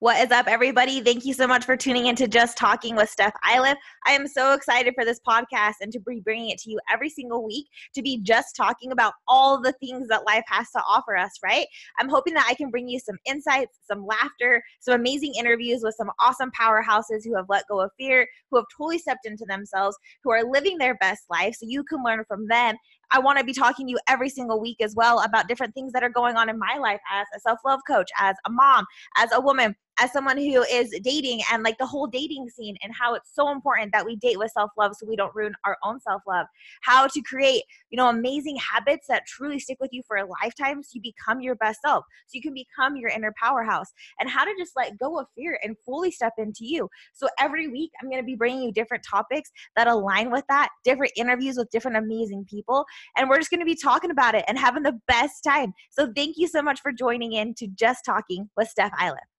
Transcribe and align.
What 0.00 0.22
is 0.22 0.30
up, 0.30 0.46
everybody? 0.46 1.00
Thank 1.00 1.24
you 1.24 1.32
so 1.32 1.46
much 1.46 1.64
for 1.64 1.74
tuning 1.74 2.04
in 2.04 2.16
to 2.16 2.28
Just 2.28 2.58
Talking 2.58 2.96
with 2.96 3.08
Steph 3.08 3.32
Iliff. 3.50 3.78
I 4.06 4.12
am 4.12 4.28
so 4.28 4.52
excited 4.52 4.92
for 4.94 5.06
this 5.06 5.18
podcast 5.26 5.76
and 5.80 5.90
to 5.90 5.98
be 6.00 6.20
bringing 6.20 6.50
it 6.50 6.58
to 6.58 6.70
you 6.70 6.78
every 6.92 7.08
single 7.08 7.42
week 7.42 7.66
to 7.94 8.02
be 8.02 8.20
just 8.22 8.54
talking 8.54 8.92
about 8.92 9.14
all 9.26 9.58
the 9.58 9.72
things 9.80 10.06
that 10.08 10.26
life 10.26 10.44
has 10.48 10.70
to 10.72 10.82
offer 10.86 11.16
us, 11.16 11.30
right? 11.42 11.64
I'm 11.98 12.10
hoping 12.10 12.34
that 12.34 12.46
I 12.46 12.52
can 12.52 12.68
bring 12.68 12.90
you 12.90 13.00
some 13.00 13.16
insights, 13.24 13.78
some 13.90 14.04
laughter, 14.04 14.62
some 14.80 14.92
amazing 14.92 15.32
interviews 15.38 15.80
with 15.82 15.94
some 15.94 16.10
awesome 16.20 16.50
powerhouses 16.50 17.24
who 17.24 17.34
have 17.34 17.46
let 17.48 17.64
go 17.66 17.80
of 17.80 17.90
fear, 17.98 18.26
who 18.50 18.58
have 18.58 18.66
totally 18.76 18.98
stepped 18.98 19.24
into 19.24 19.46
themselves, 19.48 19.96
who 20.22 20.30
are 20.30 20.44
living 20.44 20.76
their 20.76 20.96
best 20.96 21.22
life 21.30 21.54
so 21.54 21.64
you 21.66 21.82
can 21.82 22.04
learn 22.04 22.22
from 22.28 22.46
them 22.48 22.76
I 23.12 23.18
want 23.18 23.38
to 23.38 23.44
be 23.44 23.52
talking 23.52 23.86
to 23.86 23.90
you 23.90 23.98
every 24.08 24.28
single 24.28 24.60
week 24.60 24.78
as 24.80 24.94
well 24.94 25.20
about 25.20 25.48
different 25.48 25.74
things 25.74 25.92
that 25.92 26.02
are 26.02 26.10
going 26.10 26.36
on 26.36 26.48
in 26.48 26.58
my 26.58 26.76
life 26.78 27.00
as 27.12 27.26
a 27.36 27.40
self 27.40 27.60
love 27.64 27.80
coach, 27.86 28.08
as 28.18 28.34
a 28.46 28.50
mom, 28.50 28.84
as 29.16 29.30
a 29.32 29.40
woman, 29.40 29.74
as 29.98 30.12
someone 30.12 30.36
who 30.36 30.62
is 30.62 30.94
dating 31.02 31.40
and 31.52 31.62
like 31.62 31.78
the 31.78 31.86
whole 31.86 32.06
dating 32.06 32.48
scene 32.48 32.76
and 32.82 32.92
how 32.94 33.14
it's 33.14 33.34
so 33.34 33.50
important 33.50 33.92
that 33.92 34.04
we 34.04 34.16
date 34.16 34.38
with 34.38 34.50
self 34.52 34.70
love 34.76 34.92
so 34.94 35.06
we 35.06 35.16
don't 35.16 35.34
ruin 35.34 35.54
our 35.64 35.76
own 35.84 36.00
self 36.00 36.22
love. 36.26 36.46
How 36.82 37.06
to 37.06 37.22
create, 37.22 37.62
you 37.90 37.96
know, 37.96 38.08
amazing 38.08 38.56
habits 38.56 39.06
that 39.08 39.26
truly 39.26 39.58
stick 39.58 39.78
with 39.80 39.90
you 39.92 40.02
for 40.06 40.16
a 40.16 40.26
lifetime 40.42 40.82
so 40.82 40.90
you 40.94 41.00
become 41.02 41.40
your 41.40 41.54
best 41.56 41.80
self, 41.84 42.04
so 42.26 42.32
you 42.34 42.42
can 42.42 42.54
become 42.54 42.96
your 42.96 43.10
inner 43.10 43.34
powerhouse, 43.40 43.92
and 44.20 44.28
how 44.28 44.44
to 44.44 44.52
just 44.58 44.72
let 44.76 44.98
go 44.98 45.18
of 45.18 45.26
fear 45.34 45.58
and 45.62 45.76
fully 45.84 46.10
step 46.10 46.32
into 46.38 46.64
you. 46.64 46.88
So 47.12 47.28
every 47.38 47.68
week, 47.68 47.90
I'm 48.00 48.08
going 48.10 48.22
to 48.22 48.26
be 48.26 48.36
bringing 48.36 48.62
you 48.62 48.72
different 48.72 49.04
topics 49.04 49.50
that 49.76 49.86
align 49.86 50.30
with 50.30 50.44
that, 50.48 50.68
different 50.84 51.12
interviews 51.16 51.56
with 51.56 51.70
different 51.70 51.96
amazing 51.96 52.46
people, 52.48 52.84
and 53.16 53.28
we're 53.28 53.38
just 53.38 53.50
going 53.50 53.60
to 53.60 53.66
be 53.66 53.76
talking 53.76 54.10
about 54.10 54.34
it 54.34 54.44
and 54.48 54.58
having 54.58 54.82
the 54.82 54.98
best 55.08 55.42
time. 55.44 55.72
So 55.90 56.12
thank 56.14 56.36
you 56.36 56.48
so 56.48 56.62
much 56.62 56.80
for 56.80 56.92
joining 56.92 57.32
in 57.32 57.54
to 57.54 57.66
Just 57.68 58.04
Talking 58.04 58.48
with 58.56 58.68
Steph 58.68 58.92
Iliff. 59.02 59.35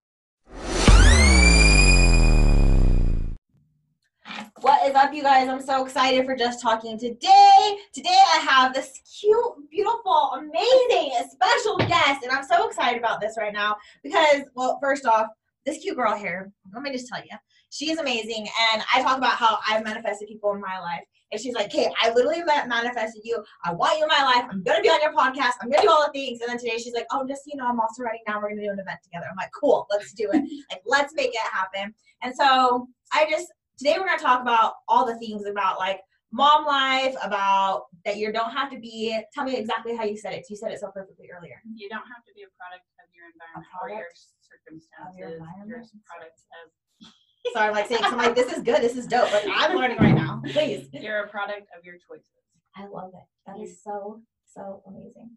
What 4.61 4.87
is 4.89 4.95
up, 4.95 5.13
you 5.13 5.23
guys? 5.23 5.47
I'm 5.47 5.61
so 5.61 5.85
excited 5.85 6.25
for 6.25 6.35
just 6.35 6.61
talking 6.61 6.99
today. 6.99 7.77
Today, 7.93 8.09
I 8.35 8.45
have 8.49 8.73
this 8.73 8.99
cute, 9.19 9.69
beautiful, 9.69 10.33
amazing, 10.37 11.11
special 11.31 11.77
guest, 11.77 12.23
and 12.23 12.31
I'm 12.31 12.43
so 12.43 12.67
excited 12.67 12.97
about 12.97 13.21
this 13.21 13.35
right 13.37 13.53
now 13.53 13.77
because, 14.03 14.41
well, 14.55 14.79
first 14.81 15.05
off, 15.05 15.27
this 15.65 15.77
cute 15.77 15.95
girl 15.95 16.15
here, 16.15 16.51
let 16.73 16.83
me 16.83 16.91
just 16.91 17.07
tell 17.07 17.19
you, 17.19 17.37
she's 17.69 17.99
amazing, 17.99 18.47
and 18.73 18.83
I 18.93 19.01
talk 19.01 19.17
about 19.17 19.35
how 19.35 19.59
I've 19.67 19.83
manifested 19.83 20.27
people 20.27 20.53
in 20.53 20.61
my 20.61 20.79
life. 20.79 21.03
And 21.31 21.41
she's 21.41 21.53
like, 21.53 21.67
"Okay, 21.67 21.89
I 22.01 22.11
literally 22.11 22.41
manifested 22.43 23.21
you. 23.25 23.43
I 23.65 23.73
want 23.73 23.97
you 23.97 24.03
in 24.03 24.07
my 24.07 24.23
life. 24.23 24.45
I'm 24.49 24.63
gonna 24.63 24.81
be 24.81 24.89
on 24.89 25.01
your 25.01 25.13
podcast. 25.13 25.53
I'm 25.61 25.69
gonna 25.69 25.81
do 25.83 25.89
all 25.89 26.05
the 26.05 26.11
things." 26.13 26.39
And 26.39 26.49
then 26.49 26.57
today 26.57 26.77
she's 26.77 26.93
like, 26.93 27.05
"Oh, 27.11 27.27
just 27.27 27.41
you 27.45 27.57
know, 27.57 27.67
I'm 27.67 27.81
also 27.81 28.03
writing 28.03 28.21
down. 28.25 28.41
We're 28.41 28.49
gonna 28.49 28.61
do 28.61 28.71
an 28.71 28.79
event 28.79 28.99
together." 29.03 29.27
I'm 29.29 29.35
like, 29.35 29.51
"Cool, 29.51 29.85
let's 29.91 30.13
do 30.13 30.29
it. 30.31 30.41
like, 30.71 30.81
let's 30.85 31.13
make 31.15 31.31
it 31.31 31.51
happen." 31.51 31.93
And 32.23 32.33
so 32.33 32.87
I 33.11 33.29
just 33.29 33.51
today 33.77 33.95
we're 33.97 34.05
going 34.05 34.17
to 34.17 34.23
talk 34.23 34.41
about 34.41 34.73
all 34.87 35.05
the 35.05 35.17
things 35.19 35.45
about 35.45 35.77
like 35.77 35.99
mom 36.31 36.65
life, 36.65 37.15
about 37.23 37.83
that 38.05 38.17
you 38.17 38.31
don't 38.31 38.51
have 38.51 38.71
to 38.71 38.79
be. 38.79 39.17
Tell 39.33 39.43
me 39.43 39.55
exactly 39.55 39.95
how 39.95 40.03
you 40.03 40.17
said 40.17 40.33
it. 40.33 40.45
You 40.49 40.55
said 40.55 40.71
it 40.71 40.79
so 40.79 40.89
perfectly 40.91 41.29
earlier. 41.35 41.61
You 41.75 41.89
don't 41.89 41.99
have 41.99 42.23
to 42.25 42.33
be 42.35 42.43
a 42.43 42.51
product 42.57 42.85
of 42.99 43.07
your 43.13 43.25
environment 43.31 43.67
or 43.81 43.89
your 43.89 44.07
circumstances. 44.41 45.17
Your 45.17 45.29
environment. 45.37 45.69
You're 45.69 45.79
a 45.79 46.05
product 46.05 46.39
of. 46.63 47.07
so 47.53 47.59
I'm 47.59 47.73
like 47.73 47.87
saying, 47.87 48.01
so 48.01 48.09
I'm 48.09 48.17
like, 48.17 48.35
this 48.35 48.51
is 48.51 48.63
good. 48.63 48.81
This 48.81 48.97
is 48.97 49.07
dope. 49.07 49.31
Like 49.31 49.45
I'm 49.47 49.75
learning 49.79 49.97
right 49.97 50.15
now. 50.15 50.41
Please. 50.45 50.89
You're 50.93 51.23
a 51.23 51.27
product 51.27 51.67
of 51.77 51.85
your 51.85 51.95
choices. 51.95 52.27
I 52.75 52.87
love 52.87 53.11
it. 53.13 53.25
That 53.45 53.59
is 53.59 53.81
so 53.83 54.21
so 54.45 54.81
amazing. 54.87 55.31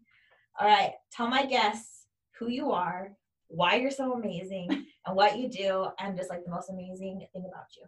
All 0.59 0.67
right, 0.67 0.91
tell 1.11 1.27
my 1.27 1.45
guests 1.45 2.05
who 2.37 2.49
you 2.49 2.71
are, 2.71 3.13
why 3.47 3.75
you're 3.75 3.91
so 3.91 4.13
amazing, 4.13 4.85
and 5.05 5.15
what 5.15 5.37
you 5.37 5.49
do, 5.49 5.87
and 5.99 6.17
just 6.17 6.29
like 6.29 6.43
the 6.43 6.51
most 6.51 6.69
amazing 6.69 7.25
thing 7.33 7.45
about 7.47 7.65
you. 7.77 7.85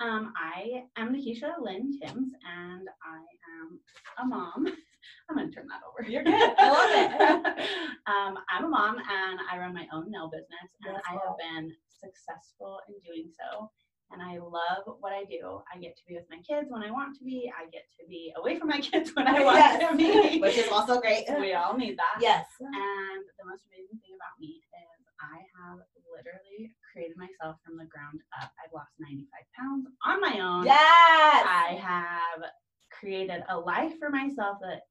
Um, 0.00 0.32
I 0.38 0.84
am 0.96 1.12
Nikisha 1.12 1.58
Lynn 1.60 1.98
Timms, 1.98 2.30
and 2.46 2.86
I 3.02 3.18
am 3.58 3.80
a 4.22 4.24
mom. 4.26 4.66
I'm 5.28 5.36
going 5.36 5.50
to 5.50 5.54
turn 5.54 5.66
that 5.66 5.82
over. 5.82 6.08
You're 6.08 6.22
good. 6.22 6.54
I 6.56 6.70
love 6.70 6.90
it. 6.94 7.66
um, 8.06 8.38
I'm 8.48 8.66
a 8.66 8.68
mom, 8.68 8.98
and 8.98 9.40
I 9.50 9.58
run 9.58 9.74
my 9.74 9.88
own 9.92 10.08
nail 10.10 10.30
business, 10.30 10.70
and 10.86 10.96
I 11.02 11.18
have 11.18 11.34
been 11.42 11.74
successful 11.90 12.78
in 12.86 12.94
doing 13.02 13.26
so. 13.34 13.70
And 14.12 14.22
I 14.22 14.38
love 14.38 14.86
what 15.00 15.12
I 15.12 15.24
do. 15.24 15.60
I 15.66 15.78
get 15.78 15.98
to 15.98 16.02
be 16.06 16.14
with 16.14 16.30
my 16.30 16.38
kids 16.46 16.70
when 16.70 16.82
I 16.82 16.90
want 16.90 17.18
to 17.18 17.24
be. 17.24 17.50
I 17.52 17.68
get 17.68 17.84
to 18.00 18.06
be 18.08 18.32
away 18.38 18.56
from 18.56 18.68
my 18.68 18.80
kids 18.88 19.10
when 19.12 19.26
I 19.26 19.42
want 19.42 19.58
yes. 19.58 19.82
to 19.82 19.96
be. 19.98 20.40
Which 20.40 20.56
is 20.56 20.70
also 20.70 21.00
great. 21.00 21.26
We 21.28 21.52
all 21.52 21.76
need 21.76 21.98
that. 21.98 22.22
Yes. 22.22 22.46
And 22.60 23.26
the 23.36 23.44
most 23.44 23.66
amazing 23.66 23.98
thing 24.00 24.14
about 24.14 24.38
me 24.40 24.62
is 24.62 24.97
I 25.20 25.38
have 25.58 25.78
literally 26.10 26.72
created 26.92 27.16
myself 27.16 27.56
from 27.64 27.76
the 27.76 27.84
ground 27.86 28.20
up. 28.40 28.50
I've 28.64 28.72
lost 28.72 28.90
95 28.98 29.26
pounds 29.58 29.86
on 30.06 30.20
my 30.20 30.40
own. 30.40 30.64
Yes. 30.64 30.78
I 30.78 31.78
have 31.80 32.50
created 32.90 33.42
a 33.48 33.58
life 33.58 33.98
for 33.98 34.10
myself 34.10 34.58
that 34.62 34.82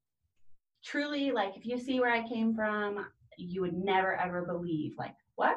truly, 0.84 1.30
like, 1.30 1.56
if 1.56 1.66
you 1.66 1.78
see 1.78 2.00
where 2.00 2.12
I 2.12 2.26
came 2.28 2.54
from, 2.54 3.06
you 3.36 3.60
would 3.62 3.74
never 3.74 4.16
ever 4.16 4.42
believe, 4.42 4.94
like, 4.98 5.14
what? 5.36 5.56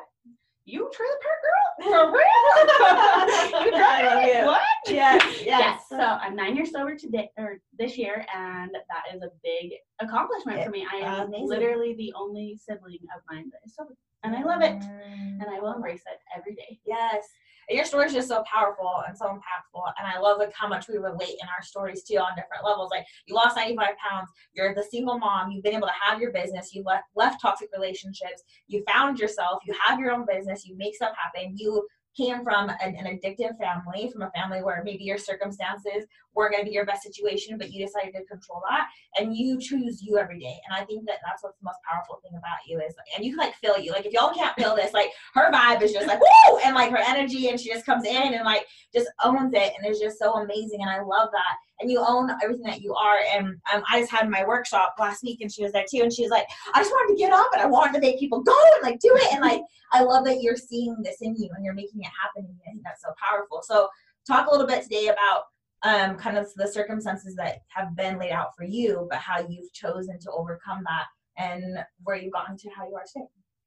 You 0.65 0.89
trailer 0.93 1.15
park 1.23 1.41
girl? 1.41 1.91
For 1.91 2.11
real? 2.17 3.65
you 3.65 3.71
driving 3.71 4.45
What? 4.45 4.61
Yes, 4.87 5.23
yes. 5.39 5.45
Yes. 5.45 5.83
So 5.89 5.97
I'm 5.97 6.35
nine 6.35 6.55
years 6.55 6.71
sober 6.71 6.95
today 6.95 7.29
or 7.37 7.59
this 7.77 7.97
year, 7.97 8.25
and 8.33 8.71
that 8.71 9.15
is 9.15 9.21
a 9.23 9.29
big 9.43 9.71
accomplishment 9.99 10.59
it, 10.59 10.65
for 10.65 10.69
me. 10.69 10.85
I 10.91 10.97
am 10.97 11.27
amazing. 11.27 11.47
literally 11.47 11.95
the 11.95 12.13
only 12.15 12.59
sibling 12.63 12.99
of 13.15 13.21
mine 13.29 13.49
that 13.51 13.59
is 13.65 13.75
sober 13.75 13.95
and 14.23 14.35
I 14.35 14.43
love 14.43 14.61
it. 14.61 14.81
And 14.81 15.45
I 15.49 15.59
will 15.59 15.73
embrace 15.73 16.01
it 16.01 16.19
every 16.35 16.53
day. 16.53 16.79
Yes. 16.85 17.25
Your 17.69 17.85
story 17.85 18.07
is 18.07 18.13
just 18.13 18.27
so 18.27 18.43
powerful 18.51 19.01
and 19.07 19.17
so 19.17 19.25
impactful. 19.25 19.93
And 19.97 20.07
I 20.07 20.19
love 20.19 20.39
like 20.39 20.51
how 20.53 20.67
much 20.67 20.87
we 20.87 20.97
relate 20.97 21.37
in 21.41 21.47
our 21.47 21.63
stories 21.63 22.03
too 22.03 22.17
on 22.17 22.35
different 22.35 22.65
levels. 22.65 22.91
Like 22.91 23.05
you 23.27 23.35
lost 23.35 23.55
95 23.55 23.87
pounds, 23.97 24.29
you're 24.53 24.75
the 24.75 24.83
single 24.83 25.17
mom, 25.17 25.51
you've 25.51 25.63
been 25.63 25.75
able 25.75 25.87
to 25.87 25.93
have 26.01 26.19
your 26.19 26.31
business, 26.31 26.73
you 26.73 26.83
left 26.83 27.05
left 27.15 27.41
toxic 27.41 27.69
relationships, 27.73 28.43
you 28.67 28.83
found 28.91 29.19
yourself, 29.19 29.59
you 29.65 29.73
have 29.87 29.99
your 29.99 30.11
own 30.11 30.25
business, 30.27 30.65
you 30.65 30.75
make 30.77 30.95
stuff 30.95 31.13
happen, 31.15 31.55
you 31.55 31.87
came 32.15 32.43
from 32.43 32.69
an, 32.69 32.95
an, 32.95 33.05
addictive 33.05 33.57
family, 33.57 34.09
from 34.11 34.23
a 34.23 34.31
family 34.31 34.61
where 34.61 34.81
maybe 34.83 35.03
your 35.03 35.17
circumstances 35.17 36.05
weren't 36.33 36.53
going 36.53 36.63
to 36.63 36.69
be 36.69 36.73
your 36.73 36.85
best 36.85 37.03
situation, 37.03 37.57
but 37.57 37.71
you 37.71 37.85
decided 37.85 38.13
to 38.13 38.23
control 38.25 38.61
that, 38.69 38.87
and 39.17 39.35
you 39.35 39.59
choose 39.59 40.01
you 40.01 40.17
every 40.17 40.39
day. 40.39 40.57
And 40.67 40.75
I 40.75 40.85
think 40.85 41.05
that 41.07 41.19
that's 41.25 41.43
what's 41.43 41.57
the 41.59 41.65
most 41.65 41.79
powerful 41.89 42.19
thing 42.23 42.37
about 42.37 42.57
you 42.67 42.79
is, 42.79 42.93
and 43.15 43.25
you 43.25 43.31
can 43.31 43.45
like 43.45 43.55
feel 43.55 43.77
you. 43.77 43.91
Like 43.91 44.05
if 44.05 44.13
y'all 44.13 44.33
can't 44.33 44.55
feel 44.55 44.75
this, 44.75 44.93
like 44.93 45.11
her 45.33 45.51
vibe 45.51 45.81
is 45.81 45.93
just 45.93 46.07
like 46.07 46.19
woo, 46.19 46.57
and 46.65 46.75
like 46.75 46.91
her 46.91 47.03
energy, 47.05 47.49
and 47.49 47.59
she 47.59 47.69
just 47.69 47.85
comes 47.85 48.05
in 48.05 48.33
and 48.33 48.45
like 48.45 48.65
just 48.93 49.09
owns 49.23 49.53
it, 49.53 49.73
and 49.77 49.85
it's 49.85 49.99
just 49.99 50.19
so 50.19 50.33
amazing. 50.35 50.81
And 50.81 50.89
I 50.89 51.01
love 51.01 51.29
that 51.31 51.55
and 51.81 51.91
you 51.91 52.03
own 52.05 52.29
everything 52.43 52.65
that 52.65 52.81
you 52.81 52.93
are. 52.93 53.19
And 53.35 53.47
um, 53.73 53.83
I 53.89 53.99
just 53.99 54.11
had 54.11 54.29
my 54.29 54.45
workshop 54.45 54.95
last 54.99 55.23
week, 55.23 55.41
and 55.41 55.51
she 55.51 55.63
was 55.63 55.71
there 55.71 55.85
too, 55.89 56.01
and 56.03 56.13
she 56.13 56.23
was 56.23 56.31
like, 56.31 56.45
I 56.73 56.79
just 56.79 56.91
wanted 56.91 57.13
to 57.13 57.19
get 57.19 57.33
up, 57.33 57.47
and 57.53 57.61
I 57.61 57.65
wanted 57.65 57.93
to 57.93 57.99
make 57.99 58.19
people 58.19 58.41
go 58.41 58.55
and 58.75 58.83
like 58.83 58.99
do 58.99 59.11
it, 59.15 59.33
and 59.33 59.41
like 59.41 59.61
I 59.91 60.03
love 60.03 60.25
that 60.25 60.41
you're 60.41 60.57
seeing 60.57 60.95
this 61.03 61.17
in 61.21 61.35
you 61.35 61.49
and 61.55 61.65
you're 61.65 61.73
making 61.73 62.01
it 62.01 62.11
happen. 62.21 62.49
And 62.49 62.57
I 62.65 62.71
think 62.71 62.83
that's 62.83 63.01
so 63.01 63.13
powerful. 63.21 63.61
So 63.63 63.89
talk 64.25 64.47
a 64.47 64.51
little 64.51 64.67
bit 64.67 64.83
today 64.83 65.07
about 65.07 65.43
um, 65.83 66.15
kind 66.15 66.37
of 66.37 66.47
the 66.55 66.67
circumstances 66.67 67.35
that 67.35 67.59
have 67.67 67.95
been 67.95 68.17
laid 68.17 68.31
out 68.31 68.55
for 68.55 68.63
you, 68.63 69.07
but 69.09 69.19
how 69.19 69.39
you've 69.39 69.71
chosen 69.73 70.19
to 70.19 70.31
overcome 70.31 70.83
that 70.85 71.05
and 71.37 71.79
where 72.03 72.15
you've 72.15 72.33
gotten 72.33 72.57
to 72.57 72.69
how 72.69 72.87
you 72.87 72.95
are 72.95 73.03
today. 73.11 73.25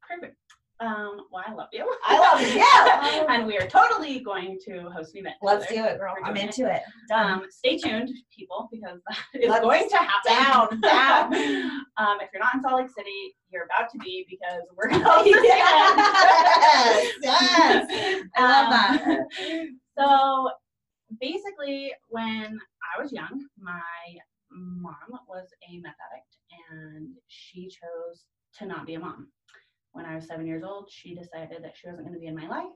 Perfect. 0.09 0.37
Um, 0.81 1.21
well, 1.31 1.45
I 1.47 1.53
love 1.55 1.69
you. 1.73 1.89
I 2.05 2.19
love 2.19 2.41
you. 2.41 2.49
Yeah. 2.55 3.27
and 3.29 3.47
we 3.47 3.57
are 3.57 3.67
totally 3.67 4.21
going 4.21 4.59
to 4.67 4.91
host 4.91 5.15
an 5.15 5.21
event. 5.21 5.37
Let's 5.41 5.67
do 5.69 5.85
it, 5.85 5.99
girl. 5.99 6.15
I'm 6.25 6.37
into 6.37 6.71
it. 6.73 6.83
Done. 7.09 7.33
Um, 7.33 7.47
stay 7.49 7.79
tuned, 7.79 8.11
people, 8.37 8.69
because 8.73 8.99
that 9.09 9.19
is 9.41 9.49
Let's 9.49 9.63
going 9.63 9.89
to 9.89 9.97
happen. 9.97 10.81
Down, 10.81 10.81
down. 10.81 11.35
um, 11.97 12.19
if 12.21 12.31
you're 12.33 12.43
not 12.43 12.55
in 12.55 12.63
Salt 12.63 12.81
Lake 12.81 12.91
City, 12.97 13.37
you're 13.51 13.65
about 13.65 13.89
to 13.93 13.99
be 13.99 14.27
because 14.29 14.63
we're 14.77 14.89
going 14.89 15.03
to 15.03 15.25
be 15.25 15.33
this 15.33 15.45
yes, 15.45 17.13
yes. 17.23 18.25
I 18.37 18.43
love 18.43 18.71
that. 18.71 19.19
Um, 19.19 19.81
so 19.97 20.51
basically, 21.21 21.93
when 22.09 22.59
I 22.97 23.01
was 23.01 23.13
young, 23.13 23.47
my 23.59 23.81
mom 24.51 25.21
was 25.29 25.47
a 25.71 25.79
meth 25.79 25.95
addict, 26.13 26.37
and 26.71 27.15
she 27.29 27.69
chose 27.69 28.25
to 28.59 28.67
not 28.67 28.87
be 28.87 28.95
a 28.95 28.99
mom 28.99 29.29
when 29.95 30.05
I 30.05 30.17
was 30.17 30.27
seven 30.27 30.47
years 30.47 30.63
old, 30.63 30.91
she 30.91 31.15
decided 31.15 31.63
that 31.63 31.75
she 31.77 31.87
wasn't 31.87 32.07
going 32.07 32.15
to 32.15 32.21
be 32.21 32.27
in 32.27 32.35
my 32.35 32.49
life, 32.49 32.73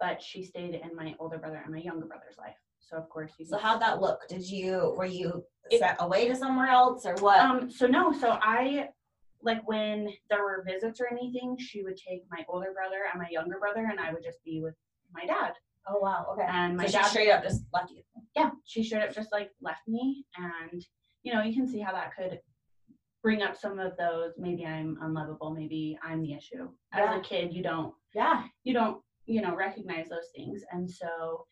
but 0.00 0.22
she 0.22 0.44
stayed 0.44 0.74
in 0.74 0.96
my 0.96 1.14
older 1.18 1.36
brother 1.36 1.60
and 1.62 1.74
my 1.74 1.80
younger 1.80 2.06
brother's 2.06 2.38
life. 2.38 2.54
So 2.78 2.96
of 2.96 3.08
course, 3.10 3.32
you. 3.38 3.44
So 3.44 3.58
how'd 3.58 3.82
that 3.82 4.00
look? 4.00 4.20
Did 4.28 4.48
you 4.48 4.94
were 4.96 5.04
you 5.04 5.44
it, 5.70 5.80
set 5.80 5.96
away 5.98 6.28
to 6.28 6.36
somewhere 6.36 6.68
else 6.68 7.04
or 7.04 7.14
what? 7.16 7.40
Um. 7.40 7.70
So 7.70 7.86
no. 7.86 8.12
So 8.12 8.38
I 8.40 8.88
like 9.42 9.66
when 9.68 10.08
there 10.30 10.42
were 10.42 10.64
visits 10.66 11.00
or 11.00 11.08
anything, 11.10 11.56
she 11.58 11.82
would 11.82 11.96
take 11.96 12.22
my 12.30 12.44
older 12.48 12.72
brother 12.72 13.02
and 13.12 13.20
my 13.20 13.28
younger 13.30 13.58
brother, 13.58 13.88
and 13.90 14.00
I 14.00 14.12
would 14.12 14.22
just 14.22 14.42
be 14.44 14.60
with 14.62 14.74
my 15.12 15.26
dad. 15.26 15.52
Oh 15.88 15.98
wow. 15.98 16.26
Okay. 16.32 16.46
And 16.48 16.76
my 16.76 16.86
so 16.86 16.98
dad 16.98 17.06
straight 17.06 17.30
up 17.30 17.42
just 17.42 17.62
left 17.74 17.90
you. 17.90 18.02
Yeah, 18.36 18.50
she 18.64 18.84
straight 18.84 19.02
up 19.02 19.14
just 19.14 19.32
like 19.32 19.50
left 19.60 19.86
me, 19.88 20.24
and 20.36 20.82
you 21.24 21.34
know 21.34 21.42
you 21.42 21.54
can 21.54 21.66
see 21.66 21.80
how 21.80 21.92
that 21.92 22.12
could 22.16 22.38
bring 23.22 23.42
up 23.42 23.56
some 23.56 23.78
of 23.78 23.96
those 23.96 24.32
maybe 24.38 24.64
i'm 24.64 24.96
unlovable 25.02 25.50
maybe 25.50 25.98
i'm 26.02 26.22
the 26.22 26.32
issue 26.32 26.68
as 26.92 27.00
Yeah. 27.04 27.18
a 27.18 27.20
kid 27.22 27.52
you 27.52 27.62
don't 27.62 27.94
Yeah. 28.14 28.44
you 28.64 28.72
don't 28.74 29.00
you 29.26 29.40
know 29.42 29.54
recognize 29.54 30.08
those 30.08 30.28
things 30.34 30.62
and 30.72 30.90
so 30.90 31.44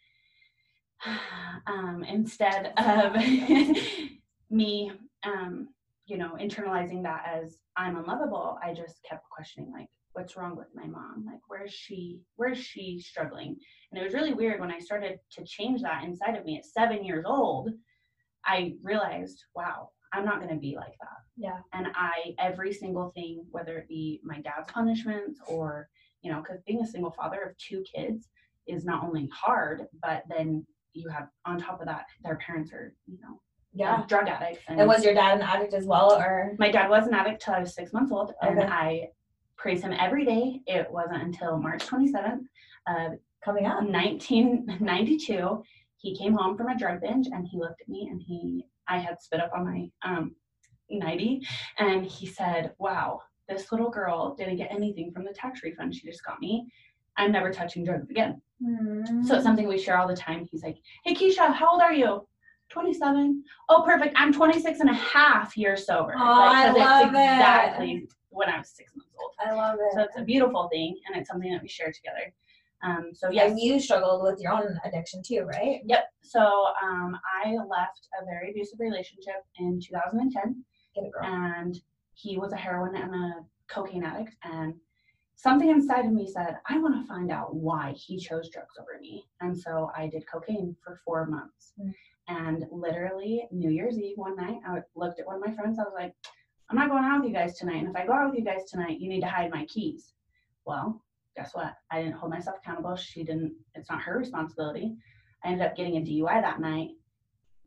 um, 1.67 2.05
instead 2.09 2.73
of 2.79 3.15
me 4.51 4.93
um, 5.25 5.69
you 6.07 6.17
know 6.17 6.37
internalizing 6.41 7.03
that 7.03 7.25
as 7.27 7.59
i'm 7.77 7.97
unlovable 7.97 8.59
i 8.63 8.73
just 8.73 9.03
kept 9.09 9.29
questioning 9.29 9.73
like 9.73 9.89
what's 10.13 10.37
wrong 10.37 10.57
with 10.57 10.69
my 10.75 10.87
mom 10.87 11.25
like 11.27 11.41
where's 11.49 11.73
she 11.73 12.21
where's 12.37 12.59
she 12.59 12.99
struggling 12.99 13.57
and 13.91 14.01
it 14.01 14.05
was 14.05 14.15
really 14.15 14.33
weird 14.33 14.61
when 14.61 14.71
i 14.71 14.79
started 14.79 15.19
to 15.31 15.45
change 15.45 15.83
that 15.83 16.05
inside 16.05 16.37
of 16.37 16.45
me 16.45 16.57
at 16.57 16.65
seven 16.65 17.05
years 17.05 17.25
old 17.27 17.71
i 18.47 18.73
realized 18.83 19.45
wow 19.55 19.91
i'm 20.13 20.25
not 20.25 20.39
going 20.41 20.53
to 20.53 20.61
be 20.61 20.75
like 20.77 20.95
that 21.01 21.19
Yeah. 21.37 21.59
and 21.73 21.89
i 21.95 22.35
every 22.39 22.73
single 22.73 23.11
thing 23.11 23.45
whether 23.51 23.79
it 23.79 23.89
be 23.89 24.21
my 24.25 24.41
dad's 24.41 24.71
punishments 24.71 25.41
or 25.49 25.89
you 26.23 26.33
know 26.33 26.41
because 26.43 26.61
being 26.67 26.81
a 26.83 26.87
single 26.87 27.11
father 27.11 27.41
of 27.43 27.57
two 27.59 27.85
kids 27.93 28.29
is 28.67 28.85
not 28.85 29.05
only 29.05 29.29
hard 29.35 29.87
but 30.03 30.25
then 30.29 30.65
you 30.93 31.09
have 31.09 31.29
on 31.45 31.59
top 31.61 31.81
of 31.81 31.87
that 31.87 32.07
their 32.23 32.37
parents 32.37 32.73
are 32.73 32.95
you 33.07 33.19
know 33.21 33.41
Yeah. 33.73 34.05
drug 34.09 34.29
addicts 34.29 34.63
And 34.69 34.87
was 34.89 35.05
your 35.05 35.15
dad 35.15 35.37
an 35.39 35.43
addict 35.43 35.75
as 35.75 35.85
well, 35.85 36.13
or? 36.15 36.55
my 36.59 36.71
dad 36.71 36.89
was 36.89 37.07
an 37.07 37.15
addict 37.15 37.43
till 37.43 37.55
i 37.55 37.61
was 37.61 37.75
six 37.75 37.93
months 37.93 38.11
old 38.13 38.33
and 38.43 38.61
i 38.63 39.11
praise 39.57 39.83
him 39.83 39.93
every 39.93 40.25
day 40.25 40.61
it 40.67 40.91
wasn't 40.91 41.23
until 41.23 41.59
march 41.59 41.85
27th 41.87 42.45
of 42.89 43.19
Coming 43.45 43.67
up. 43.67 43.81
1992 43.85 45.63
he 45.99 46.17
came 46.17 46.35
home 46.35 46.57
from 46.57 46.69
a 46.69 46.77
drug 46.79 47.01
binge 47.01 47.29
and 47.33 47.47
he 47.47 47.59
looked 47.59 47.81
at 47.81 47.89
me 47.89 48.09
and 48.11 48.21
he 48.21 48.65
i 48.89 48.99
had 48.99 49.21
spit 49.21 49.41
up 49.41 49.51
on 49.55 49.65
my 49.65 49.89
um 50.03 50.35
90 50.91 51.43
and 51.79 52.05
he 52.07 52.27
said 52.27 52.73
wow 52.79 53.21
this 53.49 53.71
little 53.73 53.91
girl 53.91 54.35
didn't 54.37 54.57
get 54.57 54.73
anything 54.73 55.13
from 55.13 55.25
the 55.25 55.33
tax 55.33 55.63
refund 55.63 55.95
she 55.95 56.07
just 56.07 56.25
got 56.25 56.41
me. 56.41 56.67
I'm 57.17 57.31
never 57.33 57.53
touching 57.53 57.85
drugs 57.85 58.11
again. 58.11 58.43
So 59.25 59.37
it's 59.37 59.45
something 59.45 59.69
we 59.69 59.79
share 59.79 59.99
all 59.99 60.09
the 60.09 60.17
time. 60.17 60.47
He's 60.51 60.63
like 60.65 60.79
hey 61.05 61.15
keisha 61.15 61.53
how 61.55 61.73
old 61.73 61.81
are 61.83 61.93
you? 61.95 62.27
27 62.71 63.43
oh 63.69 63.83
perfect. 63.87 64.15
I'm 64.19 64.33
26 64.33 64.81
and 64.81 64.91
a 64.91 64.95
half 64.95 65.57
years 65.57 65.87
sober. 65.87 66.13
Oh, 66.17 66.21
I 66.21 66.67
'cause 66.67 66.77
love 66.77 67.15
it. 67.15 67.19
exactly 67.19 68.09
when 68.31 68.49
i 68.49 68.59
was 68.59 68.69
six 68.71 68.93
months 68.97 69.15
old. 69.21 69.31
I 69.41 69.53
love 69.55 69.79
it. 69.81 69.93
so 69.95 70.01
it's 70.03 70.17
a 70.19 70.25
beautiful 70.25 70.69
thing 70.73 70.97
and 71.07 71.17
it's 71.17 71.29
something 71.31 71.51
that 71.53 71.63
we 71.63 71.69
share 71.69 71.93
together 71.93 72.33
um 72.83 73.11
so 73.15 73.31
yes 73.31 73.51
And 73.51 73.61
you 73.61 73.81
struggled 73.81 74.23
with 74.23 74.41
your 74.41 74.53
own 74.53 74.79
addiction 74.85 75.23
too, 75.27 75.43
right? 75.43 75.81
Yep. 75.87 76.05
So 76.23 76.41
um, 76.83 77.17
I 77.45 77.53
left 77.55 78.09
a 78.21 78.25
very 78.25 78.51
abusive 78.51 78.81
relationship 78.81 79.45
in 79.59 79.81
2010, 79.81 80.65
Get 80.95 81.05
it, 81.05 81.13
girl. 81.13 81.25
and 81.25 81.81
he 82.15 82.37
was 82.39 82.53
a 82.53 82.57
heroin 82.57 82.97
and 82.97 83.15
a 83.15 83.35
cocaine 83.69 84.05
addict. 84.05 84.35
And 84.43 84.75
something 85.37 85.69
inside 85.71 86.05
of 86.07 86.13
me 86.13 86.27
said, 86.27 86.57
I 86.69 86.79
want 86.79 87.01
to 87.01 87.07
find 87.07 87.31
out 87.31 87.55
why 87.55 87.93
he 87.97 88.19
chose 88.19 88.49
drugs 88.51 88.75
over 88.81 88.99
me. 89.01 89.25
And 89.41 89.57
so 89.57 89.91
I 89.97 90.09
did 90.09 90.25
cocaine 90.31 90.75
for 90.83 91.01
four 91.05 91.27
months. 91.27 91.73
Mm. 91.81 91.95
And 92.29 92.67
literally, 92.73 93.47
New 93.53 93.71
Year's 93.71 93.99
Eve 93.99 94.17
one 94.17 94.35
night, 94.37 94.59
I 94.67 94.79
looked 94.97 95.21
at 95.21 95.27
one 95.27 95.37
of 95.37 95.47
my 95.47 95.55
friends. 95.55 95.79
I 95.79 95.83
was 95.83 95.93
like, 95.97 96.13
I'm 96.69 96.77
not 96.77 96.89
going 96.89 97.05
out 97.05 97.21
with 97.21 97.29
you 97.29 97.35
guys 97.35 97.57
tonight. 97.57 97.77
And 97.77 97.89
if 97.89 97.95
I 97.95 98.05
go 98.05 98.15
out 98.15 98.31
with 98.31 98.39
you 98.39 98.45
guys 98.45 98.65
tonight, 98.69 98.99
you 98.99 99.09
need 99.09 99.21
to 99.21 99.29
hide 99.29 99.51
my 99.53 99.65
keys. 99.67 100.13
Well, 100.65 101.05
guess 101.37 101.55
what? 101.55 101.75
I 101.91 102.03
didn't 102.03 102.17
hold 102.17 102.33
myself 102.33 102.57
accountable. 102.63 102.97
She 102.97 103.23
didn't, 103.23 103.55
it's 103.75 103.91
not 103.91 104.03
her 104.03 104.19
responsibility. 104.19 104.97
I 105.45 105.49
ended 105.49 105.67
up 105.67 105.77
getting 105.77 105.97
a 105.97 106.01
DUI 106.01 106.41
that 106.41 106.61
night 106.61 106.89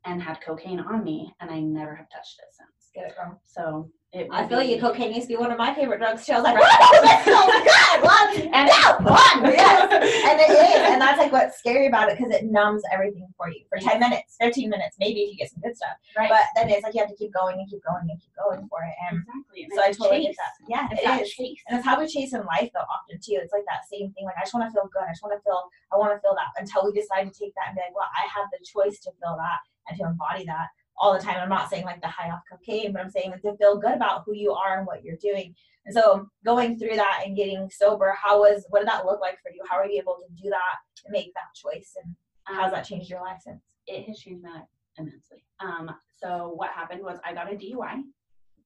and 0.05 0.21
had 0.21 0.41
cocaine 0.41 0.79
on 0.79 1.03
me, 1.03 1.33
and 1.39 1.51
I 1.51 1.59
never 1.59 1.95
have 1.95 2.09
touched 2.09 2.39
it 2.39 2.53
since. 2.53 2.91
Get 2.93 3.11
it, 3.11 3.15
girl. 3.15 3.39
So 3.45 3.91
I 4.11 4.47
feel 4.47 4.63
you. 4.63 4.79
Cocaine 4.81 5.13
used 5.13 5.27
to 5.29 5.33
be 5.33 5.37
one 5.37 5.51
of 5.51 5.59
my 5.59 5.71
favorite 5.71 5.99
drugs 5.99 6.25
too. 6.25 6.33
I 6.33 6.41
was 6.41 6.43
like. 6.45 6.57
"Whoa, 6.57 6.65
oh, 6.65 7.01
this 7.05 7.23
smells 7.29 7.53
good. 7.69 7.99
One, 8.01 8.53
And- 8.57 8.65
no, 8.65 9.05
one, 9.05 9.53
yes. 9.53 9.85
And 9.85 10.39
it 10.41 10.49
is, 10.49 10.81
and 10.89 10.99
that's 10.99 11.19
like 11.19 11.31
what's 11.31 11.59
scary 11.59 11.85
about 11.85 12.09
it 12.09 12.17
because 12.17 12.33
it 12.33 12.45
numbs 12.45 12.81
everything 12.91 13.27
for 13.37 13.49
you 13.51 13.61
for 13.69 13.77
ten 13.77 13.99
minutes, 13.99 14.35
fifteen 14.41 14.69
minutes, 14.71 14.95
maybe 14.99 15.21
if 15.21 15.31
you 15.31 15.37
get 15.37 15.51
some 15.51 15.61
good 15.61 15.77
stuff. 15.77 15.93
right. 16.17 16.27
But 16.27 16.41
then 16.55 16.69
it's 16.73 16.81
like 16.83 16.95
you 16.95 17.01
have 17.01 17.09
to 17.09 17.15
keep 17.15 17.31
going 17.33 17.59
and 17.59 17.69
keep 17.69 17.83
going 17.85 18.09
and 18.09 18.17
keep 18.19 18.33
going 18.33 18.65
for 18.67 18.81
it. 18.81 18.95
And 19.11 19.21
exactly. 19.53 19.63
And 19.69 19.73
so 19.77 19.81
I 19.85 19.91
totally 19.93 20.21
get 20.25 20.33
chase. 20.33 20.37
that. 20.41 20.53
Yeah, 20.65 20.87
It's 20.89 21.01
it 21.05 21.21
is. 21.21 21.29
chase. 21.37 21.61
And 21.69 21.77
it's 21.77 21.85
how 21.85 21.99
we 21.99 22.07
chase 22.07 22.33
in 22.33 22.41
life 22.49 22.71
though 22.73 22.89
often 22.89 23.21
too. 23.21 23.37
It's 23.37 23.53
like 23.53 23.65
that 23.69 23.85
same 23.93 24.09
thing. 24.17 24.25
Like 24.25 24.41
I 24.41 24.41
just 24.41 24.57
want 24.57 24.65
to 24.65 24.73
feel 24.73 24.89
good. 24.89 25.05
I 25.05 25.13
just 25.13 25.21
want 25.21 25.37
to 25.37 25.41
feel 25.45 25.69
I 25.93 25.97
want 26.01 26.17
to 26.17 26.19
feel 26.25 26.33
that 26.33 26.49
until 26.57 26.81
we 26.89 26.97
decide 26.97 27.29
to 27.29 27.33
take 27.37 27.53
that 27.61 27.69
and 27.69 27.75
be 27.77 27.85
like, 27.85 27.93
well, 27.93 28.09
I 28.09 28.25
have 28.25 28.49
the 28.49 28.57
choice 28.65 28.97
to 29.05 29.13
feel 29.21 29.37
that 29.37 29.61
and 29.85 29.93
to 30.01 30.05
embody 30.09 30.45
that 30.49 30.73
all 30.99 31.13
the 31.13 31.19
time. 31.23 31.37
I'm 31.39 31.49
not 31.49 31.69
saying 31.69 31.85
like 31.85 32.01
the 32.01 32.07
high 32.07 32.29
off 32.29 32.41
cocaine, 32.51 32.91
but 32.91 33.01
I'm 33.01 33.09
saying 33.09 33.31
like 33.31 33.41
to 33.43 33.55
feel 33.57 33.77
good 33.79 33.93
about 33.93 34.23
who 34.25 34.33
you 34.33 34.51
are 34.53 34.77
and 34.77 34.85
what 34.87 35.03
you're 35.03 35.17
doing. 35.17 35.55
And 35.85 35.93
so 35.95 36.27
going 36.45 36.77
through 36.77 36.95
that 36.95 37.23
and 37.25 37.35
getting 37.37 37.69
sober, 37.69 38.15
how 38.21 38.39
was 38.41 38.65
what 38.69 38.79
did 38.79 38.89
that 38.89 39.05
look 39.05 39.21
like 39.21 39.37
for 39.41 39.51
you? 39.51 39.61
How 39.69 39.77
were 39.77 39.85
you 39.87 39.99
able 39.99 40.17
to 40.27 40.43
do 40.43 40.49
that 40.49 40.75
and 41.05 41.11
make 41.11 41.33
that 41.33 41.55
choice? 41.55 41.93
And 42.03 42.15
how's 42.43 42.65
Um, 42.67 42.71
that 42.73 42.85
changed 42.85 43.09
your 43.09 43.21
life 43.21 43.39
since? 43.41 43.63
it 43.87 44.05
has 44.07 44.19
changed 44.19 44.43
my 44.43 44.51
life 44.51 44.67
immensely. 44.97 45.43
Um, 45.61 45.89
so 46.15 46.49
what 46.55 46.69
happened 46.71 47.01
was 47.03 47.17
I 47.25 47.33
got 47.33 47.51
a 47.51 47.55
DUI, 47.55 48.03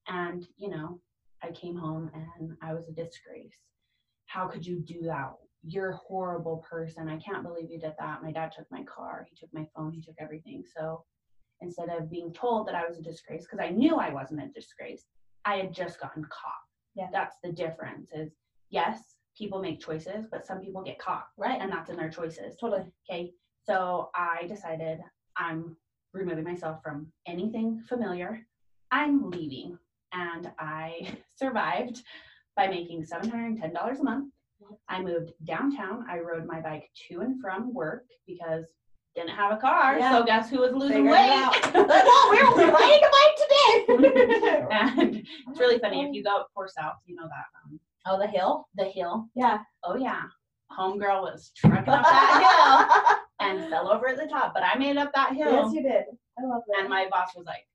and 0.07 0.47
you 0.57 0.69
know, 0.69 0.99
I 1.41 1.51
came 1.51 1.75
home 1.77 2.11
and 2.13 2.57
I 2.61 2.73
was 2.73 2.87
a 2.87 2.91
disgrace. 2.91 3.53
How 4.25 4.47
could 4.47 4.65
you 4.65 4.79
do 4.79 5.03
that? 5.03 5.33
You're 5.65 5.91
a 5.91 5.95
horrible 5.97 6.65
person. 6.69 7.07
I 7.07 7.17
can't 7.19 7.43
believe 7.43 7.69
you 7.69 7.79
did 7.79 7.93
that. 7.99 8.21
My 8.23 8.31
dad 8.31 8.51
took 8.51 8.65
my 8.71 8.83
car. 8.83 9.25
He 9.29 9.35
took 9.35 9.53
my 9.53 9.65
phone. 9.75 9.93
He 9.93 10.01
took 10.01 10.15
everything. 10.19 10.63
So 10.75 11.05
instead 11.63 11.89
of 11.89 12.11
being 12.11 12.31
told 12.33 12.67
that 12.67 12.75
I 12.75 12.85
was 12.87 12.97
a 12.97 13.01
disgrace, 13.01 13.43
because 13.45 13.59
I 13.59 13.69
knew 13.69 13.95
I 13.95 14.13
wasn't 14.13 14.43
a 14.43 14.47
disgrace, 14.47 15.05
I 15.45 15.55
had 15.55 15.73
just 15.73 15.99
gotten 15.99 16.23
caught. 16.25 16.63
Yeah. 16.95 17.07
That's 17.11 17.37
the 17.43 17.51
difference. 17.51 18.11
Is 18.13 18.31
yes, 18.69 19.15
people 19.37 19.59
make 19.59 19.79
choices, 19.79 20.27
but 20.29 20.45
some 20.45 20.59
people 20.59 20.83
get 20.83 20.99
caught, 20.99 21.27
Right. 21.37 21.59
and 21.59 21.71
that's 21.71 21.89
in 21.89 21.95
their 21.97 22.09
choices. 22.09 22.55
Totally. 22.59 22.85
Okay, 23.09 23.31
so 23.65 24.09
I 24.15 24.45
decided 24.47 24.99
I'm 25.37 25.75
removing 26.13 26.43
myself 26.43 26.83
from 26.83 27.07
anything 27.25 27.81
familiar. 27.87 28.45
I'm 28.91 29.29
leaving. 29.31 29.77
And 30.11 30.51
I 30.59 31.17
survived 31.35 32.03
by 32.55 32.67
making 32.67 33.03
$710 33.03 33.99
a 33.99 34.03
month. 34.03 34.31
I 34.87 35.01
moved 35.01 35.33
downtown. 35.45 36.05
I 36.09 36.19
rode 36.19 36.45
my 36.45 36.61
bike 36.61 36.89
to 37.09 37.21
and 37.21 37.41
from 37.41 37.73
work 37.73 38.05
because 38.27 38.65
didn't 39.15 39.29
have 39.31 39.51
a 39.51 39.57
car. 39.57 39.97
Yeah. 39.99 40.11
So 40.11 40.23
guess 40.25 40.49
who 40.49 40.59
was 40.59 40.73
losing 40.73 41.05
Figured 41.05 41.11
weight? 41.11 41.29
Well, 41.29 41.51
we're 42.31 42.55
we're 42.55 42.71
riding 42.71 43.03
a 43.03 43.11
bike 43.11 43.35
today. 43.37 44.67
and 44.71 45.27
it's 45.49 45.59
really 45.59 45.79
funny 45.79 46.03
if 46.03 46.13
you 46.13 46.23
go 46.23 46.37
up 46.37 46.47
Poor 46.55 46.67
South, 46.67 46.95
you 47.05 47.15
know 47.15 47.23
that 47.27 47.45
um, 47.65 47.79
Oh, 48.05 48.19
the 48.19 48.27
hill. 48.27 48.67
the 48.75 48.85
hill. 48.85 49.27
Yeah. 49.35 49.59
Oh 49.83 49.95
yeah, 49.95 50.21
homegirl 50.77 51.21
was 51.21 51.51
trucking 51.55 51.77
up 51.93 52.03
that 52.03 53.17
hill 53.39 53.47
and 53.47 53.69
fell 53.69 53.89
over 53.91 54.07
at 54.09 54.17
the 54.17 54.27
top, 54.27 54.53
but 54.53 54.63
I 54.63 54.77
made 54.77 54.97
up 54.97 55.11
that 55.13 55.33
hill. 55.33 55.51
Yes, 55.51 55.73
you 55.73 55.83
did. 55.83 56.03
I 56.39 56.43
love 56.45 56.63
that. 56.67 56.81
And 56.81 56.89
my 56.89 57.07
boss 57.11 57.29
was 57.35 57.45
like, 57.45 57.67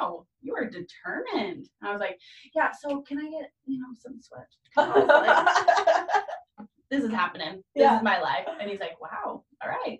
wow, 0.00 0.24
you 0.40 0.54
are 0.56 0.64
determined. 0.64 1.66
And 1.80 1.88
I 1.88 1.92
was 1.92 2.00
like, 2.00 2.18
yeah, 2.54 2.70
so 2.72 3.02
can 3.02 3.18
I 3.18 3.24
get, 3.30 3.50
you 3.66 3.78
know, 3.78 3.86
some 3.98 4.18
sweat? 4.20 4.46
Like, 4.76 5.46
this 6.90 7.02
is 7.04 7.10
happening. 7.12 7.62
This 7.74 7.82
Yeah. 7.82 7.96
is 7.98 8.02
my 8.02 8.20
life. 8.20 8.46
And 8.60 8.70
he's 8.70 8.80
like, 8.80 8.98
wow, 9.00 9.44
all 9.62 9.68
right. 9.68 9.98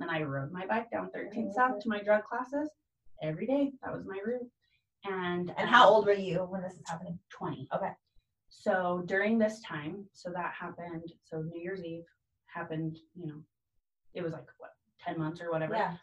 And 0.00 0.10
I 0.10 0.22
rode 0.22 0.52
my 0.52 0.66
bike 0.66 0.90
down 0.90 1.10
13th 1.14 1.54
South 1.54 1.80
to 1.80 1.88
my 1.88 2.02
drug 2.02 2.24
classes 2.24 2.70
every 3.22 3.46
day. 3.46 3.72
That 3.82 3.94
was 3.94 4.04
my 4.06 4.18
route. 4.24 4.48
And 5.04 5.52
and 5.56 5.68
how 5.68 5.88
um, 5.88 5.94
old 5.94 6.06
were 6.06 6.12
you 6.12 6.38
when 6.38 6.62
this 6.62 6.74
is 6.74 6.82
happening? 6.86 7.18
20. 7.30 7.68
Okay. 7.74 7.92
So 8.48 9.02
during 9.06 9.38
this 9.38 9.60
time, 9.60 10.04
so 10.12 10.30
that 10.30 10.52
happened, 10.58 11.12
so 11.24 11.40
New 11.40 11.60
Year's 11.60 11.84
Eve 11.84 12.04
happened, 12.46 12.98
you 13.14 13.28
know, 13.28 13.42
it 14.12 14.22
was 14.22 14.32
like 14.32 14.46
what, 14.58 14.72
10 15.04 15.18
months 15.18 15.40
or 15.40 15.50
whatever. 15.50 15.76
Yeah. 15.76 15.94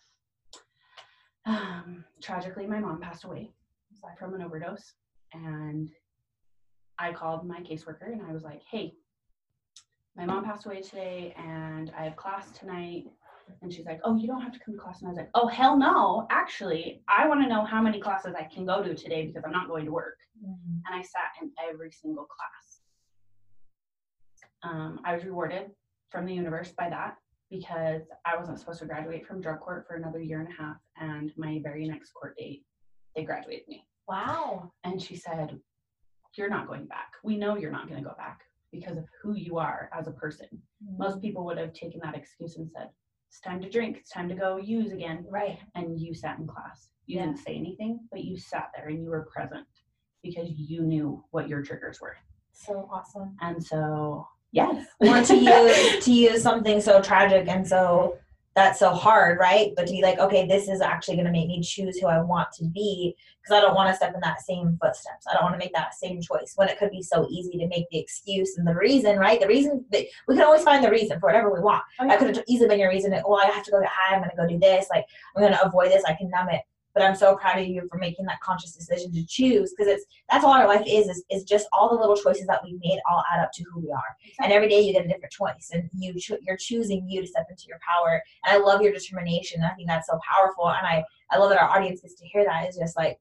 Um, 1.46 2.06
tragically, 2.22 2.66
my 2.66 2.80
mom 2.80 3.02
passed 3.02 3.26
away 3.26 3.52
from 4.18 4.34
an 4.34 4.42
overdose. 4.42 4.94
And 5.34 5.92
I 7.00 7.12
called 7.14 7.48
my 7.48 7.60
caseworker 7.60 8.12
and 8.12 8.22
I 8.28 8.32
was 8.32 8.44
like, 8.44 8.62
hey, 8.70 8.94
my 10.16 10.26
mom 10.26 10.44
passed 10.44 10.66
away 10.66 10.82
today 10.82 11.36
and 11.38 11.92
I 11.98 12.06
have 12.06 12.16
class 12.16 12.50
tonight. 12.52 13.06
And 13.62 13.74
she's 13.74 13.86
like, 13.86 14.00
oh, 14.04 14.16
you 14.16 14.28
don't 14.28 14.42
have 14.42 14.54
to 14.54 14.60
come 14.60 14.76
to 14.76 14.80
class. 14.80 15.00
And 15.02 15.08
I 15.08 15.12
was 15.12 15.18
like, 15.18 15.30
oh, 15.34 15.48
hell 15.48 15.78
no. 15.78 16.28
Actually, 16.30 17.02
I 17.08 17.28
want 17.28 17.42
to 17.44 17.50
know 17.50 17.66
how 17.66 17.82
many 17.82 18.00
classes 18.00 18.34
I 18.38 18.44
can 18.44 18.66
go 18.66 18.84
to 18.84 18.94
today 18.96 19.26
because 19.26 19.44
I'm 19.46 19.52
not 19.52 19.68
going 19.68 19.86
to 19.86 19.92
work. 19.92 20.18
Mhm. 20.44 20.82
And 20.86 20.94
I 20.96 21.02
sat 21.02 21.32
in 21.42 21.52
every 21.70 21.92
single 21.92 22.26
class. 22.26 22.82
Um, 24.64 25.00
I 25.04 25.14
was 25.16 25.24
rewarded 25.24 25.72
from 26.10 26.26
the 26.26 26.34
universe 26.34 26.72
by 26.72 26.90
that 26.90 27.18
because 27.50 28.02
I 28.26 28.36
wasn't 28.38 28.60
supposed 28.60 28.80
to 28.80 28.86
graduate 28.86 29.26
from 29.26 29.42
drug 29.42 29.60
court 29.60 29.86
for 29.88 29.96
another 29.96 30.20
year 30.22 30.40
and 30.42 30.50
a 30.50 30.62
half. 30.62 30.78
And 31.00 31.32
my 31.38 31.60
very 31.64 31.88
next 31.88 32.12
court 32.12 32.36
date, 32.38 32.66
they 33.16 33.24
graduated 33.24 33.68
me. 33.68 33.88
Wow. 34.08 34.72
And 34.84 35.02
she 35.02 35.16
said, 35.16 35.60
You're 36.36 36.50
not 36.50 36.68
going 36.68 36.86
back. 36.86 37.14
We 37.24 37.38
know 37.38 37.58
you're 37.58 37.72
not 37.72 37.88
going 37.88 38.04
to 38.04 38.08
go 38.10 38.16
back 38.18 38.42
because 38.72 38.98
of 38.98 39.06
who 39.22 39.34
you 39.36 39.58
are 39.58 39.90
as 39.98 40.08
a 40.08 40.12
person. 40.12 40.48
Most 40.98 41.22
people 41.22 41.46
would 41.46 41.58
have 41.58 41.74
taken 41.74 42.00
that 42.04 42.16
excuse 42.16 42.58
and 42.58 42.70
said, 42.70 42.90
It's 43.30 43.40
time 43.42 43.62
to 43.62 43.70
drink. 43.70 43.98
It's 43.98 44.10
time 44.10 44.30
to 44.30 44.36
go 44.36 44.58
use 44.58 44.92
again. 44.92 45.26
Right. 45.30 45.60
And 45.76 46.00
you 46.00 46.14
sat 46.14 46.40
in 46.40 46.48
class. 46.48 46.90
You 47.06 47.18
Yeah. 47.20 47.26
didn't 47.26 47.40
say 47.40 47.56
anything, 47.56 48.00
but 48.12 48.24
you 48.24 48.38
sat 48.38 48.72
there 48.76 48.88
and 48.90 49.02
you 49.04 49.10
were 49.10 49.28
present. 49.34 49.68
because 50.24 50.50
you 50.50 50.82
knew 50.82 51.24
what 51.32 51.48
your 51.48 51.62
triggers 51.62 52.02
were. 52.02 52.18
So 52.52 52.90
awesome. 52.92 53.38
And 53.40 53.64
so, 53.64 54.28
yes. 54.52 54.86
or 55.00 55.22
to 55.22 55.36
use 55.36 56.04
to 56.06 56.12
use 56.12 56.42
something 56.44 56.82
so 56.82 57.02
tragic 57.02 57.48
and 57.48 57.66
so 57.66 58.18
that's 58.58 58.80
so 58.80 58.92
hard, 58.92 59.38
right? 59.38 59.72
But 59.76 59.86
to 59.86 59.94
be 59.94 60.02
like, 60.02 60.18
okay, 60.18 60.48
this 60.48 60.68
is 60.68 60.82
actually 60.82 61.16
going 61.16 61.28
to 61.28 61.32
make 61.32 61.48
me 61.48 61.62
choose 61.62 62.00
who 62.00 62.08
I 62.08 62.20
want 62.20 62.52
to 62.54 62.66
be 62.66 63.16
because 63.40 63.56
I 63.56 63.62
don't 63.62 63.76
want 63.76 63.92
to 63.92 63.96
step 63.96 64.16
in 64.16 64.20
that 64.22 64.42
same 64.42 64.80
footsteps. 64.82 65.28
I 65.30 65.36
don't 65.36 65.44
want 65.44 65.54
to 65.54 65.60
make 65.60 65.74
that 65.74 65.94
same 65.94 66.20
choice 66.20 66.54
when 66.56 66.68
it 66.68 66.80
could 66.80 66.90
be 66.90 67.04
so 67.04 67.28
easy 67.30 67.60
to 67.60 67.68
make 67.68 67.86
the 67.92 68.00
excuse 68.00 68.58
and 68.58 68.66
the 68.66 68.74
reason, 68.74 69.20
right? 69.20 69.40
The 69.40 69.48
reason 69.48 69.86
that 69.92 70.06
we 70.28 70.36
can 70.36 70.44
always 70.44 70.64
find 70.64 70.84
the 70.84 70.90
reason 70.90 71.20
for 71.20 71.28
whatever 71.28 71.54
we 71.54 71.60
want. 71.60 71.84
Oh, 72.00 72.06
yeah. 72.06 72.10
That 72.10 72.18
could 72.18 72.36
have 72.36 72.46
easily 72.48 72.68
been 72.68 72.80
your 72.80 72.90
reason. 72.90 73.12
That, 73.12 73.30
well, 73.30 73.40
I 73.40 73.46
have 73.46 73.64
to 73.64 73.72
go 73.72 73.80
get 73.80 73.92
high. 73.94 74.16
I'm 74.16 74.22
going 74.22 74.32
to 74.32 74.36
go 74.38 74.48
do 74.48 74.58
this. 74.58 74.88
Like 74.90 75.06
I'm 75.36 75.44
going 75.44 75.54
to 75.54 75.64
avoid 75.64 75.92
this. 75.92 76.04
I 76.06 76.16
can 76.16 76.32
numb 76.32 76.50
it. 76.50 76.62
But 76.98 77.06
I'm 77.06 77.16
so 77.16 77.36
proud 77.36 77.60
of 77.60 77.68
you 77.68 77.88
for 77.92 78.00
making 78.00 78.26
that 78.26 78.42
conscious 78.42 78.72
decision 78.72 79.14
to 79.14 79.24
choose 79.28 79.72
because 79.78 79.94
it's 79.94 80.06
that's 80.32 80.44
all 80.44 80.54
our 80.54 80.68
life 80.68 80.82
is, 80.88 81.08
is 81.08 81.24
is 81.30 81.44
just 81.44 81.68
all 81.72 81.90
the 81.90 81.96
little 81.96 82.16
choices 82.16 82.48
that 82.48 82.62
we've 82.64 82.80
made 82.84 82.98
all 83.08 83.24
add 83.32 83.44
up 83.44 83.52
to 83.54 83.64
who 83.72 83.82
we 83.82 83.92
are. 83.92 84.16
And 84.42 84.52
every 84.52 84.68
day 84.68 84.82
you 84.82 84.94
get 84.94 85.06
a 85.06 85.08
different 85.08 85.32
choice 85.32 85.70
and 85.72 85.88
you 85.94 86.20
cho- 86.20 86.40
you're 86.42 86.58
choosing 86.58 87.08
you 87.08 87.22
to 87.22 87.28
step 87.28 87.46
into 87.52 87.66
your 87.68 87.78
power. 87.88 88.24
And 88.46 88.56
i 88.56 88.66
love 88.66 88.82
your 88.82 88.92
determination 88.92 89.62
i 89.64 89.76
think 89.76 89.88
that's 89.88 90.08
so 90.08 90.20
powerful 90.28 90.70
and 90.70 90.88
i 90.88 91.04
i 91.30 91.38
love 91.38 91.50
that 91.50 91.62
our 91.62 91.70
audience 91.70 92.02
gets 92.02 92.16
to 92.16 92.26
hear 92.26 92.44
that. 92.46 92.66
It's 92.66 92.80
just 92.80 92.98
like 92.98 93.20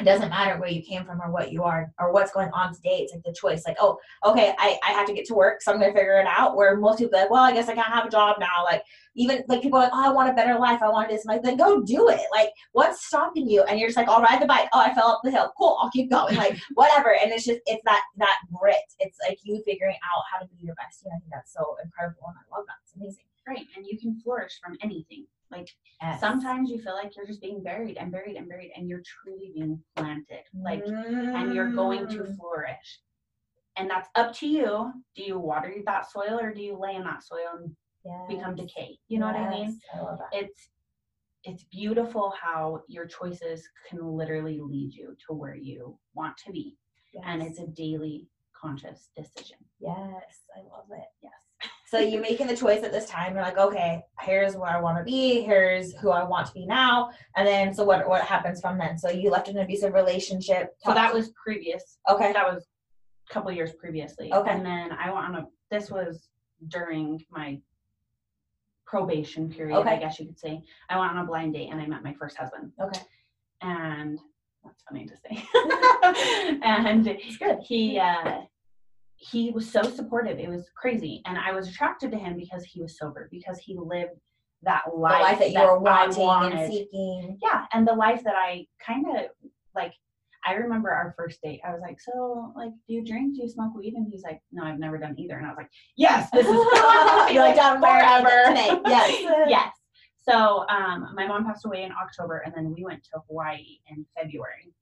it 0.00 0.04
doesn't 0.04 0.28
matter 0.28 0.58
where 0.58 0.70
you 0.70 0.82
came 0.82 1.04
from 1.04 1.22
or 1.22 1.30
what 1.30 1.52
you 1.52 1.62
are 1.62 1.92
or 2.00 2.12
what's 2.12 2.32
going 2.32 2.50
on 2.52 2.74
today. 2.74 2.98
It's 3.02 3.12
like 3.12 3.22
the 3.22 3.32
choice 3.32 3.62
like 3.66 3.76
oh 3.78 3.96
okay 4.24 4.52
i, 4.58 4.76
I 4.82 4.90
have 4.90 5.06
to 5.06 5.14
get 5.14 5.24
to 5.26 5.34
work 5.34 5.62
so 5.62 5.72
i'm 5.72 5.78
gonna 5.78 5.92
figure 5.92 6.18
it 6.18 6.26
out. 6.26 6.56
Where 6.56 6.76
most 6.76 6.98
people 6.98 7.18
like 7.18 7.30
well 7.30 7.44
i 7.44 7.52
guess 7.52 7.68
i 7.68 7.74
can't 7.74 7.86
have 7.86 8.06
a 8.06 8.10
job 8.10 8.36
now. 8.40 8.64
Like 8.64 8.82
even 9.14 9.44
like 9.46 9.62
people 9.62 9.78
are 9.78 9.84
like 9.84 9.92
oh 9.94 10.04
i 10.04 10.10
want 10.10 10.30
a 10.30 10.32
better 10.32 10.58
life. 10.58 10.82
I 10.82 10.88
want 10.88 11.10
this. 11.10 11.24
I'm 11.24 11.34
like 11.34 11.44
then 11.44 11.56
go 11.56 11.82
do 11.82 12.08
it. 12.08 12.22
Like 12.32 12.50
what's 12.72 13.06
stopping 13.06 13.48
you? 13.48 13.62
And 13.62 13.78
you're 13.78 13.88
just 13.88 13.96
like 13.96 14.08
i'll 14.08 14.22
ride 14.22 14.42
the 14.42 14.46
bike. 14.46 14.68
Oh 14.72 14.80
i 14.80 14.92
fell 14.94 15.08
up 15.08 15.20
the 15.22 15.30
hill. 15.30 15.52
Cool 15.56 15.78
i'll 15.80 15.90
keep 15.90 16.10
going. 16.10 16.34
Like 16.36 16.58
whatever. 16.74 17.14
And 17.14 17.30
it's 17.30 17.44
just 17.44 17.60
it's 17.66 17.82
that 17.84 18.02
that 18.16 18.38
grit. 18.52 18.76
It's 18.98 19.18
like 19.28 19.38
you 19.44 19.62
figuring 19.64 19.96
out 19.96 20.24
how 20.32 20.40
to 20.40 20.46
be 20.46 20.66
your 20.66 20.74
best. 20.74 21.04
And 21.04 21.12
i 21.14 21.18
think 21.18 21.30
that's 21.32 21.52
so 21.52 21.76
incredible 21.84 22.24
and 22.26 22.36
i 22.36 22.56
love 22.56 22.66
that. 22.66 22.76
It's 22.82 22.94
amazing 22.96 23.26
Right. 23.46 23.66
And 23.76 23.86
you 23.86 23.98
can 23.98 24.18
flourish 24.20 24.58
from 24.62 24.76
anything. 24.82 25.26
Like 25.50 25.68
yes. 26.02 26.20
sometimes 26.20 26.70
you 26.70 26.80
feel 26.80 26.94
like 26.94 27.14
you're 27.16 27.26
just 27.26 27.40
being 27.42 27.62
buried 27.62 27.96
and 27.96 28.10
buried 28.10 28.36
and 28.36 28.48
buried 28.48 28.72
and 28.76 28.88
you're 28.88 29.02
truly 29.22 29.52
being 29.54 29.82
planted. 29.96 30.42
Like, 30.54 30.84
and 30.86 31.52
you're 31.54 31.70
going 31.70 32.08
to 32.08 32.18
Mm. 32.20 32.36
flourish. 32.36 33.00
And 33.76 33.90
that's 33.90 34.08
up 34.14 34.32
to 34.36 34.46
you. 34.48 34.92
Do 35.16 35.22
you 35.22 35.38
water 35.38 35.74
that 35.84 36.10
soil 36.10 36.38
or 36.40 36.52
do 36.54 36.62
you 36.62 36.76
lay 36.78 36.94
in 36.94 37.04
that 37.04 37.22
soil 37.22 37.48
and 37.58 37.76
become 38.28 38.54
decay? 38.54 38.98
You 39.08 39.18
know 39.18 39.26
what 39.26 39.36
I 39.36 39.50
mean? 39.50 39.78
I 39.92 40.00
love 40.00 40.18
that. 40.18 40.32
It's 40.32 40.70
it's 41.46 41.64
beautiful 41.64 42.32
how 42.40 42.82
your 42.88 43.06
choices 43.06 43.68
can 43.88 44.02
literally 44.02 44.60
lead 44.60 44.94
you 44.94 45.14
to 45.26 45.34
where 45.34 45.54
you 45.54 45.98
want 46.14 46.36
to 46.38 46.52
be. 46.52 46.78
And 47.24 47.42
it's 47.42 47.58
a 47.58 47.66
daily 47.66 48.28
conscious 48.58 49.10
decision. 49.14 49.58
Yes, 49.78 50.46
I 50.56 50.60
love 50.62 50.86
it. 50.90 51.23
So 51.94 52.00
you're 52.00 52.20
making 52.20 52.48
the 52.48 52.56
choice 52.56 52.82
at 52.82 52.90
this 52.90 53.08
time. 53.08 53.34
You're 53.34 53.44
like, 53.44 53.56
okay, 53.56 54.02
here's 54.18 54.56
where 54.56 54.68
I 54.68 54.80
want 54.80 54.98
to 54.98 55.04
be. 55.04 55.42
Here's 55.42 55.94
who 55.98 56.10
I 56.10 56.24
want 56.24 56.48
to 56.48 56.52
be 56.52 56.66
now. 56.66 57.10
And 57.36 57.46
then, 57.46 57.72
so 57.72 57.84
what? 57.84 58.08
What 58.08 58.22
happens 58.22 58.60
from 58.60 58.78
then? 58.78 58.98
So 58.98 59.10
you 59.10 59.30
left 59.30 59.46
an 59.46 59.58
abusive 59.58 59.94
relationship. 59.94 60.74
So 60.78 60.92
that 60.92 61.14
was 61.14 61.30
previous 61.40 61.98
okay. 62.10 62.32
that 62.32 62.52
was 62.52 62.64
a 63.30 63.32
couple 63.32 63.52
years 63.52 63.74
previously. 63.74 64.32
Okay. 64.32 64.50
And 64.50 64.66
then 64.66 64.90
I 64.90 65.12
went 65.12 65.24
on 65.24 65.34
a 65.36 65.46
this 65.70 65.88
was 65.88 66.26
during 66.66 67.24
my 67.30 67.60
probation 68.84 69.48
period, 69.48 69.86
I 69.86 69.96
guess 69.96 70.18
you 70.18 70.26
could 70.26 70.40
say. 70.40 70.64
I 70.90 70.98
went 70.98 71.12
on 71.12 71.18
a 71.18 71.24
blind 71.24 71.54
date 71.54 71.68
and 71.70 71.80
I 71.80 71.86
met 71.86 72.02
my 72.02 72.14
first 72.14 72.36
husband. 72.36 72.72
Okay. 72.82 73.02
And 73.62 74.18
that's 74.64 74.82
funny 74.82 75.06
to 75.06 75.16
say. 75.16 76.58
and 76.64 77.04
good. 77.38 77.58
he 77.62 78.00
uh 78.00 78.40
he 79.30 79.50
was 79.50 79.70
so 79.70 79.82
supportive. 79.82 80.38
It 80.38 80.48
was 80.48 80.68
crazy. 80.76 81.22
And 81.26 81.38
I 81.38 81.52
was 81.52 81.68
attracted 81.68 82.10
to 82.12 82.18
him 82.18 82.36
because 82.36 82.64
he 82.64 82.82
was 82.82 82.98
sober, 82.98 83.28
because 83.30 83.58
he 83.58 83.76
lived 83.78 84.12
that 84.62 84.82
The 84.86 84.96
life, 84.96 85.22
life 85.22 85.38
that 85.40 85.50
you 85.52 85.58
were 85.60 85.78
wanting 85.78 86.58
and 86.58 86.72
seeking. 86.72 87.38
yeah 87.42 87.66
and 87.74 87.86
the 87.86 87.92
life 87.92 88.22
that 88.24 88.34
i 88.34 88.66
kind 88.80 89.04
of 89.14 89.26
like 89.74 89.92
i 90.46 90.54
remember 90.54 90.90
our 90.90 91.12
first 91.18 91.38
date 91.42 91.60
i 91.66 91.70
was 91.70 91.82
like 91.82 92.00
so 92.00 92.50
like 92.56 92.70
do 92.88 92.94
you 92.94 93.04
drink 93.04 93.34
do 93.36 93.42
you 93.42 93.48
smoke 93.50 93.74
weed 93.74 93.92
and 93.92 94.06
he's 94.10 94.22
like 94.22 94.40
no 94.52 94.64
i've 94.64 94.78
never 94.78 94.96
done 94.96 95.14
either 95.18 95.36
and 95.36 95.44
i 95.44 95.50
was 95.50 95.58
like 95.58 95.68
yes 95.98 96.30
this 96.32 96.46
is 96.46 96.52
You're 97.34 97.42
like 97.48 97.56
down 97.56 97.78
forever. 97.78 98.54
Yes. 98.88 99.10
yes 99.50 99.74
so 100.26 100.64
um 100.70 101.12
my 101.14 101.26
mom 101.26 101.44
passed 101.44 101.66
away 101.66 101.82
in 101.82 101.92
october 102.02 102.38
and 102.46 102.54
then 102.56 102.72
we 102.74 102.82
went 102.84 103.02
to 103.04 103.20
hawaii 103.28 103.80
in 103.90 104.06
february 104.16 104.72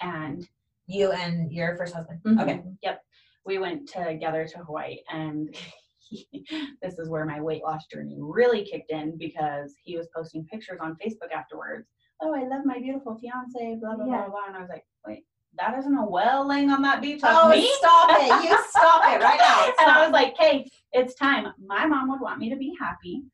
and 0.00 0.46
You 0.86 1.10
and 1.12 1.50
your 1.50 1.76
first 1.76 1.94
husband. 1.94 2.20
Okay. 2.40 2.58
Mhm. 2.58 2.76
Yep. 2.82 3.02
We 3.46 3.58
went 3.58 3.88
together 3.88 4.46
to 4.46 4.58
Hawaii, 4.58 4.98
and 5.10 5.54
he, 5.98 6.26
this 6.82 6.98
is 6.98 7.08
where 7.08 7.24
my 7.26 7.40
weight 7.40 7.62
loss 7.62 7.86
journey 7.86 8.16
really 8.18 8.64
kicked 8.64 8.90
in 8.90 9.16
because 9.18 9.74
he 9.82 9.96
was 9.96 10.08
posting 10.14 10.44
pictures 10.46 10.78
on 10.80 10.96
Facebook 10.96 11.32
afterwards. 11.34 11.88
Oh, 12.22 12.34
I 12.34 12.44
love 12.46 12.64
my 12.64 12.78
beautiful 12.78 13.16
fiance, 13.18 13.76
blah 13.80 13.96
blah 13.96 14.06
Yeah. 14.06 14.22
blah 14.22 14.28
blah. 14.28 14.46
And 14.48 14.56
I 14.56 14.60
was 14.60 14.70
like, 14.70 14.84
wait, 15.06 15.24
that 15.58 15.76
isn't 15.78 15.94
a 15.94 16.04
well 16.06 16.46
laying 16.48 16.70
on 16.70 16.80
that 16.82 17.02
beach. 17.02 17.20
Oh, 17.22 17.50
me. 17.50 17.70
stop 17.76 18.10
it. 18.12 18.44
You 18.50 18.58
stop 18.70 19.02
it 19.04 19.22
right 19.22 19.38
now. 19.38 19.72
and 19.80 19.90
I 19.90 20.02
was 20.04 20.12
like, 20.12 20.34
hey, 20.38 20.68
it's 20.92 21.14
time. 21.14 21.52
My 21.64 21.86
mom 21.86 22.08
would 22.10 22.20
want 22.20 22.38
me 22.38 22.48
to 22.50 22.56
be 22.56 22.74
happy. 22.80 23.24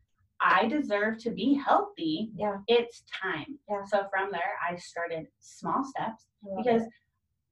I 0.42 0.66
deserve 0.66 1.18
to 1.18 1.30
be 1.30 1.54
healthy. 1.54 2.30
Yeah. 2.34 2.56
It's 2.66 3.02
time. 3.22 3.58
Yeah. 3.68 3.84
So 3.86 4.06
from 4.10 4.32
there, 4.32 4.54
I 4.68 4.74
started 4.76 5.26
small 5.40 5.84
steps 5.84 6.24
because 6.56 6.82
it. 6.82 6.88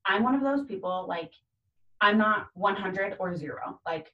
I'm 0.07 0.23
one 0.23 0.35
of 0.35 0.41
those 0.43 0.65
people 0.67 1.05
like 1.07 1.31
I'm 2.01 2.19
not 2.19 2.49
100 2.55 3.17
or 3.19 3.37
zero. 3.37 3.81
Like 3.87 4.13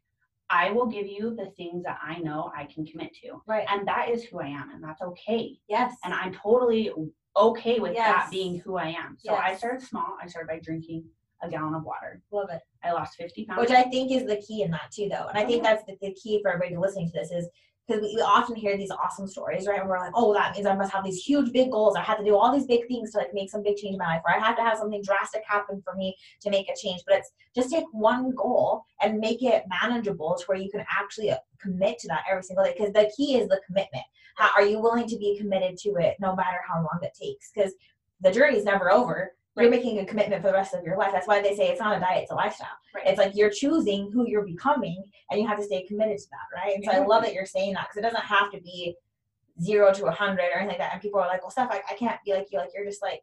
I 0.50 0.70
will 0.70 0.86
give 0.86 1.06
you 1.06 1.34
the 1.34 1.50
things 1.56 1.82
that 1.84 1.98
I 2.02 2.18
know 2.18 2.52
I 2.56 2.64
can 2.64 2.84
commit 2.86 3.14
to. 3.22 3.42
right. 3.46 3.66
And 3.70 3.86
that 3.88 4.10
is 4.10 4.24
who 4.24 4.40
I 4.40 4.46
am 4.46 4.70
and 4.70 4.82
that's 4.82 5.02
okay. 5.02 5.58
Yes. 5.68 5.94
And 6.04 6.12
I'm 6.12 6.32
totally 6.34 6.90
okay 7.36 7.80
with 7.80 7.94
Yes. 7.94 8.14
that 8.14 8.30
being 8.30 8.58
who 8.60 8.76
I 8.76 8.88
am. 8.88 9.16
So 9.18 9.34
I 9.34 9.56
started 9.56 9.82
small. 9.82 10.16
I 10.22 10.26
started 10.26 10.48
by 10.48 10.60
drinking 10.60 11.04
a 11.42 11.48
gallon 11.48 11.74
of 11.74 11.84
water. 11.84 12.22
love 12.30 12.48
it. 12.50 12.60
I 12.82 12.92
lost 12.92 13.16
50 13.16 13.44
pounds. 13.46 13.60
Which 13.60 13.70
I 13.70 13.82
think 13.84 14.12
is 14.12 14.26
the 14.26 14.36
key 14.36 14.62
in 14.62 14.70
that 14.70 14.90
too, 14.92 15.08
though. 15.10 15.26
And 15.28 15.38
I 15.38 15.44
think 15.44 15.62
mm-hmm. 15.62 15.74
that's 15.74 15.84
the, 15.84 15.96
the 16.00 16.14
key 16.14 16.40
for 16.42 16.52
everybody 16.52 16.76
listening 16.76 17.10
to 17.10 17.12
this 17.12 17.30
is 17.30 17.48
because 17.86 18.02
we, 18.02 18.14
we 18.14 18.22
often 18.22 18.56
hear 18.56 18.76
these 18.76 18.90
awesome 18.90 19.26
stories, 19.26 19.66
right? 19.66 19.80
And 19.80 19.88
we're 19.88 19.98
like, 19.98 20.12
oh, 20.14 20.32
that 20.34 20.54
means 20.54 20.66
I 20.66 20.74
must 20.74 20.92
have 20.92 21.04
these 21.04 21.22
huge, 21.22 21.52
big 21.52 21.70
goals. 21.70 21.96
I 21.96 22.02
have 22.02 22.18
to 22.18 22.24
do 22.24 22.36
all 22.36 22.52
these 22.52 22.66
big 22.66 22.86
things 22.88 23.12
to 23.12 23.18
like 23.18 23.34
make 23.34 23.50
some 23.50 23.62
big 23.62 23.76
change 23.76 23.94
in 23.94 23.98
my 23.98 24.06
life, 24.06 24.22
or 24.24 24.34
I 24.34 24.38
have 24.38 24.56
to 24.56 24.62
have 24.62 24.78
something 24.78 25.02
drastic 25.02 25.42
happen 25.46 25.82
for 25.84 25.94
me 25.94 26.16
to 26.40 26.50
make 26.50 26.68
a 26.68 26.76
change. 26.76 27.02
But 27.06 27.18
it's 27.18 27.32
just 27.54 27.70
take 27.70 27.84
one 27.92 28.34
goal 28.34 28.84
and 29.02 29.18
make 29.18 29.42
it 29.42 29.64
manageable 29.82 30.36
to 30.38 30.44
where 30.46 30.58
you 30.58 30.70
can 30.70 30.84
actually 30.90 31.30
uh, 31.30 31.36
commit 31.60 31.98
to 32.00 32.08
that 32.08 32.24
every 32.30 32.42
single 32.42 32.64
day. 32.64 32.74
Because 32.76 32.92
the 32.92 33.12
key 33.16 33.36
is 33.36 33.48
the 33.48 33.60
commitment. 33.66 34.04
How, 34.36 34.50
are 34.56 34.64
you 34.64 34.80
willing 34.80 35.06
to 35.08 35.18
be 35.18 35.38
committed 35.38 35.76
to 35.78 35.90
it 35.96 36.16
no 36.20 36.34
matter 36.34 36.58
how 36.66 36.76
long 36.76 36.98
it 37.02 37.16
takes? 37.20 37.50
Because 37.54 37.72
the 38.20 38.32
journey 38.32 38.56
is 38.56 38.64
never 38.64 38.90
over. 38.90 39.32
You're 39.56 39.70
making 39.70 39.98
a 40.00 40.04
commitment 40.06 40.42
for 40.42 40.48
the 40.48 40.54
rest 40.54 40.74
of 40.74 40.82
your 40.82 40.96
life. 40.96 41.12
That's 41.12 41.28
why 41.28 41.40
they 41.40 41.54
say 41.54 41.68
it's 41.68 41.80
not 41.80 41.96
a 41.96 42.00
diet, 42.00 42.22
it's 42.22 42.32
a 42.32 42.34
lifestyle. 42.34 42.66
Right. 42.94 43.06
It's 43.06 43.18
like 43.18 43.36
you're 43.36 43.50
choosing 43.50 44.10
who 44.12 44.26
you're 44.28 44.44
becoming, 44.44 45.02
and 45.30 45.40
you 45.40 45.46
have 45.46 45.58
to 45.58 45.64
stay 45.64 45.84
committed 45.84 46.18
to 46.18 46.26
that, 46.30 46.56
right? 46.60 46.74
And 46.74 46.84
so 46.84 46.90
I 46.90 47.04
love 47.06 47.22
that 47.22 47.34
you're 47.34 47.46
saying 47.46 47.74
that 47.74 47.86
because 47.88 47.98
it 47.98 48.02
doesn't 48.02 48.24
have 48.24 48.50
to 48.52 48.60
be 48.60 48.96
zero 49.62 49.92
to 49.92 50.06
a 50.06 50.10
hundred 50.10 50.46
or 50.52 50.58
anything 50.58 50.68
like 50.68 50.78
that. 50.78 50.92
And 50.92 51.00
people 51.00 51.20
are 51.20 51.28
like, 51.28 51.42
"Well, 51.42 51.50
Steph, 51.50 51.70
I, 51.70 51.80
I 51.88 51.94
can't 51.94 52.18
be 52.24 52.32
like 52.32 52.48
you. 52.50 52.58
Like 52.58 52.70
you're 52.74 52.84
just 52.84 53.00
like 53.02 53.22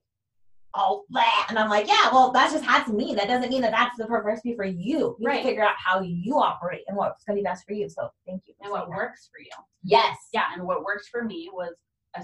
all 0.73 1.03
that." 1.09 1.47
And 1.49 1.59
I'm 1.59 1.69
like, 1.69 1.87
"Yeah, 1.89 2.09
well, 2.13 2.31
that's 2.31 2.53
just 2.53 2.63
has 2.63 2.85
to 2.85 2.93
mean. 2.93 3.17
That 3.17 3.27
doesn't 3.27 3.49
mean 3.49 3.61
that 3.63 3.71
that's 3.71 3.97
the 3.97 4.05
perfect 4.05 4.25
recipe 4.25 4.55
for 4.55 4.63
you. 4.63 5.17
You 5.19 5.27
Right. 5.27 5.43
figure 5.43 5.63
out 5.63 5.75
how 5.77 5.99
you 6.01 6.39
operate 6.39 6.83
and 6.87 6.95
what's 6.95 7.25
going 7.25 7.35
to 7.35 7.41
be 7.41 7.43
best 7.43 7.65
for 7.65 7.73
you." 7.73 7.89
So 7.89 8.09
thank 8.25 8.43
you. 8.47 8.53
And 8.61 8.71
what 8.71 8.87
that. 8.87 8.95
works 8.95 9.29
for 9.29 9.41
you. 9.41 9.51
Yes. 9.83 10.15
Yeah. 10.31 10.45
And 10.55 10.65
what 10.65 10.83
works 10.85 11.09
for 11.09 11.25
me 11.25 11.49
was 11.51 11.73
a 12.15 12.23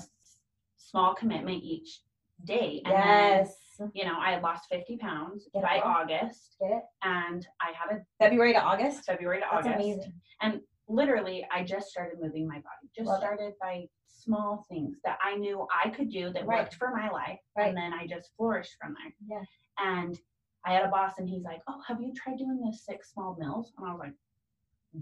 small 0.78 1.14
commitment 1.14 1.62
each 1.62 2.02
day. 2.46 2.82
And 2.86 2.94
then, 2.94 3.48
Yes. 3.80 3.90
you 3.94 4.06
know, 4.06 4.18
I 4.20 4.32
had 4.32 4.42
lost 4.44 4.66
50 4.72 4.98
pounds 4.98 5.48
Get 5.54 5.64
by. 5.64 5.80
August 5.80 6.56
Get 6.62 6.72
it? 6.72 6.84
and 7.04 7.46
I 7.62 7.72
had 7.78 7.98
a 7.98 8.02
February 8.20 8.54
to 8.54 8.60
August. 8.62 9.06
February 9.06 9.40
to 9.40 9.46
That's 9.52 9.68
August. 9.68 9.84
amazing. 9.84 10.14
And 10.42 10.62
literally, 10.88 11.46
I 11.52 11.64
just 11.64 11.88
started 11.90 12.18
moving 12.22 12.48
my 12.48 12.56
body. 12.56 12.90
Just 12.96 13.08
Love 13.08 13.18
it. 13.18 13.26
started 13.26 13.54
by 13.62 13.86
small 14.08 14.66
things 14.70 14.98
that 15.04 15.18
I 15.24 15.36
knew 15.36 15.66
I 15.84 15.90
could 15.90 16.10
do 16.10 16.32
that 16.34 16.46
Right. 16.46 16.60
worked 16.64 16.76
for 16.76 16.92
my 16.96 17.10
life. 17.10 17.40
Right. 17.58 17.68
And 17.70 17.78
then 17.78 17.94
I 17.94 18.08
just 18.08 18.32
flourished 18.38 18.76
from 18.82 18.94
there. 18.94 19.14
Yeah. 19.40 19.46
And 19.86 20.20
I 20.66 20.74
had 20.74 20.84
a 20.86 20.90
boss, 20.90 21.14
and 21.18 21.30
he's 21.30 21.44
like, 21.44 21.62
Oh, 21.68 21.82
have 21.88 22.02
you 22.02 22.14
tried 22.14 22.38
doing 22.38 22.60
the 22.64 22.76
six 22.76 23.12
small 23.14 23.38
meals? 23.40 23.74
And 23.78 23.88
I 23.88 23.92
was 23.92 24.00
like, 24.00 24.14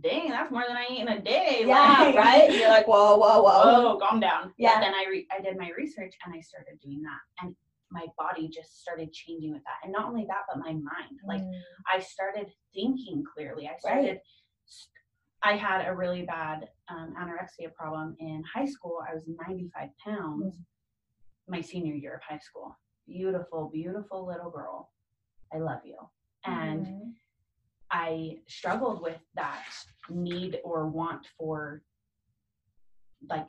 Dang, 0.01 0.29
that's 0.29 0.51
more 0.51 0.65
than 0.67 0.75
I 0.75 0.88
eat 0.91 1.00
in 1.01 1.08
a 1.08 1.22
day. 1.22 1.63
Yeah. 1.65 2.12
Right. 2.15 2.51
You're 2.51 2.70
like, 2.70 2.88
whoa, 2.88 3.15
whoa, 3.17 3.41
whoa. 3.41 3.51
Oh, 3.94 3.98
calm 4.01 4.20
down. 4.20 4.51
Yeah. 4.58 4.74
But 4.75 4.79
then 4.82 4.94
I 4.94 5.05
re- 5.10 5.27
I 5.36 5.41
did 5.41 5.58
my 5.58 5.70
research 5.77 6.13
and 6.25 6.34
I 6.36 6.41
started 6.41 6.79
doing 6.84 7.01
that, 7.03 7.46
and 7.46 7.55
my 7.96 8.06
body 8.18 8.50
just 8.50 8.82
started 8.82 9.12
changing 9.14 9.52
with 9.54 9.64
that. 9.64 9.80
And 9.84 9.92
not 9.94 10.06
only 10.10 10.25
that, 10.28 10.44
but 10.48 10.60
my 10.60 10.74
mind. 10.74 11.18
Like 11.25 11.42
Mm. 11.42 11.62
I 11.92 12.00
started 12.00 12.48
thinking 12.74 13.24
clearly. 13.34 13.68
I 13.68 13.78
started. 13.78 14.20
I 15.42 15.56
had 15.56 15.88
a 15.88 15.96
really 15.96 16.24
bad 16.24 16.68
um, 16.90 17.14
anorexia 17.20 17.74
problem 17.74 18.16
in 18.20 18.44
high 18.54 18.66
school. 18.66 19.00
I 19.10 19.14
was 19.14 19.28
95 19.28 19.90
pounds 20.04 20.56
my 21.48 21.62
senior 21.62 21.94
year 21.94 22.16
of 22.16 22.22
high 22.24 22.40
school. 22.40 22.75
Beautiful, 23.08 23.70
beautiful 23.72 24.25
little 24.25 24.50
girl. 24.50 24.92
I 25.54 25.58
love 25.60 25.82
you. 25.86 25.98
And 26.46 26.86
Mhm. 26.88 27.14
I 27.92 28.42
struggled 28.48 29.02
with 29.04 29.22
that 29.36 29.64
need 30.10 30.60
or 30.64 30.90
want 30.90 31.28
for 31.38 31.84
like 33.30 33.48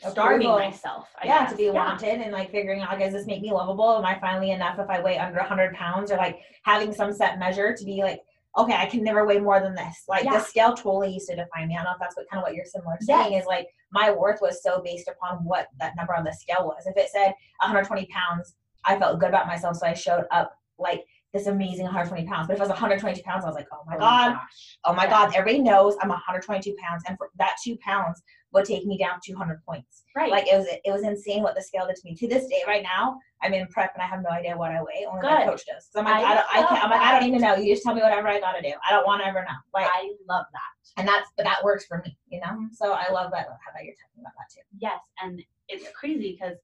starving 0.00 0.46
Approval. 0.46 0.58
myself. 0.70 1.08
I 1.22 1.26
yeah, 1.26 1.40
guess. 1.40 1.50
to 1.52 1.56
be 1.56 1.70
wanted 1.70 2.20
and 2.20 2.32
like 2.32 2.50
figuring 2.50 2.80
out, 2.80 2.98
does 2.98 3.12
this 3.12 3.26
make 3.26 3.42
me 3.42 3.52
lovable? 3.52 3.96
Am 3.96 4.04
I 4.04 4.18
finally 4.20 4.50
enough 4.52 4.78
if 4.78 4.88
I 4.88 5.00
weigh 5.00 5.18
under 5.18 5.38
100 5.38 5.74
pounds 5.74 6.10
or 6.10 6.16
like 6.16 6.40
having 6.62 6.92
some 6.92 7.12
set 7.12 7.38
measure 7.38 7.74
to 7.76 7.84
be 7.84 8.02
like, 8.02 8.20
okay, 8.56 8.74
I 8.74 8.86
can 8.86 9.04
never 9.04 9.24
weigh 9.26 9.38
more 9.38 9.60
than 9.60 9.74
this. 9.74 10.04
Like 10.08 10.24
Yeah. 10.24 10.32
the 10.34 10.40
scale 10.40 10.74
totally 10.74 11.12
used 11.12 11.28
to 11.28 11.36
define 11.36 11.68
me. 11.68 11.74
I 11.74 11.78
don't 11.78 11.84
know 11.84 11.92
if 11.92 11.98
that's 12.00 12.16
what 12.16 12.28
kind 12.30 12.40
of 12.42 12.46
what 12.46 12.54
you're 12.54 12.64
similar 12.64 12.96
to 12.96 13.04
Yes. 13.06 13.26
saying 13.26 13.38
is 13.38 13.46
like 13.46 13.68
my 13.92 14.10
worth 14.10 14.40
was 14.40 14.62
so 14.62 14.80
based 14.84 15.08
upon 15.08 15.44
what 15.44 15.68
that 15.80 15.94
number 15.96 16.14
on 16.14 16.24
the 16.24 16.32
scale 16.32 16.64
was. 16.66 16.84
If 16.86 16.96
it 16.96 17.10
said 17.10 17.34
120 17.60 18.06
pounds, 18.06 18.54
I 18.84 18.98
felt 18.98 19.18
good 19.20 19.28
about 19.28 19.46
myself, 19.46 19.76
so 19.76 19.86
I 19.86 19.94
showed 19.94 20.24
up 20.30 20.54
like 20.78 21.04
this 21.38 21.46
amazing 21.46 21.84
120 21.84 22.26
pounds. 22.26 22.46
But 22.48 22.54
if 22.54 22.60
I 22.60 22.64
was 22.64 22.68
122 22.70 23.22
pounds, 23.22 23.44
I 23.44 23.48
was 23.48 23.54
like, 23.56 23.66
oh 23.72 23.82
my 23.86 23.94
Oh 23.96 23.98
god, 24.00 24.32
gosh. 24.34 24.78
oh 24.84 24.92
my 24.92 25.04
Yeah. 25.04 25.10
god, 25.10 25.34
everybody 25.36 25.62
knows 25.62 25.96
I'm 26.00 26.08
122 26.08 26.74
pounds, 26.82 27.04
and 27.08 27.16
for 27.16 27.30
that 27.38 27.56
two 27.64 27.76
pounds 27.78 28.22
would 28.52 28.64
take 28.64 28.86
me 28.86 28.96
down 28.98 29.18
200 29.24 29.62
points. 29.64 30.04
Right. 30.16 30.30
Like 30.30 30.46
it 30.48 30.56
was 30.56 30.66
it 30.66 30.90
was 30.90 31.02
insane 31.02 31.42
what 31.42 31.54
the 31.54 31.62
scale 31.62 31.86
did 31.86 31.96
to 31.96 32.02
me. 32.04 32.14
To 32.16 32.26
this 32.28 32.46
day, 32.48 32.62
right 32.66 32.82
now, 32.82 33.18
I'm 33.42 33.52
in 33.54 33.66
prep 33.68 33.92
and 33.94 34.02
I 34.02 34.06
have 34.06 34.22
no 34.22 34.30
idea 34.30 34.56
what 34.56 34.70
I 34.70 34.80
weigh. 34.82 35.06
Only 35.08 35.22
my 35.22 35.44
coach 35.44 35.62
does. 35.66 35.86
So 35.90 36.00
I'm 36.00 36.06
like, 36.06 36.24
I 36.24 36.32
I, 36.32 36.34
don't, 36.34 36.46
I 36.50 36.62
can't. 36.68 36.84
I'm 36.84 36.90
like, 36.90 37.00
I 37.00 37.18
don't 37.18 37.28
even 37.28 37.40
know. 37.40 37.54
You 37.56 37.72
just 37.74 37.84
tell 37.84 37.94
me 37.94 38.02
whatever 38.02 38.26
I 38.28 38.40
gotta 38.40 38.62
do. 38.62 38.72
I 38.88 38.90
don't 38.92 39.06
want 39.06 39.20
to 39.22 39.28
ever 39.28 39.40
know. 39.40 39.58
Like, 39.74 39.86
I 39.92 40.10
love 40.28 40.46
that. 40.52 41.00
and 41.00 41.06
that's 41.06 41.28
but 41.36 41.44
that 41.44 41.62
works 41.62 41.84
for 41.86 42.02
me, 42.04 42.16
you 42.28 42.40
know. 42.40 42.56
So 42.72 42.92
I 42.92 43.12
love 43.12 43.30
that 43.32 43.46
how 43.46 43.70
about 43.70 43.84
you're 43.84 43.94
talking 43.94 44.20
about 44.22 44.32
that 44.38 44.48
too. 44.52 44.62
Yes, 44.78 44.98
and 45.22 45.42
it's 45.68 45.86
crazy 45.92 46.32
because 46.38 46.56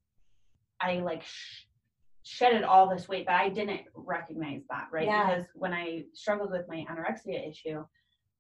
I 0.81 0.95
like 1.01 1.23
sh- 1.23 1.65
shedded 2.25 2.65
all 2.65 2.89
this 2.89 3.09
weight, 3.09 3.27
but 3.27 3.35
I 3.35 3.49
didn't 3.49 3.83
recognize 3.95 4.63
that, 4.71 4.89
right? 4.91 5.07
Yeah. 5.07 5.29
Because 5.29 5.47
when 5.55 5.73
I 5.73 6.05
struggled 6.15 6.51
with 6.51 6.67
my 6.69 6.85
anorexia 6.91 7.49
issue, 7.49 7.85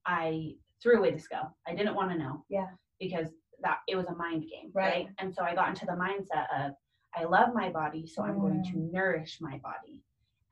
I 0.06 0.54
threw 0.82 0.98
away 0.98 1.12
the 1.12 1.18
scale. 1.18 1.56
I 1.66 1.74
didn't 1.74 1.94
want 1.94 2.10
to 2.10 2.18
know. 2.18 2.44
Yeah. 2.48 2.68
Because 2.98 3.28
that 3.62 3.78
it 3.86 3.96
was 3.96 4.06
a 4.06 4.14
mind 4.14 4.42
game, 4.42 4.70
right? 4.72 5.06
Right. 5.06 5.08
And 5.18 5.34
so 5.34 5.42
I 5.42 5.54
got 5.54 5.68
into 5.68 5.86
the 5.86 5.92
mindset 5.92 6.46
of 6.58 6.72
I 7.16 7.24
love 7.24 7.54
my 7.54 7.70
body, 7.70 8.06
so 8.06 8.22
I'm 8.22 8.40
going 8.40 8.64
to 8.64 8.76
mm. 8.76 8.92
nourish 8.92 9.38
my 9.40 9.58
body. 9.58 10.02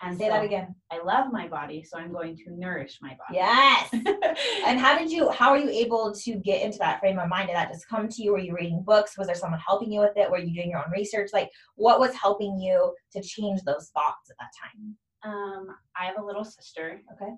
And. 0.02 0.18
Say 0.18 0.26
so 0.26 0.32
that 0.32 0.44
again. 0.44 0.75
I 0.90 1.02
love 1.02 1.32
my 1.32 1.49
body, 1.49 1.82
so 1.85 1.97
I'm 1.99 2.12
going 2.12 2.37
to 2.37 2.44
nourish 2.50 2.99
my 3.00 3.11
body. 3.11 3.35
Yes. 3.37 3.88
And 4.66 4.78
how 4.78 4.97
did 4.99 5.11
you? 5.11 5.30
How 5.30 5.50
are 5.50 5.59
you 5.59 5.68
able 5.71 6.12
to 6.25 6.37
get 6.37 6.62
into 6.62 6.78
that 6.78 7.00
frame 7.00 7.18
of 7.18 7.28
mind? 7.28 7.49
Did 7.49 7.56
that 7.56 7.71
just 7.73 7.88
come 7.88 8.09
to 8.09 8.23
you? 8.23 8.32
Were 8.32 8.38
you 8.38 8.54
reading 8.54 8.82
books? 8.85 9.16
Was 9.18 9.26
there 9.26 9.37
someone 9.37 9.61
helping 9.61 9.92
you 9.92 10.00
with 10.00 10.16
it? 10.16 10.30
Were 10.30 10.38
you 10.38 10.54
doing 10.54 10.71
your 10.71 10.78
own 10.78 10.90
research? 10.92 11.30
Like, 11.32 11.50
what 11.76 12.00
was 12.00 12.14
helping 12.14 12.59
you 12.59 12.94
to 13.12 13.23
change 13.23 13.62
those 13.62 13.90
thoughts 13.94 14.30
at 14.30 14.37
that 14.38 14.50
time? 14.62 14.97
Um, 15.25 15.66
I 15.97 16.06
have 16.06 16.18
a 16.18 16.25
little 16.25 16.44
sister. 16.44 17.00
Okay. 17.12 17.32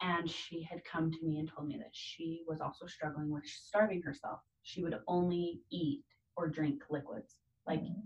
And 0.00 0.28
she 0.28 0.62
had 0.62 0.82
come 0.84 1.12
to 1.12 1.18
me 1.24 1.38
and 1.38 1.48
told 1.48 1.68
me 1.68 1.76
that 1.78 1.90
she 1.92 2.42
was 2.48 2.60
also 2.60 2.86
struggling 2.86 3.30
with 3.30 3.44
starving 3.46 4.02
herself. 4.02 4.40
She 4.62 4.82
would 4.82 4.98
only 5.06 5.60
eat 5.70 6.02
or 6.36 6.48
drink 6.48 6.82
liquids. 6.90 7.36
Like 7.66 7.80
Mhm. 7.82 8.02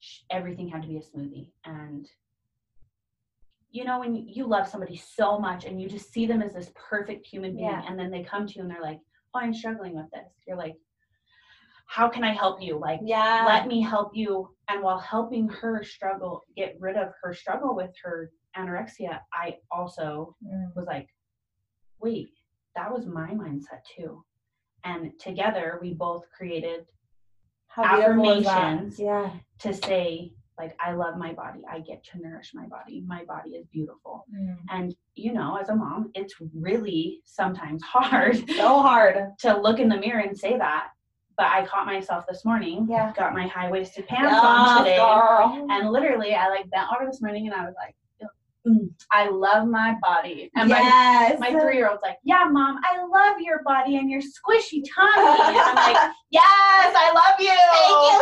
sh- 0.00 0.22
everything 0.30 0.68
had 0.68 0.82
to 0.82 0.88
be 0.88 0.96
a 0.96 1.00
smoothie. 1.00 1.52
And 1.64 2.08
you 3.76 3.84
know, 3.84 3.98
when 4.00 4.26
you 4.26 4.46
love 4.46 4.66
somebody 4.66 4.96
so 4.96 5.38
much 5.38 5.66
and 5.66 5.80
you 5.80 5.86
just 5.88 6.10
see 6.12 6.26
them 6.26 6.40
as 6.40 6.54
this 6.54 6.70
perfect 6.74 7.26
human 7.26 7.54
being, 7.54 7.66
Yeah. 7.68 7.82
and 7.86 7.98
then 7.98 8.10
they 8.10 8.22
come 8.22 8.46
to 8.46 8.54
you 8.54 8.62
and 8.62 8.70
they're 8.70 8.80
like, 8.90 9.00
"Oh, 9.34 9.40
I'm 9.40 9.52
struggling 9.52 9.94
with 9.94 10.10
this." 10.12 10.32
You're 10.46 10.56
like, 10.56 10.76
"How 11.86 12.08
can 12.08 12.24
I 12.24 12.32
help 12.32 12.62
you?" 12.62 12.78
Like, 12.78 13.00
yeah. 13.02 13.44
let 13.46 13.66
me 13.68 13.82
help 13.82 14.16
you. 14.16 14.56
And 14.68 14.82
while 14.82 14.98
helping 14.98 15.48
her 15.48 15.82
struggle, 15.84 16.42
get 16.56 16.76
rid 16.80 16.96
of 16.96 17.12
her 17.22 17.34
struggle 17.34 17.74
with 17.76 17.92
her 18.02 18.30
anorexia, 18.56 19.20
I 19.32 19.58
also 19.70 20.34
Mm. 20.42 20.74
was 20.74 20.86
like, 20.86 21.08
wait, 22.00 22.30
that 22.74 22.90
was 22.90 23.04
my 23.06 23.30
mindset 23.32 23.84
too. 23.84 24.24
And 24.84 25.18
together 25.20 25.78
we 25.82 25.92
both 25.94 26.24
created 26.30 26.86
How 27.66 27.82
beautiful 27.96 28.30
is 28.30 28.44
that? 28.46 28.56
affirmations. 28.56 28.98
Yeah. 29.00 29.30
to 29.58 29.72
say, 29.74 30.32
like, 30.58 30.74
I 30.84 30.92
love 30.92 31.16
my 31.16 31.32
body. 31.32 31.60
I 31.70 31.80
get 31.80 32.02
to 32.12 32.18
nourish 32.18 32.52
my 32.54 32.66
body. 32.66 33.02
My 33.06 33.24
body 33.24 33.50
is 33.50 33.66
beautiful. 33.72 34.24
Mm. 34.34 34.56
And, 34.70 34.94
you 35.14 35.32
know, 35.32 35.56
as 35.56 35.68
a 35.68 35.74
mom, 35.74 36.10
it's 36.14 36.34
really 36.54 37.20
sometimes 37.24 37.82
hard 37.84 38.36
So 38.50 38.80
hard. 38.82 39.16
to 39.40 39.60
look 39.60 39.78
in 39.80 39.88
the 39.88 39.96
mirror 39.98 40.20
and 40.20 40.36
say 40.36 40.56
that. 40.56 40.88
But 41.36 41.46
I 41.46 41.66
caught 41.66 41.84
myself 41.84 42.24
this 42.26 42.46
morning, 42.46 42.86
Yeah. 42.88 43.12
got 43.14 43.34
my 43.34 43.46
high 43.46 43.70
waisted 43.70 44.06
pants 44.06 44.40
on 44.42 44.78
today. 44.78 44.96
girl. 44.96 45.66
And 45.70 45.90
literally, 45.90 46.34
I 46.34 46.48
like 46.48 46.70
bent 46.70 46.88
over 46.94 47.04
this 47.10 47.20
morning 47.20 47.46
and 47.46 47.54
I 47.54 47.66
was 47.66 47.74
like, 47.76 47.90
"Mm, 47.94 48.05
I 49.12 49.28
love 49.28 49.68
my 49.68 49.96
body. 50.02 50.50
And 50.56 50.68
my, 50.68 50.80
yes. 50.80 51.38
my 51.38 51.50
three 51.50 51.76
year 51.76 51.88
old's 51.88 52.02
like, 52.02 52.18
Yeah, 52.24 52.48
mom, 52.50 52.80
I 52.84 53.04
love 53.04 53.40
your 53.40 53.62
body 53.64 53.96
and 53.96 54.10
your 54.10 54.20
squishy 54.20 54.82
tummy. 54.94 55.12
And 55.16 55.56
I'm 55.56 55.74
like, 55.74 56.12
Yes, 56.30 56.42
I 56.44 57.12
love 57.14 57.40
you. 57.40 57.54
Thank 57.72 57.98
you 58.06 58.18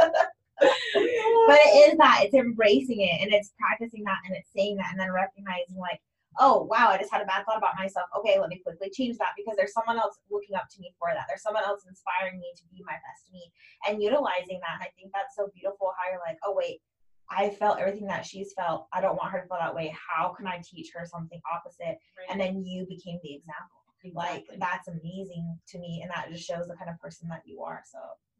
so 0.00 0.10
much. 0.10 0.24
but 0.60 1.60
it 1.70 1.92
is 1.92 1.98
that 1.98 2.22
it's 2.24 2.34
embracing 2.34 3.00
it 3.00 3.22
and 3.22 3.32
it's 3.32 3.52
practicing 3.58 4.02
that 4.04 4.18
and 4.26 4.34
it's 4.34 4.50
saying 4.54 4.76
that 4.76 4.90
and 4.90 4.98
then 4.98 5.12
recognizing 5.12 5.78
like 5.78 6.02
oh 6.40 6.66
wow 6.66 6.90
i 6.90 6.98
just 6.98 7.12
had 7.12 7.22
a 7.22 7.30
bad 7.30 7.46
thought 7.46 7.56
about 7.58 7.78
myself 7.78 8.10
okay 8.10 8.38
let 8.42 8.50
me 8.50 8.58
quickly 8.58 8.90
change 8.90 9.16
that 9.18 9.38
because 9.38 9.54
there's 9.56 9.72
someone 9.72 9.98
else 9.98 10.18
looking 10.30 10.58
up 10.58 10.66
to 10.66 10.80
me 10.82 10.90
for 10.98 11.14
that 11.14 11.30
there's 11.30 11.46
someone 11.46 11.62
else 11.62 11.86
inspiring 11.86 12.42
me 12.42 12.50
to 12.58 12.66
be 12.74 12.82
my 12.82 12.98
best 13.06 13.30
me 13.30 13.46
and 13.86 14.02
utilizing 14.02 14.58
that 14.58 14.82
and 14.82 14.82
i 14.82 14.90
think 14.98 15.14
that's 15.14 15.38
so 15.38 15.46
beautiful 15.54 15.94
how 15.94 16.10
you're 16.10 16.22
like 16.26 16.38
oh 16.42 16.50
wait 16.50 16.82
i 17.30 17.50
felt 17.50 17.78
everything 17.78 18.06
that 18.06 18.24
she's 18.24 18.52
felt. 18.54 18.86
I 18.92 19.00
don't 19.00 19.16
want 19.16 19.32
her 19.32 19.40
to 19.40 19.46
feel 19.46 19.58
that 19.60 19.74
way. 19.74 19.94
How 19.96 20.30
can 20.30 20.46
i 20.46 20.60
teach 20.64 20.90
her 20.94 21.06
something 21.06 21.40
opposite? 21.52 21.98
And 22.30 22.40
then 22.40 22.64
you 22.64 22.86
became 22.86 23.18
the 23.22 23.34
example. 23.34 23.76
Like 24.14 24.46
that's 24.58 24.88
amazing 24.88 25.58
to 25.68 25.78
me 25.78 26.00
and 26.02 26.10
that 26.14 26.30
just 26.30 26.46
shows 26.46 26.66
the 26.66 26.76
kind 26.76 26.88
of 26.88 26.98
person 27.00 27.28
that 27.28 27.42
you 27.44 27.62
are. 27.62 27.82
So 27.84 27.98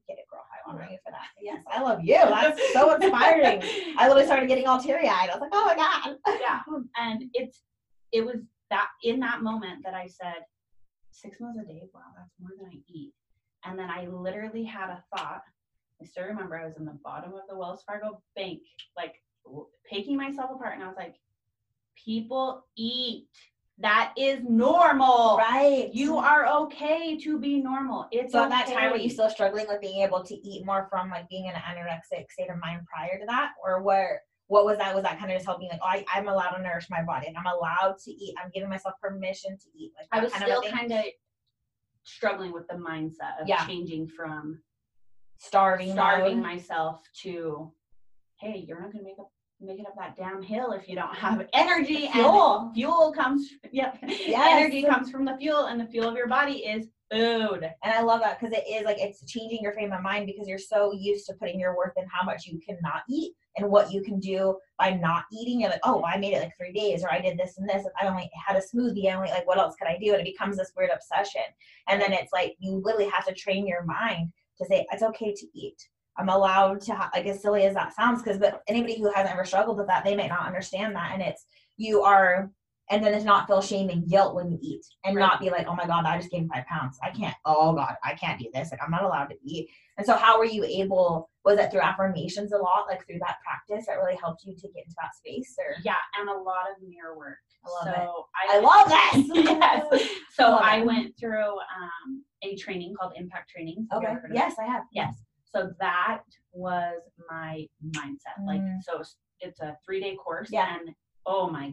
get 0.08 0.16
it 0.18 0.24
girl. 0.30 0.44
I 0.50 0.70
honor 0.70 0.88
you 0.90 0.96
for 1.04 1.10
that. 1.10 1.28
Yes 1.42 1.62
i 1.70 1.82
love 1.82 2.02
you. 2.02 2.14
That's 2.14 2.72
so 2.72 2.94
inspiring. 3.00 3.62
I 3.98 4.06
literally 4.06 4.24
started 4.24 4.48
getting 4.48 4.66
all 4.66 4.80
teary-eyed. 4.80 5.28
I 5.28 5.34
was 5.34 5.40
like 5.40 5.50
oh 5.52 5.64
my 5.64 5.76
god. 5.76 6.16
Yeah. 6.40 6.60
Hmm. 6.68 6.82
And 6.96 7.24
it's 7.34 7.62
it 8.12 8.24
was 8.24 8.36
that 8.70 8.88
in 9.02 9.20
that 9.20 9.42
moment 9.42 9.82
that 9.84 9.94
I 9.94 10.06
said, 10.06 10.44
six 11.10 11.40
meals 11.40 11.56
a 11.60 11.64
day, 11.64 11.82
wow, 11.94 12.00
that's 12.16 12.32
more 12.40 12.50
than 12.58 12.68
I 12.68 12.78
eat. 12.88 13.12
And 13.64 13.78
then 13.78 13.90
I 13.90 14.06
literally 14.06 14.64
had 14.64 14.90
a 14.90 15.02
thought. 15.14 15.42
I 16.00 16.04
still 16.04 16.24
remember 16.24 16.56
I 16.56 16.66
was 16.66 16.76
in 16.76 16.84
the 16.84 16.98
bottom 17.04 17.34
of 17.34 17.40
the 17.48 17.56
Wells 17.56 17.82
Fargo 17.86 18.22
bank, 18.36 18.60
like 18.96 19.22
picking 19.88 20.16
myself 20.16 20.50
apart, 20.52 20.74
and 20.74 20.82
I 20.84 20.86
was 20.88 20.96
like, 20.96 21.16
people 21.96 22.64
eat. 22.76 23.26
That 23.80 24.12
is 24.16 24.40
normal. 24.42 25.36
right 25.36 25.88
You 25.92 26.18
are 26.18 26.46
okay 26.62 27.16
to 27.18 27.38
be 27.38 27.58
normal. 27.58 28.08
It's 28.10 28.32
so 28.32 28.42
at 28.42 28.50
that 28.50 28.66
time 28.66 28.90
were 28.90 28.96
you 28.96 29.08
still 29.08 29.30
struggling 29.30 29.66
with 29.68 29.80
being 29.80 30.02
able 30.02 30.24
to 30.24 30.34
eat 30.34 30.66
more 30.66 30.88
from 30.90 31.10
like 31.10 31.28
being 31.28 31.44
in 31.46 31.54
an 31.54 31.60
anorexic 31.60 32.28
state 32.28 32.50
of 32.50 32.58
mind 32.58 32.80
prior 32.92 33.20
to 33.20 33.26
that 33.26 33.52
or 33.62 33.80
where 33.80 34.22
what 34.48 34.64
was 34.64 34.78
that 34.78 34.94
was 34.94 35.04
that 35.04 35.20
kind 35.20 35.30
of 35.30 35.36
just 35.36 35.46
helping 35.46 35.68
like 35.68 35.78
oh, 35.80 35.86
I, 35.86 36.04
i'm 36.12 36.26
allowed 36.26 36.56
to 36.56 36.62
nourish 36.62 36.88
my 36.90 37.02
body 37.02 37.28
and 37.28 37.36
i'm 37.36 37.46
allowed 37.46 37.98
to 38.04 38.10
eat 38.10 38.34
i'm 38.42 38.50
giving 38.52 38.68
myself 38.68 38.94
permission 39.00 39.56
to 39.56 39.66
eat 39.78 39.92
like 39.96 40.08
I 40.10 40.24
was 40.24 40.32
kind 40.32 40.44
still 40.44 40.60
of 40.60 40.72
kind 40.72 40.90
of 40.92 41.04
struggling 42.02 42.52
with 42.52 42.66
the 42.66 42.74
mindset 42.74 43.40
of 43.40 43.46
Yeah. 43.46 43.64
changing 43.66 44.08
from 44.08 44.60
starving 45.38 45.92
starving 45.92 46.36
mode. 46.36 46.42
myself 46.46 47.02
to 47.22 47.72
hey 48.40 48.64
you're 48.66 48.80
not 48.80 48.92
going 48.92 49.04
to 49.04 49.08
make 49.08 49.18
up 49.18 49.30
make 49.60 49.78
it 49.80 49.86
up 49.86 49.94
that 49.98 50.16
damn 50.16 50.40
hill 50.42 50.72
if 50.72 50.88
you 50.88 50.94
don't 50.94 51.14
have 51.16 51.46
energy 51.52 52.04
and 52.04 52.12
Fuel. 52.12 52.70
fuel 52.74 53.12
comes 53.12 53.48
yep 53.72 53.98
Yes. 54.02 54.46
energy 54.60 54.82
comes 54.82 55.10
from 55.10 55.24
the 55.24 55.36
fuel 55.36 55.66
and 55.66 55.80
the 55.80 55.86
fuel 55.86 56.08
of 56.08 56.16
your 56.16 56.28
body 56.28 56.58
is 56.58 56.86
food 57.10 57.62
And 57.82 57.92
I 57.94 58.02
love 58.02 58.20
that 58.20 58.38
because 58.38 58.54
it 58.56 58.64
is 58.68 58.84
like 58.84 58.98
it's 59.00 59.24
changing 59.24 59.60
your 59.62 59.72
frame 59.72 59.92
of 59.92 60.02
mind 60.02 60.26
because 60.26 60.46
you're 60.46 60.58
so 60.58 60.92
used 60.92 61.26
to 61.26 61.34
putting 61.34 61.58
your 61.58 61.74
worth 61.76 61.94
in 61.96 62.04
how 62.12 62.24
much 62.24 62.46
you 62.46 62.60
cannot 62.64 63.02
eat 63.08 63.32
and 63.56 63.68
what 63.70 63.90
you 63.90 64.02
can 64.02 64.20
do 64.20 64.56
by 64.78 64.90
not 64.92 65.24
eating. 65.32 65.60
You're 65.62 65.70
like, 65.70 65.80
oh, 65.84 66.04
I 66.04 66.18
made 66.18 66.34
it 66.34 66.40
like 66.42 66.52
three 66.58 66.72
days, 66.72 67.02
or 67.02 67.10
I 67.10 67.20
did 67.20 67.36
this 67.38 67.56
and 67.58 67.68
this. 67.68 67.84
I 68.00 68.06
only 68.06 68.30
had 68.46 68.56
a 68.56 68.60
smoothie. 68.60 69.10
I 69.10 69.14
only 69.16 69.30
like, 69.30 69.46
what 69.48 69.58
else 69.58 69.74
could 69.76 69.88
I 69.88 69.96
do? 69.98 70.12
And 70.12 70.20
it 70.20 70.24
becomes 70.30 70.58
this 70.58 70.70
weird 70.76 70.90
obsession. 70.94 71.40
And 71.88 72.00
then 72.00 72.12
it's 72.12 72.32
like 72.32 72.54
you 72.60 72.74
literally 72.84 73.08
have 73.10 73.24
to 73.26 73.32
train 73.34 73.66
your 73.66 73.84
mind 73.84 74.30
to 74.58 74.66
say 74.66 74.86
it's 74.92 75.02
okay 75.02 75.32
to 75.32 75.46
eat. 75.54 75.76
I'm 76.18 76.28
allowed 76.28 76.80
to 76.82 76.94
ha- 76.94 77.10
like 77.14 77.26
as 77.26 77.40
silly 77.42 77.64
as 77.64 77.74
that 77.74 77.94
sounds, 77.94 78.22
because 78.22 78.38
but 78.38 78.62
anybody 78.68 78.98
who 78.98 79.10
hasn't 79.12 79.32
ever 79.32 79.44
struggled 79.44 79.78
with 79.78 79.86
that, 79.86 80.04
they 80.04 80.16
might 80.16 80.30
not 80.30 80.46
understand 80.46 80.94
that. 80.96 81.10
And 81.12 81.22
it's 81.22 81.46
you 81.76 82.02
are 82.02 82.50
and 82.90 83.04
then 83.04 83.12
it's 83.12 83.24
not 83.24 83.46
feel 83.46 83.60
shame 83.60 83.90
and 83.90 84.08
guilt 84.08 84.34
when 84.34 84.50
you 84.50 84.58
eat 84.62 84.80
and 85.04 85.14
Right. 85.14 85.22
not 85.22 85.40
be 85.40 85.50
like 85.50 85.66
oh 85.68 85.74
my 85.74 85.86
god 85.86 86.06
i 86.06 86.16
just 86.16 86.30
gained 86.30 86.50
five 86.52 86.64
pounds 86.66 86.98
i 87.02 87.10
can't 87.10 87.34
oh 87.44 87.74
god 87.74 87.94
i 88.02 88.14
can't 88.14 88.40
do 88.40 88.48
this 88.54 88.70
like 88.70 88.80
i'm 88.82 88.90
not 88.90 89.04
allowed 89.04 89.26
to 89.26 89.36
eat 89.44 89.68
and 89.98 90.06
so 90.06 90.14
how 90.16 90.38
were 90.38 90.46
you 90.46 90.64
able 90.64 91.28
was 91.44 91.58
it 91.58 91.70
through 91.70 91.80
affirmations 91.82 92.52
a 92.52 92.56
lot 92.56 92.86
like 92.88 93.04
through 93.06 93.18
that 93.18 93.36
practice 93.44 93.86
that 93.86 93.94
really 93.98 94.16
helped 94.16 94.42
you 94.44 94.54
to 94.54 94.68
get 94.74 94.84
into 94.84 94.96
that 95.00 95.14
space 95.14 95.54
or 95.58 95.74
yeah 95.84 95.96
and 96.18 96.28
a 96.30 96.32
lot 96.32 96.64
of 96.74 96.88
mirror 96.88 97.16
work 97.16 97.36
I 97.64 97.90
love 97.90 97.94
so 97.94 98.26
i 98.50 98.58
love 98.58 99.26
this 99.28 99.36
yes 99.44 100.08
so 100.32 100.54
i 100.54 100.78
it. 100.78 100.86
went 100.86 101.14
through 101.18 101.58
um, 101.58 102.24
a 102.42 102.54
training 102.56 102.94
called 102.98 103.12
impact 103.16 103.50
training 103.50 103.86
Have 103.90 103.98
okay 103.98 104.10
ever 104.12 104.20
heard 104.20 104.30
of 104.30 104.36
it? 104.36 104.38
yes 104.38 104.54
i 104.60 104.64
have 104.66 104.82
Yes. 104.92 105.22
So 105.44 105.70
that 105.80 106.22
was 106.52 107.00
my 107.30 107.66
mindset. 107.96 108.36
Like, 108.46 108.60
Mm. 108.60 108.82
so 108.82 109.02
it's 109.40 109.60
a 109.60 109.74
three 109.84 109.98
day 109.98 110.14
course. 110.14 110.50
Yeah. 110.52 110.76
And 110.78 110.90
oh 111.24 111.48
my, 111.48 111.72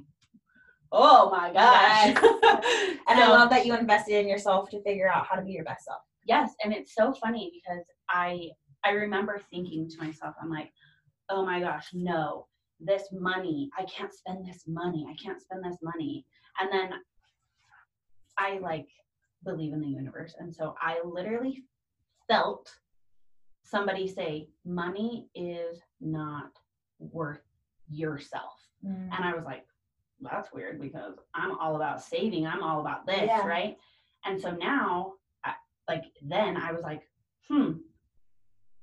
oh 0.93 1.29
my 1.29 1.51
gosh. 1.51 2.15
And 3.09 3.19
I 3.19 3.27
love 3.27 3.49
that 3.49 3.65
you 3.65 3.75
invested 3.75 4.15
in 4.21 4.29
yourself 4.29 4.69
to 4.69 4.81
figure 4.83 5.11
out 5.11 5.25
how 5.27 5.35
to 5.35 5.41
be 5.41 5.51
your 5.51 5.65
best 5.65 5.83
self. 5.85 6.01
yes 6.25 6.55
and 6.63 6.71
it's 6.73 6.95
so 6.95 7.13
funny 7.13 7.51
because 7.57 7.83
i 8.09 8.49
i 8.85 8.91
remember 8.91 9.39
thinking 9.51 9.87
to 9.89 9.97
myself 10.03 10.33
i'm 10.41 10.49
like 10.49 10.71
oh 11.29 11.45
my 11.45 11.59
gosh 11.59 11.87
no 11.93 12.47
this 12.79 13.03
money 13.11 13.69
i 13.77 13.83
can't 13.83 14.13
spend 14.13 14.39
this 14.47 14.63
money 14.67 15.05
i 15.11 15.15
can't 15.23 15.41
spend 15.41 15.61
this 15.63 15.77
money 15.83 16.25
and 16.59 16.71
then 16.71 16.89
i 18.37 18.57
like 18.59 18.87
believe 19.45 19.73
in 19.73 19.79
the 19.81 19.87
universe. 19.87 20.35
And 20.39 20.53
so 20.53 20.75
i 20.81 20.99
literally 21.05 21.63
felt 22.27 22.73
somebody 23.63 24.07
say 24.07 24.47
money 24.65 25.27
is 25.35 25.79
not 26.01 26.51
worth 26.99 27.41
yourself. 27.89 28.53
And 28.83 29.23
i 29.23 29.33
was 29.33 29.45
like 29.45 29.65
that's 30.21 30.51
weird 30.53 30.79
because 30.81 31.15
i'm 31.33 31.57
all 31.59 31.75
about 31.75 32.01
saving. 32.01 32.45
I'm 32.47 32.63
all 32.63 32.81
about 32.81 33.05
this 33.05 33.27
Yeah. 33.27 33.45
right? 33.47 33.77
And 34.25 34.39
so 34.41 34.51
now 34.51 35.13
I, 35.43 35.53
like 35.87 36.03
then 36.21 36.57
i 36.57 36.71
was 36.71 36.81
like 36.83 37.03
hmm 37.49 37.73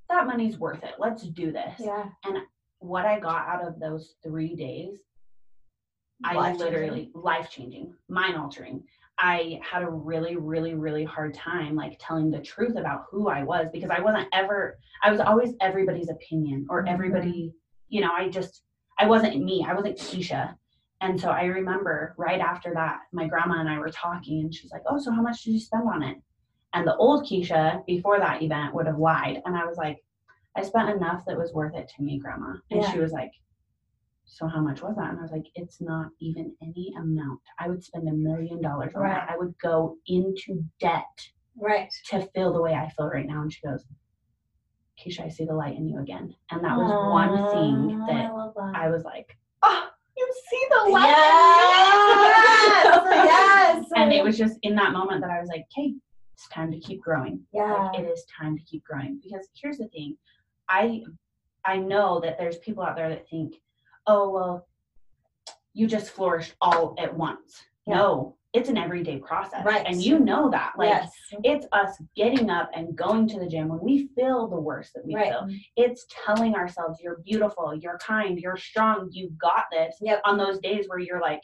that 0.09 0.27
money's 0.27 0.59
worth 0.59 0.85
it. 0.85 0.95
Let's 0.99 1.23
do 1.23 1.53
this. 1.53 1.75
Yeah. 1.79 2.05
And 2.25 2.39
what 2.81 3.07
i 3.07 3.19
got 3.19 3.47
out 3.49 3.65
of 3.67 3.79
those 3.81 4.15
three 4.23 4.55
days 4.55 4.99
i 6.25 6.35
Life-changing. 6.35 6.67
literally 6.67 7.11
life 7.15 7.49
changing 7.51 7.95
mind 8.09 8.37
altering 8.37 8.83
i 9.19 9.61
had 9.63 9.83
a 9.83 9.89
really 9.89 10.37
really 10.37 10.75
really 10.75 11.05
hard 11.05 11.35
time 11.35 11.75
like 11.77 11.97
telling 12.01 12.31
the 12.31 12.41
truth 12.41 12.77
about 12.77 13.05
who 13.11 13.29
i 13.29 13.43
was 13.43 13.67
because 13.73 13.91
i 13.91 14.01
wasn't 14.01 14.27
ever 14.33 14.79
i 15.03 15.11
was 15.11 15.21
always 15.21 15.53
everybody's 15.61 16.09
opinion 16.11 16.67
or 16.71 16.83
Mhm. 16.83 16.89
everybody 16.93 17.53
you 17.89 18.01
know 18.01 18.11
i 18.17 18.29
just 18.29 18.63
i 18.99 19.07
wasn't 19.07 19.43
me 19.43 19.65
i 19.69 19.75
wasn't 19.75 19.97
keisha 19.99 20.55
and 21.01 21.21
so 21.21 21.29
i 21.31 21.45
remember 21.45 22.15
right 22.17 22.41
after 22.41 22.73
that 22.75 23.01
my 23.13 23.27
grandma 23.27 23.61
and 23.61 23.69
i 23.69 23.79
were 23.79 23.91
talking 23.91 24.41
and 24.41 24.55
she's 24.55 24.73
like 24.73 24.83
oh 24.89 24.99
so 24.99 25.11
how 25.13 25.23
much 25.23 25.43
did 25.45 25.53
you 25.53 25.61
spend 25.61 25.87
on 25.89 26.03
it 26.03 26.17
and 26.75 26.87
the 26.87 26.97
old 26.97 27.25
keisha 27.27 27.85
before 27.87 28.19
that 28.19 28.43
event 28.43 28.75
would 28.75 28.87
have 28.87 28.99
lied 28.99 29.43
and 29.45 29.57
i 29.57 29.65
was 29.65 29.77
like 29.77 30.03
i 30.57 30.63
spent 30.63 30.89
enough 30.91 31.23
that 31.27 31.37
was 31.39 31.53
worth 31.53 31.75
it 31.75 31.89
to 31.95 32.03
me 32.03 32.19
grandma 32.19 32.55
and 32.71 32.83
Yeah. 32.83 32.91
she 32.93 32.99
was 32.99 33.13
like 33.13 33.33
so 34.35 34.47
how 34.49 34.61
much 34.63 34.81
was 34.83 34.97
that? 34.97 35.11
And 35.11 35.19
I 35.19 35.23
was 35.23 35.31
like, 35.31 35.45
it's 35.55 35.79
not 35.83 36.07
even 36.19 36.55
any 36.63 36.91
amount. 36.99 37.41
I 37.59 37.69
would 37.69 37.85
spend 37.85 38.09
a 38.09 38.13
million 38.13 38.63
dollars 38.63 38.95
on 38.95 39.03
Right. 39.03 39.13
that. 39.15 39.29
I 39.31 39.37
would 39.37 39.55
go 39.59 39.99
into 40.07 40.65
debt 40.81 41.05
Right. 41.55 41.93
to 42.09 42.23
feel 42.35 42.51
the 42.55 42.63
way 42.63 42.73
I 42.75 42.89
feel 42.97 43.09
right 43.09 43.27
now. 43.27 43.43
And 43.43 43.53
she 43.53 43.61
goes, 43.61 43.85
Keisha, 44.99 45.27
I 45.27 45.29
see 45.29 45.45
the 45.45 45.53
light 45.55 45.77
in 45.77 45.87
you 45.87 45.99
again. 46.01 46.35
And 46.51 46.65
that 46.65 46.77
was 46.79 46.91
one 47.13 47.51
thing 47.51 47.99
that 48.07 48.31
I. 48.75 48.87
I 48.87 48.91
was 48.91 49.05
like, 49.05 49.37
oh, 49.63 49.89
you 50.17 50.33
see 50.51 50.67
the 50.71 50.91
light 50.93 51.09
Yes, 53.13 53.25
yes. 53.27 53.91
and 53.97 54.13
it 54.15 54.25
was 54.25 54.39
just 54.39 54.59
in 54.63 54.75
that 54.77 54.93
moment 54.93 55.21
that 55.21 55.31
I 55.31 55.41
was 55.41 55.49
like, 55.51 55.67
okay, 55.79 55.93
it's 56.35 56.49
time 56.49 56.71
to 56.73 56.81
keep 56.81 57.03
growing. 57.03 57.41
yeah. 57.53 57.75
Like 57.91 58.01
it 58.01 58.05
is 58.09 58.25
time 58.41 58.57
to 58.57 58.65
keep 58.65 58.83
growing. 58.85 59.21
Because 59.23 59.47
here's 59.55 59.77
the 59.79 59.89
thing. 59.89 60.17
I 60.71 61.03
I 61.67 61.77
know 61.77 62.19
that 62.21 62.39
there's 62.39 62.57
people 62.59 62.83
out 62.83 62.97
there 62.97 63.11
that 63.11 63.29
think, 63.29 63.55
oh 64.07 64.31
well, 64.31 64.69
you 65.75 65.87
just 65.87 66.11
flourished 66.11 66.55
all 66.61 66.95
at 66.99 67.17
once. 67.17 67.63
Yeah. 67.87 67.97
No, 67.97 68.37
it's 68.53 68.69
an 68.69 68.77
everyday 68.77 69.19
process. 69.19 69.65
Right. 69.65 69.85
And 69.87 70.01
you 70.03 70.19
know 70.19 70.51
that. 70.51 70.73
Like 70.77 70.91
yes. 70.91 71.13
it's 71.43 71.67
us 71.73 71.97
getting 72.15 72.51
up 72.51 72.71
and 72.75 72.95
going 72.95 73.27
to 73.29 73.39
the 73.39 73.47
gym 73.47 73.69
when 73.69 73.81
we 73.81 74.09
feel 74.15 74.47
the 74.47 74.61
worst 74.61 74.93
that 74.95 75.07
we 75.07 75.15
Right. 75.15 75.31
feel. 75.31 75.49
It's 75.77 76.07
telling 76.25 76.55
ourselves 76.55 77.01
you're 77.03 77.19
beautiful, 77.25 77.75
you're 77.75 77.99
kind, 77.99 78.39
you're 78.39 78.57
strong, 78.59 79.09
you 79.11 79.31
got 79.41 79.65
this. 79.73 79.97
Yep. 80.03 80.21
On 80.25 80.37
those 80.37 80.59
days 80.59 80.85
where 80.89 80.99
you're 80.99 81.21
like, 81.21 81.41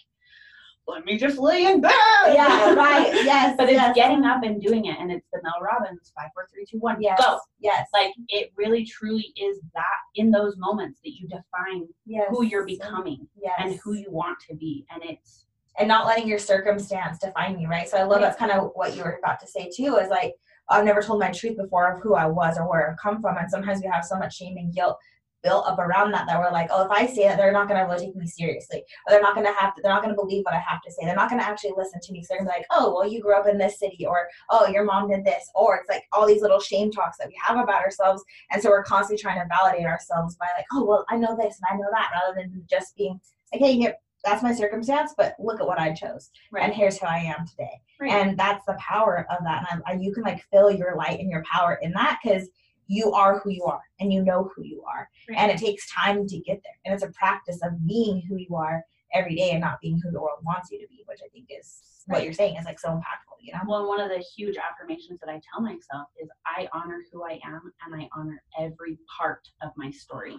let 0.89 1.05
me 1.05 1.19
just 1.19 1.39
lay 1.39 1.67
in 1.67 1.81
bed. 1.81 1.93
Yeah, 2.27 2.73
right. 2.75 3.13
Yes. 3.25 3.55
But 3.59 3.69
it's 3.69 3.75
yes. 3.75 3.95
getting 3.95 4.25
up 4.25 4.43
and 4.43 4.61
doing 4.61 4.87
it, 4.87 4.97
and 4.99 5.13
it's 5.13 5.27
the 5.33 5.41
Mel 5.43 5.61
Robbins 5.61 6.13
five, 6.17 6.31
four, 6.35 6.49
three, 6.53 6.65
two, 6.69 6.79
one, 6.79 6.97
Yes. 7.01 7.21
go. 7.23 7.39
Yes. 7.61 7.87
Like 7.93 8.13
it 8.29 8.51
really, 8.57 8.85
truly 8.85 9.33
is 9.37 9.59
that 9.75 9.99
in 10.15 10.31
those 10.31 10.57
moments 10.57 11.01
that 11.05 11.13
you 11.13 11.29
define 11.29 11.87
yes. 12.07 12.27
who 12.31 12.43
you're 12.45 12.65
becoming 12.65 13.29
Yes. 13.41 13.55
and 13.59 13.79
who 13.85 13.93
you 13.95 14.11
want 14.11 14.39
to 14.49 14.57
be, 14.57 14.87
and 14.91 15.03
it's 15.05 15.45
and 15.79 15.87
not 15.87 16.07
letting 16.07 16.27
your 16.27 16.39
circumstance 16.41 17.19
define 17.19 17.61
you, 17.61 17.69
right? 17.69 17.89
So 17.89 17.99
I 17.99 18.03
love 18.03 18.17
Right. 18.17 18.23
that's 18.23 18.39
kind 18.39 18.51
of 18.51 18.73
what 18.75 18.97
you 18.97 19.05
were 19.05 19.19
about 19.23 19.39
to 19.41 19.47
say 19.47 19.71
too. 19.75 19.97
Is 19.97 20.09
like 20.09 20.35
I've 20.71 20.85
never 20.85 21.03
told 21.03 21.21
my 21.21 21.31
truth 21.31 21.57
before 21.57 21.93
of 21.93 22.03
who 22.03 22.15
I 22.15 22.27
was 22.27 22.59
or 22.59 22.69
where 22.69 22.91
I've 22.91 22.99
come 22.99 23.21
from, 23.21 23.37
and 23.37 23.51
sometimes 23.51 23.81
we 23.83 23.91
have 23.93 24.05
so 24.05 24.17
much 24.19 24.37
shame 24.37 24.57
and 24.57 24.75
guilt 24.75 24.97
built 25.43 25.67
up 25.67 25.79
around 25.79 26.13
that 26.13 26.27
that 26.27 26.39
we're 26.39 26.51
like, 26.51 26.69
oh, 26.71 26.85
if 26.85 26.91
I 26.91 27.07
say 27.07 27.25
that, 27.25 27.37
they're 27.37 27.53
not 27.53 27.69
going 27.69 27.81
to 27.81 27.87
really 27.87 28.07
take 28.07 28.17
me 28.17 28.27
seriously, 28.27 28.79
or 28.79 29.11
they're 29.11 29.23
not 29.23 29.35
going 29.35 29.47
to 29.47 29.53
have 29.53 29.75
to, 29.75 29.83
they're 29.83 29.93
not 29.93 30.03
going 30.03 30.15
to 30.15 30.21
believe 30.21 30.45
what 30.45 30.55
I 30.55 30.59
have 30.59 30.83
to 30.83 30.91
say. 30.91 31.05
They're 31.05 31.15
not 31.15 31.31
going 31.31 31.41
to 31.41 31.47
actually 31.47 31.75
listen 31.77 32.01
to 32.01 32.13
me. 32.13 32.23
So 32.23 32.29
they're 32.31 32.39
gonna 32.39 32.51
be 32.51 32.59
like, 32.59 32.67
oh, 32.71 32.95
well, 32.95 33.09
you 33.09 33.21
grew 33.21 33.37
up 33.37 33.47
in 33.47 33.59
this 33.59 33.79
city, 33.79 34.07
or 34.07 34.29
oh, 34.51 34.67
your 34.67 34.85
mom 34.85 35.09
did 35.09 35.25
this, 35.25 35.49
or 35.55 35.77
it's 35.77 35.89
like 35.89 36.05
all 36.13 36.27
these 36.27 36.43
little 36.43 36.61
shame 36.61 36.91
talks 36.91 37.19
that 37.19 37.29
we 37.29 37.39
have 37.45 37.57
about 37.57 37.83
ourselves, 37.83 38.25
and 38.51 38.63
so 38.63 38.71
we're 38.71 38.83
constantly 38.83 39.21
trying 39.21 39.41
to 39.41 39.49
validate 39.49 39.87
ourselves 39.87 40.37
by 40.37 40.47
like, 40.57 40.67
oh, 40.73 40.85
well, 40.85 41.05
I 41.09 41.17
know 41.17 41.37
this 41.37 41.61
and 41.61 41.67
I 41.71 41.77
know 41.77 41.89
that, 41.93 42.11
rather 42.13 42.35
than 42.37 42.65
just 42.69 42.97
being 42.97 43.21
like, 43.53 43.63
hey, 43.63 43.77
here, 43.77 43.95
that's 44.25 44.43
my 44.43 44.53
circumstance, 44.53 45.15
but 45.17 45.35
look 45.39 45.61
at 45.61 45.67
what 45.67 45.79
I 45.79 45.93
chose 45.93 46.31
and 46.59 46.75
here's 46.75 46.99
who 46.99 47.07
I 47.07 47.19
am 47.19 47.47
today. 47.47 47.81
Right. 48.01 48.13
And 48.13 48.39
that's 48.39 48.65
the 48.67 48.77
power 48.79 49.27
of 49.31 49.45
that. 49.45 49.67
And 49.71 49.83
I, 49.87 49.93
I, 49.93 49.95
you 49.97 50.13
can 50.13 50.23
like 50.23 50.45
fill 50.53 50.71
your 50.71 50.97
light 50.97 51.21
and 51.21 51.31
your 51.31 51.45
power 51.45 51.79
in 51.83 51.93
that 51.93 52.19
because 52.23 52.49
you 52.89 53.13
are 53.13 53.39
who 53.39 53.51
you 53.51 53.65
are 53.65 53.83
and 54.01 54.13
you 54.13 54.25
know 54.25 54.51
who 54.57 54.65
you 54.65 54.83
are. 54.83 55.09
Right. 55.29 55.39
And 55.39 55.51
it 55.53 55.59
takes 55.59 55.91
time 55.93 56.27
to 56.27 56.39
get 56.39 56.61
there. 56.65 56.73
And 56.85 56.95
it's 56.95 57.05
a 57.05 57.13
practice 57.13 57.61
of 57.63 57.87
being 57.87 58.23
who 58.29 58.37
you 58.37 58.57
are 58.57 58.83
every 59.15 59.37
day 59.37 59.51
and 59.51 59.61
not 59.61 59.81
being 59.81 60.01
who 60.03 60.11
the 60.11 60.21
world 60.21 60.41
wants 60.43 60.71
you 60.71 60.81
to 60.81 60.89
be, 60.89 61.05
which 61.07 61.21
I 61.25 61.29
think 61.29 61.49
is 61.51 61.81
what 62.07 62.25
you're 62.25 62.33
saying 62.33 62.57
is 62.57 62.65
like 62.65 62.81
so 62.81 62.89
impactful, 62.89 63.37
you 63.43 63.53
know? 63.53 63.61
Well, 63.67 63.87
one 63.87 64.01
of 64.01 64.09
the 64.09 64.19
huge 64.19 64.57
affirmations 64.57 65.21
that 65.21 65.29
I 65.29 65.41
tell 65.53 65.61
myself 65.61 66.09
is 66.21 66.29
I 66.47 66.67
honor 66.73 67.03
who 67.13 67.23
I 67.23 67.39
am 67.45 67.73
and 67.85 68.03
I 68.03 68.09
honor 68.17 68.43
every 68.59 68.99
part 69.19 69.47
of 69.63 69.71
my 69.77 69.91
story. 69.91 70.37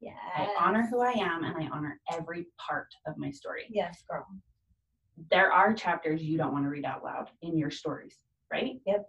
Yeah. 0.00 0.12
I 0.36 0.48
honor 0.58 0.88
who 0.90 1.00
I 1.00 1.12
am 1.12 1.44
and 1.44 1.56
I 1.56 1.68
honor 1.72 2.00
every 2.12 2.46
part 2.58 2.88
of 3.06 3.16
my 3.16 3.30
story. 3.30 3.66
Yes, 3.70 4.02
girl. 4.10 4.26
There 5.30 5.52
are 5.52 5.72
chapters 5.72 6.22
you 6.22 6.36
don't 6.36 6.52
want 6.52 6.64
to 6.64 6.70
read 6.70 6.84
out 6.84 7.04
loud 7.04 7.28
in 7.42 7.56
your 7.56 7.70
stories, 7.70 8.16
right? 8.50 8.80
Yep. 8.84 9.08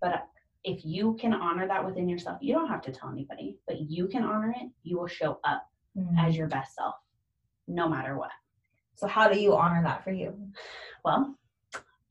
But 0.00 0.26
if 0.64 0.84
you 0.84 1.16
can 1.20 1.32
honor 1.32 1.66
that 1.66 1.84
within 1.84 2.08
yourself, 2.08 2.38
you 2.40 2.52
don't 2.54 2.68
have 2.68 2.82
to 2.82 2.92
tell 2.92 3.10
anybody, 3.10 3.56
but 3.66 3.80
you 3.80 4.06
can 4.08 4.24
honor 4.24 4.52
it, 4.60 4.70
you 4.82 4.98
will 4.98 5.06
show 5.06 5.38
up 5.44 5.64
Mm. 5.96 6.14
as 6.28 6.36
your 6.36 6.46
best 6.48 6.74
self, 6.76 6.94
no 7.66 7.88
matter 7.88 8.16
what. 8.16 8.30
So 8.94 9.06
how 9.08 9.26
do 9.32 9.38
you 9.40 9.56
honor 9.56 9.82
that 9.82 10.04
for 10.04 10.12
you? 10.12 10.34
Well, 11.04 11.34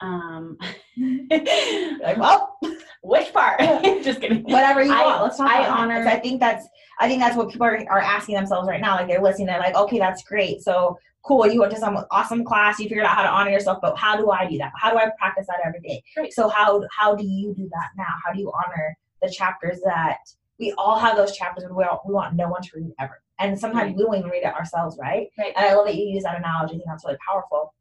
um, 0.02 0.58
Like, 0.98 2.18
well, 2.18 2.58
which 3.04 3.32
part? 3.34 3.60
Just 4.04 4.20
kidding. 4.22 4.44
whatever 4.44 4.82
you 4.82 4.92
I- 4.92 5.06
want. 5.06 5.24
Let's 5.24 5.38
talk 5.38 5.50
I 5.50 5.60
about 5.66 5.80
honor- 5.80 6.04
'Cause 6.04 6.14
I 6.14 6.20
think 6.20 6.40
that's 6.40 6.68
I 7.00 7.08
think 7.08 7.22
that's 7.22 7.36
what 7.38 7.50
people 7.50 7.68
are, 7.68 7.78
are 7.90 8.00
asking 8.00 8.36
themselves 8.36 8.68
right 8.68 8.82
now. 8.82 8.96
Like 8.96 9.08
they're 9.08 9.22
listening, 9.22 9.48
they're 9.48 9.60
like, 9.60 9.76
okay, 9.76 10.00
that's 10.00 10.24
great. 10.24 10.62
So 10.62 10.98
cool, 11.28 11.46
you 11.48 11.60
went 11.60 11.74
to 11.74 11.80
some 11.80 11.98
awesome 12.12 12.44
class, 12.44 12.80
you 12.80 12.88
figured 12.88 13.06
out 13.06 13.16
how 13.16 13.24
to 13.24 13.30
honor 13.30 13.52
yourself, 13.52 13.80
but 13.82 13.98
how 13.98 14.16
do 14.16 14.32
I 14.32 14.48
do 14.48 14.58
that? 14.60 14.72
How 14.76 14.92
do 14.92 14.98
I 14.98 15.10
practice 15.20 15.48
that 15.48 15.60
every 15.66 15.82
day? 15.82 16.02
Right. 16.16 16.32
So 16.34 16.48
how 16.48 16.84
how 16.96 17.16
do 17.16 17.26
you 17.26 17.54
do 17.54 17.68
that 17.72 17.90
now? 17.98 18.14
How 18.24 18.32
do 18.34 18.40
you 18.40 18.52
honor 18.52 18.98
the 19.22 19.30
chapters 19.30 19.80
that 19.84 20.18
we 20.60 20.74
all 20.78 20.98
have 20.98 21.16
those 21.18 21.36
chapters 21.36 21.64
and 21.64 21.76
we 21.76 21.84
all, 21.84 22.02
we 22.08 22.14
want 22.14 22.36
no 22.36 22.48
one 22.50 22.62
to 22.62 22.70
read 22.76 22.92
ever. 23.00 23.22
And 23.40 23.60
sometimes 23.60 23.90
Right. 23.90 23.96
we 23.96 24.04
don't 24.04 24.16
even 24.16 24.30
read 24.32 24.44
it 24.44 24.54
ourselves, 24.54 24.98
right? 25.00 25.28
Right. 25.38 25.54
And 25.56 25.66
I 25.66 25.74
love 25.76 25.86
that 25.86 25.96
you 25.96 26.06
use 26.06 26.24
that 26.24 26.38
analogy. 26.38 26.74
I 26.74 26.78
think 26.78 26.86
that's 26.88 27.06
really 27.06 27.18
powerful. 27.28 27.74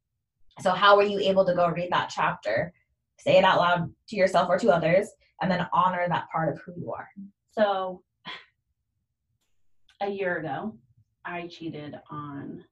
So 0.61 0.71
how 0.73 0.97
were 0.97 1.03
you 1.03 1.19
able 1.19 1.45
to 1.47 1.55
go 1.55 1.69
read 1.69 1.91
that 1.93 2.11
chapter, 2.15 2.73
say 3.19 3.39
it 3.39 3.45
out 3.45 3.59
loud 3.59 3.93
to 4.09 4.17
yourself 4.17 4.49
or 4.51 4.59
to 4.59 4.71
others, 4.71 5.09
and 5.41 5.51
then 5.51 5.67
honor 5.73 6.07
that 6.09 6.27
part 6.31 6.53
of 6.53 6.61
who 6.61 6.75
you 6.79 6.93
are? 6.93 7.09
So 7.53 8.03
a 10.03 10.09
year 10.11 10.39
ago, 10.39 10.77
I 11.25 11.47
cheated 11.49 11.95
on 12.11 12.65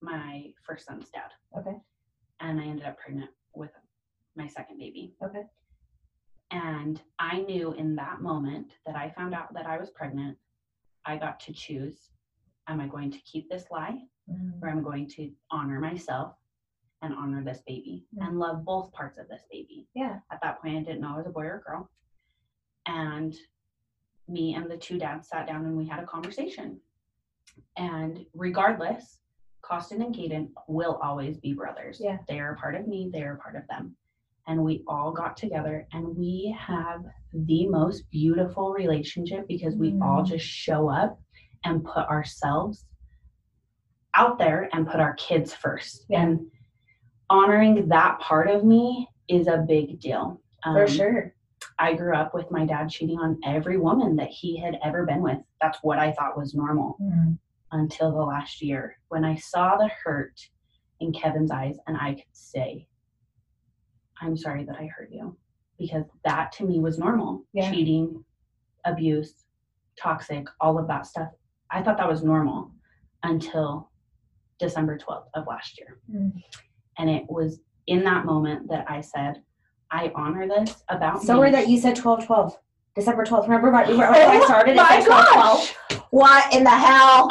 my 0.00 0.52
first 0.64 0.86
son's 0.86 1.08
dad. 1.10 1.30
Okay. 1.58 1.76
And 2.40 2.60
I 2.60 2.64
ended 2.64 2.86
up 2.86 2.98
pregnant 2.98 3.30
with 3.54 3.70
my 4.36 4.46
second 4.46 4.78
baby. 4.78 5.14
Okay. 5.24 5.44
And 6.50 7.00
I 7.18 7.40
knew 7.40 7.72
in 7.74 7.96
that 7.96 8.20
moment 8.20 8.72
that 8.86 8.94
I 8.96 9.10
found 9.10 9.34
out 9.34 9.52
that 9.54 9.66
I 9.66 9.78
was 9.78 9.90
pregnant, 9.90 10.36
I 11.04 11.16
got 11.16 11.40
to 11.40 11.52
choose 11.52 12.10
am 12.68 12.80
I 12.80 12.86
going 12.88 13.10
to 13.12 13.18
keep 13.20 13.48
this 13.48 13.64
lie 13.70 13.96
or 14.60 14.68
am 14.68 14.78
I 14.78 14.82
going 14.82 15.08
to 15.10 15.30
honor 15.52 15.78
myself 15.80 16.34
and 17.02 17.14
honor 17.14 17.44
this 17.44 17.62
baby 17.66 18.06
Mm. 18.16 18.26
and 18.26 18.38
love 18.38 18.64
both 18.64 18.92
parts 18.92 19.18
of 19.18 19.28
this 19.28 19.42
baby? 19.50 19.86
Yeah. 19.94 20.18
At 20.32 20.40
that 20.42 20.60
point, 20.60 20.76
I 20.76 20.80
didn't 20.80 21.00
know 21.00 21.14
I 21.14 21.18
was 21.18 21.26
a 21.26 21.30
boy 21.30 21.44
or 21.44 21.58
a 21.58 21.60
girl. 21.62 21.90
And 22.86 23.36
me 24.28 24.54
and 24.54 24.68
the 24.70 24.76
two 24.76 24.98
dads 24.98 25.28
sat 25.28 25.46
down 25.46 25.64
and 25.64 25.76
we 25.76 25.86
had 25.86 26.00
a 26.02 26.06
conversation. 26.06 26.80
And 27.76 28.26
regardless, 28.34 29.20
Costin 29.66 30.02
and 30.02 30.14
Caden 30.14 30.48
will 30.68 30.98
always 31.02 31.38
be 31.38 31.52
brothers. 31.52 32.00
Yeah. 32.02 32.18
They 32.28 32.38
are 32.38 32.52
a 32.52 32.56
part 32.56 32.74
of 32.76 32.86
me, 32.86 33.10
they 33.12 33.22
are 33.22 33.34
a 33.34 33.38
part 33.38 33.56
of 33.56 33.66
them. 33.68 33.96
And 34.46 34.62
we 34.62 34.84
all 34.86 35.10
got 35.10 35.36
together 35.36 35.88
and 35.92 36.16
we 36.16 36.56
have 36.58 37.04
the 37.32 37.66
most 37.66 38.08
beautiful 38.10 38.72
relationship 38.72 39.48
because 39.48 39.74
we 39.74 39.98
all 40.00 40.22
Mm. 40.22 40.26
just 40.26 40.46
show 40.46 40.88
up 40.88 41.18
and 41.64 41.84
put 41.84 42.06
ourselves 42.06 42.86
out 44.14 44.38
there 44.38 44.68
and 44.72 44.86
put 44.86 45.00
our 45.00 45.14
kids 45.14 45.52
first. 45.52 46.06
Yeah. 46.08 46.22
And 46.22 46.46
honoring 47.28 47.88
that 47.88 48.20
part 48.20 48.48
of 48.48 48.64
me 48.64 49.08
is 49.28 49.48
a 49.48 49.58
big 49.58 49.98
deal. 50.00 50.40
For 50.62 50.82
Um, 50.84 50.88
sure. 50.88 51.34
I 51.78 51.94
grew 51.94 52.14
up 52.14 52.32
with 52.32 52.50
my 52.50 52.64
dad 52.64 52.88
cheating 52.88 53.18
on 53.18 53.38
every 53.44 53.78
woman 53.78 54.14
that 54.16 54.28
he 54.30 54.56
had 54.58 54.78
ever 54.82 55.04
been 55.04 55.22
with. 55.22 55.38
That's 55.60 55.78
what 55.82 55.98
I 55.98 56.12
thought 56.12 56.36
was 56.36 56.54
normal 56.54 56.96
Mm. 57.00 57.38
Until 57.72 58.12
the 58.12 58.22
last 58.22 58.62
year 58.62 58.98
when 59.08 59.24
I 59.24 59.36
saw 59.36 59.76
the 59.76 59.90
hurt 60.04 60.34
in 61.00 61.12
Kevin's 61.12 61.50
eyes 61.50 61.76
and 61.86 61.96
I 61.96 62.14
could 62.14 62.24
say, 62.32 62.86
I'm 64.20 64.36
sorry 64.36 64.64
that 64.64 64.76
I 64.76 64.86
hurt 64.96 65.10
you. 65.10 65.36
Because 65.78 66.04
that 66.24 66.52
to 66.52 66.64
me 66.64 66.78
was 66.80 66.98
normal. 66.98 67.44
Yeah. 67.52 67.70
Cheating, 67.70 68.24
abuse, 68.86 69.44
toxic, 70.00 70.46
all 70.60 70.78
of 70.78 70.88
that 70.88 71.06
stuff. 71.06 71.28
I 71.70 71.82
thought 71.82 71.98
that 71.98 72.08
was 72.08 72.22
normal 72.22 72.70
until 73.22 73.90
December 74.58 74.96
12th 74.96 75.26
of 75.34 75.46
last 75.46 75.78
year. 75.78 75.98
Mm. 76.10 76.32
And 76.98 77.10
it 77.10 77.24
was 77.28 77.60
in 77.86 78.04
that 78.04 78.24
moment 78.24 78.68
that 78.70 78.86
I 78.88 79.02
said, 79.02 79.42
I 79.90 80.10
honor 80.14 80.48
this 80.48 80.82
about 80.88 81.22
So 81.22 81.42
me. 81.42 81.50
that 81.50 81.68
you 81.68 81.78
said 81.78 81.96
12 81.96 82.24
12. 82.26 82.56
December 82.94 83.24
12th. 83.24 83.42
Remember 83.42 83.70
when 83.70 83.88
when 83.98 84.00
I 84.00 84.40
started? 84.46 84.70
It 84.72 84.76
my 84.76 85.00
said 85.00 85.04
12 85.06 85.26
12. 85.34 85.76
What 86.10 86.54
in 86.54 86.64
the 86.64 86.70
hell? 86.70 87.28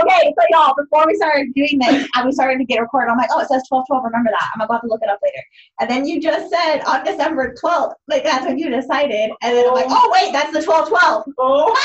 Okay, 0.00 0.34
so 0.38 0.44
y'all, 0.50 0.74
before 0.76 1.06
we 1.06 1.14
started 1.14 1.52
doing 1.54 1.78
this 1.78 2.08
and 2.14 2.26
we 2.26 2.32
started 2.32 2.58
to 2.58 2.64
get 2.64 2.80
recorded, 2.80 3.10
I'm 3.10 3.18
like, 3.18 3.30
oh, 3.32 3.40
it 3.40 3.48
says 3.48 3.62
12 3.68 3.86
12. 3.88 4.04
Remember 4.04 4.30
that. 4.30 4.50
I'm 4.54 4.60
about 4.60 4.80
to 4.82 4.86
look 4.88 5.00
it 5.02 5.08
up 5.08 5.18
later. 5.22 5.42
And 5.80 5.90
then 5.90 6.06
you 6.06 6.20
just 6.20 6.50
said 6.50 6.80
on 6.82 7.04
December 7.04 7.54
12th, 7.62 7.94
like 8.06 8.24
that's 8.24 8.44
when 8.46 8.58
you 8.58 8.70
decided. 8.70 9.30
And 9.42 9.56
then 9.56 9.66
I'm 9.66 9.74
like, 9.74 9.86
oh, 9.88 10.10
wait, 10.12 10.32
that's 10.32 10.52
the 10.52 10.62
12 10.62 10.88
12. 10.88 11.24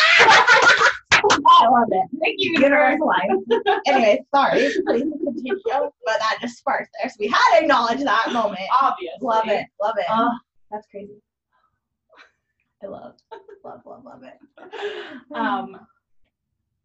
Oh, 1.25 1.39
I 1.61 1.69
love 1.69 1.87
it. 1.89 2.05
thank 2.21 2.35
you, 2.39 2.51
Universe 2.59 2.99
life. 2.99 3.31
anyway, 3.87 4.21
sorry. 4.35 4.69
Please 4.85 5.03
continue. 5.23 5.57
But 5.65 6.19
that 6.19 6.37
just 6.41 6.57
sparked 6.57 6.89
there. 6.99 7.09
So 7.09 7.15
we 7.17 7.27
had 7.29 7.55
to 7.57 7.61
acknowledge 7.61 8.03
that 8.03 8.33
moment. 8.33 8.59
Obviously. 8.81 9.19
Love 9.21 9.47
it. 9.47 9.65
Love 9.81 9.95
it. 9.97 10.05
Uh, 10.09 10.29
That's 10.69 10.85
crazy. 10.87 11.13
I 12.83 12.87
love, 12.87 13.13
love, 13.63 13.79
love, 13.85 14.03
love 14.03 14.23
it. 14.23 15.33
um, 15.33 15.79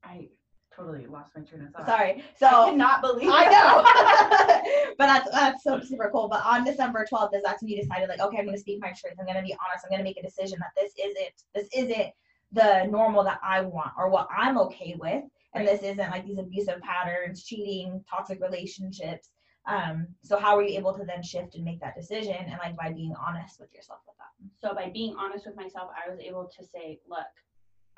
I 0.09 0.29
totally 0.75 1.07
lost 1.07 1.33
my 1.37 1.43
train 1.43 1.63
of 1.63 1.73
thought. 1.73 1.87
Sorry. 1.87 2.25
So 2.39 2.47
I 2.47 2.71
cannot 2.71 3.01
believe 3.03 3.31
I 3.33 3.45
know, 3.47 4.93
but 4.99 5.07
that's 5.07 5.31
that's 5.31 5.63
so 5.65 5.81
super 5.81 6.11
cool. 6.13 6.29
But 6.29 6.45
on 6.45 6.65
December 6.65 7.05
twelfth, 7.09 7.35
is 7.35 7.43
that's 7.45 7.63
when 7.63 7.71
you 7.71 7.81
decided 7.81 8.09
like, 8.09 8.21
okay, 8.21 8.39
I'm 8.39 8.47
gonna 8.47 8.59
speak 8.59 8.81
my 8.81 8.89
truth. 8.89 9.15
I'm 9.19 9.27
gonna 9.27 9.43
be 9.43 9.55
honest. 9.55 9.85
I'm 9.85 9.91
gonna 9.91 10.05
make 10.05 10.19
a 10.19 10.23
decision 10.23 10.59
that 10.61 10.71
this 10.77 10.93
isn't 10.99 11.35
this 11.55 11.69
isn't 11.75 12.13
the 12.53 12.85
normal 12.91 13.25
that 13.25 13.41
I 13.43 13.61
want 13.61 13.93
or 13.99 14.09
what 14.09 14.29
I'm 14.37 14.59
okay 14.59 14.97
with, 14.99 15.25
and 15.55 15.67
this 15.67 15.83
isn't 15.83 16.11
like 16.11 16.27
these 16.27 16.39
abusive 16.39 16.81
patterns, 16.81 17.45
cheating, 17.45 18.03
toxic 18.09 18.41
relationships. 18.41 19.31
Um, 19.67 20.07
so 20.23 20.39
how 20.39 20.57
were 20.57 20.63
you 20.63 20.79
able 20.79 20.95
to 20.95 21.05
then 21.05 21.23
shift 21.23 21.55
and 21.55 21.65
make 21.65 21.79
that 21.81 21.95
decision 21.95 22.35
and 22.35 22.57
like 22.65 22.75
by 22.75 22.91
being 22.91 23.15
honest 23.21 23.61
with 23.61 23.73
yourself 23.75 23.99
with 24.07 24.17
that? 24.17 24.33
So 24.67 24.75
by 24.75 24.91
being 24.91 25.15
honest 25.19 25.45
with 25.45 25.57
myself, 25.57 25.91
I 25.93 26.09
was 26.11 26.21
able 26.21 26.51
to 26.57 26.65
say, 26.65 27.01
look, 27.07 27.27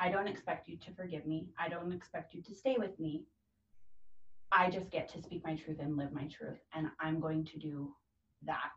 I 0.01 0.11
don't 0.11 0.27
expect 0.27 0.67
you 0.67 0.79
to 0.79 0.93
forgive 0.93 1.27
me. 1.27 1.51
I 1.59 1.69
don't 1.69 1.93
expect 1.93 2.35
you 2.35 2.43
to 2.43 2.55
stay 2.55 2.77
with 2.79 2.99
me. 2.99 3.25
I 4.51 4.71
just 4.71 4.91
get 4.91 5.09
to 5.11 5.23
speak 5.23 5.45
my 5.45 5.55
truth 5.55 5.77
and 5.79 5.97
live 5.97 6.13
my 6.13 6.25
truth, 6.25 6.59
and 6.75 6.89
I'm 7.01 7.21
going 7.21 7.45
to 7.45 7.59
do 7.59 7.95
that. 8.47 8.73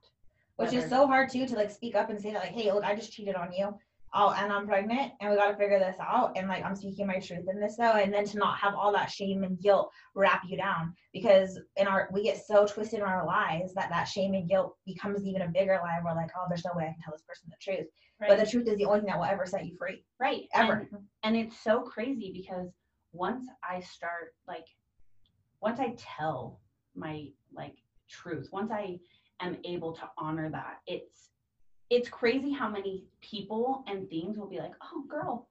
Which 0.57 0.73
is 0.73 0.89
so 0.89 1.07
hard 1.07 1.29
too 1.29 1.47
to 1.47 1.55
like 1.55 1.71
speak 1.71 1.95
up 1.95 2.09
and 2.09 2.21
say 2.21 2.31
that 2.33 2.43
like, 2.43 2.51
hey, 2.51 2.71
look, 2.71 2.83
I 2.83 2.93
just 2.93 3.11
cheated 3.11 3.35
on 3.35 3.51
you. 3.53 3.73
Oh, 4.15 4.29
and 4.37 4.51
I'm 4.51 4.67
pregnant, 4.67 5.13
and 5.19 5.31
we 5.31 5.37
got 5.37 5.51
to 5.51 5.57
figure 5.57 5.79
this 5.79 5.95
out. 5.99 6.33
And 6.35 6.47
like, 6.47 6.63
I'm 6.63 6.75
speaking 6.75 7.07
my 7.07 7.19
truth 7.19 7.45
in 7.49 7.59
this 7.59 7.77
though, 7.77 7.93
and 7.93 8.13
then 8.13 8.25
to 8.25 8.37
not 8.37 8.59
have 8.59 8.75
all 8.75 8.91
that 8.93 9.11
shame 9.11 9.43
and 9.43 9.59
guilt 9.59 9.91
wrap 10.13 10.43
you 10.47 10.55
down 10.55 10.93
because 11.13 11.59
in 11.77 11.87
our 11.87 12.09
we 12.11 12.23
get 12.23 12.45
so 12.45 12.65
twisted 12.67 12.99
in 12.99 13.05
our 13.05 13.25
lives 13.25 13.73
that 13.73 13.89
that 13.89 14.03
shame 14.03 14.33
and 14.33 14.47
guilt 14.47 14.75
becomes 14.85 15.25
even 15.25 15.41
a 15.41 15.47
bigger 15.47 15.79
lie. 15.81 15.99
We're 16.03 16.13
like, 16.15 16.29
oh, 16.37 16.45
there's 16.47 16.65
no 16.65 16.71
way 16.75 16.83
I 16.83 16.93
can 16.93 17.01
tell 17.03 17.13
this 17.13 17.23
person 17.23 17.49
the 17.49 17.55
truth, 17.59 17.87
but 18.19 18.39
the 18.39 18.49
truth 18.49 18.67
is 18.67 18.77
the 18.77 18.85
only 18.85 18.99
thing 18.99 19.07
that 19.07 19.17
will 19.17 19.25
ever 19.25 19.45
set 19.45 19.65
you 19.65 19.75
free, 19.77 20.03
right. 20.19 20.43
ever. 20.53 20.87
And, 20.91 21.01
and 21.23 21.35
it's 21.35 21.57
so 21.57 21.81
crazy 21.81 22.31
because 22.33 22.69
once 23.13 23.47
I 23.67 23.79
start 23.79 24.35
like 24.47 24.65
once 25.61 25.79
I 25.79 25.95
tell 25.97 26.59
my 26.95 27.27
like 27.53 27.75
truth, 28.09 28.49
once 28.51 28.71
I 28.71 28.99
am 29.39 29.57
able 29.65 29.93
to 29.93 30.09
honor 30.17 30.49
that, 30.51 30.79
it's 30.87 31.29
it's 31.93 32.09
crazy 32.09 32.51
how 32.51 32.69
many 32.69 33.03
people 33.21 33.83
and 33.87 34.09
things 34.09 34.37
will 34.37 34.49
be 34.49 34.59
like, 34.59 34.73
"Oh, 34.81 35.03
girl, 35.07 35.47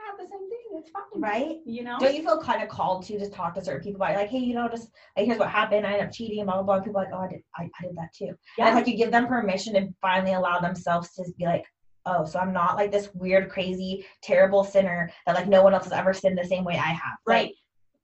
I 0.00 0.10
have 0.10 0.18
the 0.18 0.28
same 0.30 0.48
thing. 0.50 0.78
It's 0.78 0.90
fine." 0.90 1.20
right? 1.20 1.58
You 1.64 1.84
know? 1.84 1.96
Don't 1.98 2.14
you 2.14 2.22
feel 2.22 2.40
kind 2.40 2.62
of 2.62 2.68
called 2.68 3.04
to 3.06 3.18
just 3.18 3.32
talk 3.32 3.54
to 3.54 3.64
certain 3.64 3.82
people 3.82 3.96
about 3.96 4.14
it? 4.14 4.18
like, 4.18 4.30
hey, 4.30 4.38
you 4.38 4.54
know, 4.54 4.68
just 4.68 4.90
like 5.16 5.26
here's 5.26 5.38
what 5.38 5.48
happened. 5.48 5.86
I 5.86 5.92
ended 5.92 6.06
up 6.06 6.12
cheating, 6.12 6.44
blah 6.44 6.54
blah 6.54 6.62
blah. 6.62 6.80
People 6.80 7.00
are 7.00 7.04
like, 7.04 7.14
oh, 7.14 7.20
I 7.20 7.28
did, 7.28 7.40
I, 7.56 7.62
I 7.64 7.86
did 7.86 7.96
that 7.96 8.12
too. 8.12 8.34
And 8.58 8.68
it's 8.68 8.74
like 8.74 8.86
you 8.86 8.96
give 8.96 9.10
them 9.10 9.26
permission 9.26 9.76
and 9.76 9.94
finally 10.00 10.34
allow 10.34 10.60
themselves 10.60 11.12
to 11.14 11.24
be 11.38 11.44
like, 11.44 11.64
oh, 12.04 12.24
so 12.24 12.38
I'm 12.38 12.52
not 12.52 12.76
like 12.76 12.90
this 12.90 13.10
weird, 13.14 13.48
crazy, 13.48 14.06
terrible 14.22 14.64
sinner 14.64 15.10
that 15.26 15.34
like 15.34 15.48
no 15.48 15.62
one 15.62 15.74
else 15.74 15.84
has 15.84 15.92
ever 15.92 16.12
sinned 16.12 16.38
the 16.38 16.44
same 16.44 16.64
way 16.64 16.74
I 16.74 16.88
have. 16.88 17.18
Like, 17.26 17.44
right. 17.44 17.52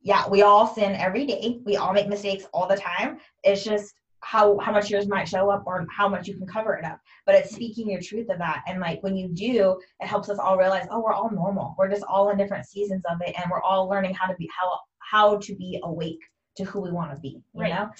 yeah, 0.03 0.29
we 0.29 0.43
all 0.43 0.67
sin 0.67 0.95
every 0.95 1.27
day. 1.27 1.61
We 1.65 1.77
all 1.77 1.93
make 1.93 2.09
mistakes 2.09 2.45
all 2.53 2.69
the 2.69 2.77
time. 2.77 3.19
It's 3.45 3.65
just 3.65 3.95
how 4.23 4.59
how 4.59 4.73
much 4.73 4.91
yours 4.91 5.09
might 5.09 5.29
show 5.29 5.51
up 5.51 5.65
or 5.67 5.85
how 5.91 6.09
much 6.09 6.27
you 6.29 6.37
can 6.37 6.47
cover 6.47 6.75
it 6.75 6.85
up. 6.85 6.99
But 7.27 7.35
it's 7.35 7.55
speaking 7.55 7.91
your 7.91 8.01
truth 8.01 8.29
of 8.31 8.39
that. 8.39 8.63
And 8.67 8.81
like 8.81 9.03
when 9.03 9.17
you 9.17 9.29
do, 9.29 9.79
it 10.01 10.07
helps 10.07 10.29
us 10.29 10.39
all 10.39 10.57
realize, 10.57 10.87
oh, 10.91 11.01
we're 11.01 11.13
all 11.13 11.31
normal. 11.31 11.75
We're 11.79 11.91
just 11.91 12.05
all 12.05 12.31
in 12.31 12.39
different 12.39 12.67
seasons 12.67 13.03
of 13.11 13.21
it 13.21 13.35
and 13.37 13.51
we're 13.51 13.63
all 13.63 13.89
learning 13.89 14.15
how 14.15 14.27
to 14.29 14.37
be 14.37 14.49
how 14.59 14.79
how 14.99 15.37
to 15.39 15.55
be 15.57 15.81
awake 15.83 16.21
to 16.57 16.65
who 16.65 16.81
we 16.81 16.91
want 16.93 17.13
to 17.15 17.21
be. 17.21 17.43
You 17.55 17.63
Right. 17.63 17.71
know? 17.75 17.91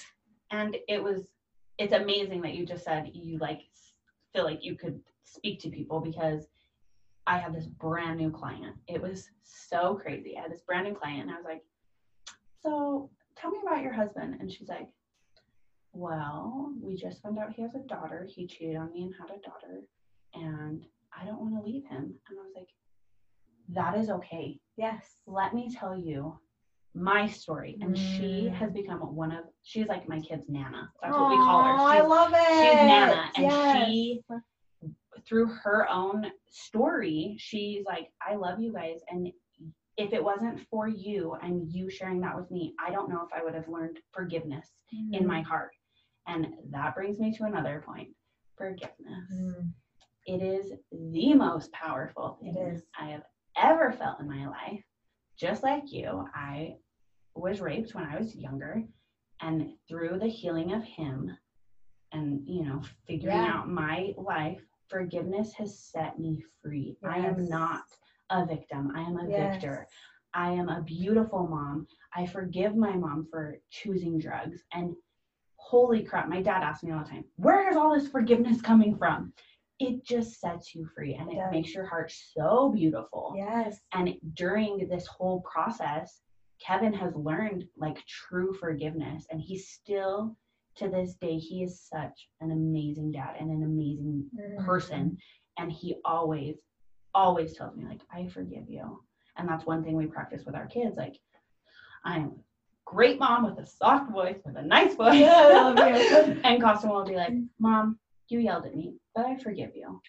and 0.51 0.77
it 0.87 1.01
was 1.01 1.23
it's 1.79 1.93
amazing 1.93 2.41
that 2.41 2.53
you 2.53 2.65
just 2.65 2.83
said 2.83 3.09
you 3.13 3.37
like 3.39 3.61
feel 4.33 4.43
like 4.45 4.63
you 4.63 4.75
could 4.75 4.99
speak 5.23 5.59
to 5.59 5.69
people 5.69 5.99
because 5.99 6.47
i 7.25 7.37
had 7.37 7.53
this 7.53 7.65
brand 7.65 8.17
new 8.19 8.29
client 8.29 8.75
it 8.87 9.01
was 9.01 9.29
so 9.43 9.95
crazy 9.95 10.37
i 10.37 10.41
had 10.41 10.51
this 10.51 10.61
brand 10.61 10.85
new 10.87 10.93
client 10.93 11.21
and 11.23 11.31
i 11.31 11.35
was 11.35 11.45
like 11.45 11.63
so 12.61 13.09
tell 13.35 13.49
me 13.51 13.57
about 13.65 13.81
your 13.81 13.93
husband 13.93 14.35
and 14.39 14.51
she's 14.51 14.69
like 14.69 14.87
well 15.93 16.71
we 16.81 16.95
just 16.95 17.21
found 17.21 17.37
out 17.37 17.53
he 17.53 17.61
has 17.61 17.75
a 17.75 17.79
daughter 17.79 18.27
he 18.29 18.47
cheated 18.47 18.75
on 18.75 18.91
me 18.91 19.03
and 19.03 19.13
had 19.19 19.29
a 19.35 19.39
daughter 19.41 19.81
and 20.33 20.85
i 21.19 21.25
don't 21.25 21.39
want 21.39 21.53
to 21.55 21.69
leave 21.71 21.83
him 21.85 22.13
and 22.29 22.39
i 22.39 22.43
was 22.43 22.53
like 22.55 22.67
that 23.69 23.97
is 23.97 24.09
okay 24.09 24.59
Yes. 24.75 25.17
let 25.27 25.53
me 25.53 25.69
tell 25.73 25.95
you 25.97 26.37
my 26.95 27.25
story. 27.25 27.75
And 27.81 27.97
she 27.97 28.47
Mm. 28.51 28.53
has 28.53 28.71
become 28.71 28.99
one 29.15 29.31
of, 29.31 29.45
she's 29.63 29.87
like 29.87 30.07
my 30.07 30.19
kid's 30.19 30.47
Nana. 30.47 30.91
That's 31.01 31.17
what 31.17 31.29
we 31.29 31.37
call 31.37 31.63
her. 31.63 31.73
Aw, 31.73 31.87
I 31.87 32.01
love 32.01 32.33
it. 32.35 32.61
she's 32.61 32.75
Nana. 32.75 33.31
And 33.35 33.45
Yes. 33.45 33.71
she, 33.71 34.21
through 35.27 35.47
her 35.47 35.89
own 35.89 36.31
story, 36.51 37.35
she's 37.39 37.83
like, 37.85 38.11
I 38.21 38.35
love 38.35 38.59
you 38.59 38.71
guys. 38.73 38.99
And 39.09 39.31
if 39.97 40.13
it 40.13 40.23
wasn't 40.23 40.59
for 40.69 40.87
you 40.87 41.33
and 41.41 41.67
you 41.71 41.89
sharing 41.89 42.19
that 42.21 42.35
with 42.35 42.51
me, 42.51 42.75
I 42.79 42.91
don't 42.91 43.09
know 43.09 43.21
if 43.25 43.33
I 43.33 43.43
would 43.43 43.55
have 43.55 43.67
learned 43.67 43.99
forgiveness 44.11 44.69
in 45.13 45.25
my 45.25 45.41
heart. 45.41 45.71
And 46.27 46.47
that 46.71 46.95
brings 46.95 47.19
me 47.19 47.35
to 47.37 47.43
another 47.45 47.83
point 47.85 48.09
forgiveness. 48.57 49.31
Mm. 49.33 49.71
It 50.25 50.41
is 50.41 50.73
the 50.91 51.33
most 51.33 51.71
powerful 51.73 52.37
It 52.41 52.53
thing 52.53 52.67
is. 52.75 52.83
I 52.99 53.09
have 53.09 53.23
ever 53.57 53.91
felt 53.91 54.19
in 54.19 54.27
my 54.29 54.47
life. 54.47 54.83
Just 55.37 55.63
like 55.63 55.91
you, 55.91 56.25
I 56.35 56.75
was 57.35 57.59
raped 57.59 57.95
when 57.95 58.05
I 58.05 58.17
was 58.17 58.35
younger, 58.35 58.83
and 59.41 59.71
through 59.89 60.19
the 60.19 60.27
healing 60.27 60.73
of 60.73 60.83
him 60.83 61.35
and, 62.11 62.47
you 62.47 62.63
know, 62.63 62.81
figuring 63.07 63.35
Yeah. 63.37 63.53
out 63.53 63.69
my 63.69 64.13
life, 64.17 64.63
forgiveness 64.87 65.53
has 65.53 65.77
set 65.77 66.19
me 66.19 66.43
free. 66.61 66.95
I 67.03 67.17
am 67.17 67.49
not 67.49 67.83
a 68.29 68.45
victim, 68.45 68.91
I 68.95 69.01
am 69.01 69.17
a 69.17 69.27
Yes. 69.27 69.55
victor. 69.55 69.87
I 70.35 70.51
am 70.51 70.69
a 70.69 70.81
beautiful 70.81 71.47
mom. 71.47 71.87
I 72.15 72.25
forgive 72.25 72.75
my 72.75 72.93
mom 72.95 73.27
for 73.29 73.59
choosing 73.69 74.17
drugs. 74.17 74.63
And 74.73 74.95
holy 75.69 76.03
crap, 76.03 76.27
my 76.29 76.41
dad 76.41 76.61
asks 76.63 76.83
me 76.83 76.91
all 76.91 77.03
the 77.03 77.09
time, 77.09 77.25
where 77.37 77.69
is 77.69 77.75
all 77.75 77.93
this 77.97 78.07
forgiveness 78.07 78.61
coming 78.61 78.95
from? 78.97 79.33
It 79.79 80.05
just 80.05 80.39
sets 80.39 80.75
you 80.75 80.87
free 80.95 81.15
and 81.15 81.31
It 81.31 81.37
it 81.37 81.51
makes 81.51 81.73
your 81.73 81.85
heart 81.85 82.11
so 82.11 82.71
beautiful. 82.73 83.33
Yes. 83.35 83.79
And 83.93 84.15
during 84.35 84.87
this 84.89 85.07
whole 85.07 85.41
process, 85.41 86.21
Kevin 86.65 86.93
has 86.93 87.13
learned 87.15 87.65
like 87.77 87.97
true 88.05 88.53
forgiveness. 88.53 89.25
And 89.31 89.41
he's 89.41 89.69
still, 89.69 90.37
to 90.75 90.89
this 90.89 91.15
day, 91.15 91.37
he 91.37 91.63
is 91.63 91.81
such 91.81 92.27
an 92.41 92.51
amazing 92.51 93.11
dad 93.11 93.35
and 93.39 93.49
an 93.49 93.63
amazing 93.63 94.29
Mm. 94.35 94.65
person 94.65 95.17
and 95.57 95.71
he 95.71 95.95
always 96.03 96.55
always 97.13 97.55
tells 97.55 97.75
me 97.75 97.85
like 97.85 98.01
i 98.11 98.25
forgive 98.27 98.67
you 98.67 98.99
and 99.37 99.47
that's 99.47 99.65
one 99.67 99.83
thing 99.83 99.95
we 99.95 100.07
practice 100.07 100.43
with 100.45 100.55
our 100.55 100.65
kids 100.65 100.97
like 100.97 101.15
i'm 102.05 102.31
great 102.85 103.19
mom 103.19 103.45
with 103.45 103.57
a 103.59 103.65
soft 103.65 104.11
voice 104.11 104.37
with 104.45 104.55
a 104.57 104.61
nice 104.61 104.95
voice 104.95 105.15
Yeah, 105.15 105.33
I 105.33 105.71
love 105.71 105.77
you. 105.77 106.41
and 106.43 106.61
Costin 106.61 106.89
will 106.89 107.05
be 107.05 107.15
like 107.15 107.33
mom 107.59 107.97
you 108.29 108.39
yelled 108.39 108.65
at 108.65 108.75
me 108.75 108.95
but 109.13 109.25
i 109.25 109.37
forgive 109.37 109.75
you 109.75 110.01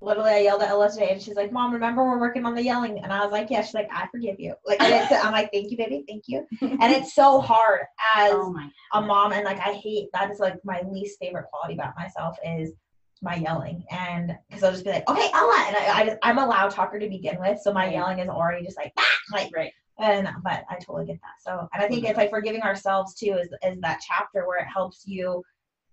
literally 0.00 0.30
I 0.30 0.38
yelled 0.40 0.62
at 0.62 0.68
Ella 0.68 0.90
today 0.90 1.10
and 1.10 1.20
she's 1.20 1.34
like, 1.34 1.52
Mom, 1.52 1.72
remember 1.72 2.04
we're 2.04 2.20
working 2.20 2.46
on 2.46 2.54
the 2.54 2.62
yelling? 2.62 3.00
And 3.02 3.12
I 3.12 3.22
was 3.24 3.32
like, 3.32 3.50
Yeah, 3.50 3.62
she's 3.62 3.74
like, 3.74 3.88
I 3.92 4.06
forgive 4.08 4.38
you. 4.38 4.54
Like 4.64 4.78
I'm 4.80 5.32
like, 5.32 5.50
Thank 5.52 5.70
you, 5.70 5.76
baby, 5.76 6.04
thank 6.08 6.24
you. 6.26 6.46
And 6.60 6.92
it's 6.92 7.14
so 7.14 7.40
hard 7.40 7.80
as 8.16 8.32
Oh 8.32 8.54
a 8.94 9.00
mom 9.00 9.32
and 9.32 9.44
like 9.44 9.58
I 9.58 9.72
hate 9.74 10.08
that 10.12 10.30
is 10.30 10.38
like 10.38 10.56
my 10.64 10.82
least 10.88 11.18
favorite 11.20 11.46
quality 11.50 11.74
about 11.74 11.94
myself 11.96 12.36
is 12.44 12.72
my 13.20 13.34
yelling 13.34 13.84
and 13.90 14.36
because 14.48 14.62
I'll 14.62 14.72
just 14.72 14.84
be 14.84 14.90
like, 14.90 15.08
Okay, 15.08 15.28
Ella 15.34 15.64
and 15.66 15.76
I, 15.76 16.00
I 16.00 16.04
just 16.06 16.18
I'm 16.22 16.38
a 16.38 16.46
loud 16.46 16.70
talker 16.70 16.98
to 16.98 17.08
begin 17.08 17.38
with, 17.40 17.58
so 17.60 17.72
my 17.72 17.90
yelling 17.90 18.20
is 18.20 18.28
already 18.28 18.64
just 18.64 18.76
like 18.76 18.92
"Ah," 18.96 19.18
like 19.32 19.50
Right. 19.54 19.72
And 19.98 20.28
but 20.42 20.64
I 20.70 20.76
totally 20.76 21.06
get 21.06 21.20
that. 21.20 21.40
So 21.40 21.68
and 21.72 21.82
I 21.82 21.88
think 21.88 22.04
it's 22.04 22.16
like 22.16 22.30
forgiving 22.30 22.62
ourselves 22.62 23.14
too 23.14 23.38
is 23.40 23.48
is 23.64 23.80
that 23.80 24.02
chapter 24.06 24.46
where 24.46 24.58
it 24.58 24.68
helps 24.72 25.06
you, 25.06 25.42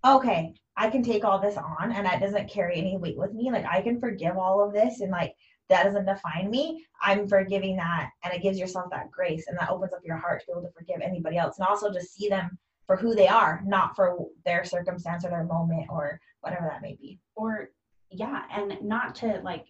okay, 0.06 0.54
I 0.78 0.90
can 0.90 1.04
take 1.04 1.24
all 1.24 1.40
this 1.40 1.58
on 1.58 1.92
and 1.92 2.06
that 2.06 2.20
doesn't 2.20 2.50
carry 2.50 2.78
any 2.78 2.98
weight 2.98 3.18
with 3.18 3.34
me. 3.34 3.52
Like 3.52 3.66
I 3.66 3.82
can 3.82 4.00
forgive 4.00 4.38
all 4.38 4.64
of 4.64 4.74
this 4.74 5.02
and 5.02 5.12
like 5.12 5.34
that 5.70 5.84
doesn't 5.84 6.06
define 6.06 6.52
me. 6.52 6.86
I'm 7.02 7.28
forgiving 7.28 7.76
that 7.78 8.10
and 8.24 8.34
it 8.34 8.44
gives 8.44 8.60
yourself 8.60 8.90
that 8.92 9.10
grace 9.10 9.46
and 9.48 9.58
that 9.58 9.70
opens 9.70 9.94
up 9.94 10.02
your 10.04 10.18
heart 10.18 10.42
to 10.42 10.48
be 10.48 10.52
able 10.52 10.62
to 10.64 10.74
forgive 10.74 11.02
anybody 11.02 11.38
else 11.38 11.58
and 11.58 11.68
also 11.68 11.92
just 11.92 12.14
see 12.14 12.30
them 12.30 12.58
for 12.86 12.96
who 12.96 13.16
they 13.16 13.28
are, 13.28 13.64
not 13.66 13.96
for 13.96 14.28
their 14.46 14.64
circumstance 14.64 15.26
or 15.26 15.30
their 15.30 15.44
moment 15.44 15.88
or 15.90 16.20
whatever 16.42 16.68
that 16.70 16.84
may 16.84 16.96
be. 17.02 17.20
Or 17.36 17.70
yeah, 18.12 18.44
and 18.52 18.78
not 18.84 19.16
to 19.16 19.42
like 19.44 19.66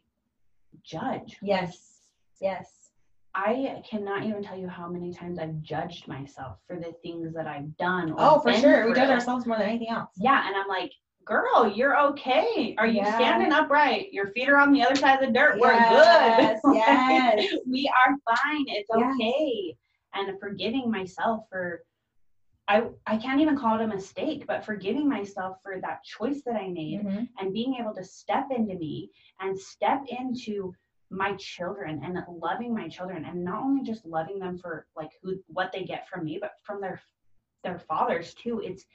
judge. 0.84 1.38
Yes. 1.42 2.02
Yes. 2.42 2.85
I 3.38 3.82
cannot 3.90 4.24
even 4.24 4.42
tell 4.42 4.58
you 4.58 4.70
how 4.70 4.88
many 4.88 5.14
times 5.14 5.40
I've 5.40 5.62
judged 5.62 6.08
myself 6.08 6.58
for 6.66 6.78
the 6.78 6.94
things 7.04 7.34
that 7.34 7.48
I've 7.48 7.76
done. 7.76 8.12
or 8.12 8.16
Oh, 8.18 8.40
for 8.40 8.54
sure. 8.54 8.88
We 8.88 8.94
judge 8.94 9.10
ourselves 9.10 9.46
more 9.46 9.58
than 9.58 9.68
anything 9.68 9.90
else. 9.90 10.10
Yeah, 10.16 10.48
and 10.48 10.56
I'm 10.56 10.70
like, 10.70 10.94
girl, 11.26 11.68
you're 11.76 12.00
okay. 12.12 12.76
Are 12.78 12.88
you 12.88 13.02
Yeah. 13.02 13.14
standing 13.18 13.52
upright? 13.52 14.14
Your 14.14 14.28
feet 14.28 14.48
are 14.48 14.58
on 14.58 14.72
the 14.72 14.82
other 14.84 14.96
side 14.96 15.22
of 15.22 15.28
the 15.28 15.34
dirt. 15.34 15.58
Yes, 15.60 16.62
We're 16.64 16.72
good. 16.72 16.76
yes. 16.78 17.54
we 17.68 17.92
are 18.08 18.16
fine. 18.26 18.66
It's 18.70 18.90
Yes. 18.96 19.14
okay. 19.16 19.76
And 20.14 20.40
forgiving 20.40 20.90
myself 20.90 21.44
for 21.50 21.84
I 22.68 22.84
I 23.06 23.18
can't 23.18 23.42
even 23.42 23.58
call 23.58 23.80
it 23.80 23.84
a 23.84 23.88
mistake, 23.88 24.48
but 24.48 24.66
forgiving 24.66 25.08
myself 25.10 25.58
for 25.62 25.80
that 25.82 26.04
choice 26.04 26.42
that 26.46 26.56
I 26.56 26.70
made 26.70 27.02
Mhm. 27.06 27.28
and 27.38 27.54
being 27.54 27.76
able 27.76 27.94
to 27.94 28.04
step 28.04 28.48
into 28.50 28.76
me 28.76 29.12
and 29.40 29.60
step 29.60 30.04
into 30.08 30.74
my 31.10 31.34
children 31.36 32.02
and 32.04 32.18
loving 32.28 32.74
my 32.74 32.88
children 32.88 33.26
and 33.26 33.44
not 33.44 33.64
only 33.64 33.84
just 33.84 34.06
loving 34.06 34.40
them 34.40 34.58
for 34.58 34.88
like 34.96 35.12
who 35.22 35.36
what 35.48 35.72
they 35.72 35.84
get 35.84 36.08
from 36.10 36.26
me 36.26 36.38
but 36.42 36.52
from 36.64 36.82
their 36.82 37.00
their 37.64 37.80
fathers 37.80 38.34
too 38.34 38.62
it's 38.64 38.86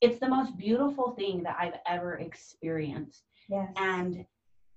it's 0.00 0.18
the 0.18 0.28
most 0.28 0.56
beautiful 0.58 1.12
thing 1.12 1.42
that 1.42 1.56
i've 1.58 1.78
ever 1.86 2.18
experienced 2.18 3.24
Yes. 3.48 3.70
and 3.76 4.24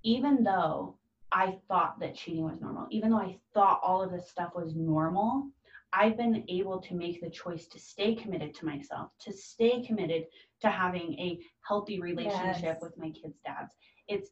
even 0.04 0.44
though 0.44 0.98
i 1.32 1.58
thought 1.68 2.00
that 2.00 2.16
cheating 2.16 2.44
was 2.44 2.62
normal 2.62 2.88
even 2.90 3.12
though 3.12 3.18
i 3.18 3.38
thought 3.54 3.82
all 3.84 4.02
of 4.02 4.12
this 4.12 4.30
stuff 4.30 4.54
was 4.56 4.74
normal 4.76 5.48
i've 5.94 6.16
been 6.18 6.44
able 6.48 6.80
to 6.82 6.94
make 6.96 7.22
the 7.22 7.30
choice 7.30 7.68
to 7.68 7.80
stay 7.80 8.16
committed 8.16 8.54
to 8.56 8.66
myself 8.66 9.12
to 9.20 9.34
stay 9.34 9.84
committed 9.86 10.26
to 10.62 10.70
having 10.70 11.14
a 11.20 11.38
healthy 11.68 12.00
relationship 12.00 12.64
Yes. 12.64 12.82
with 12.82 12.98
my 12.98 13.10
kids 13.12 13.40
dads 13.46 13.74
it's 14.08 14.30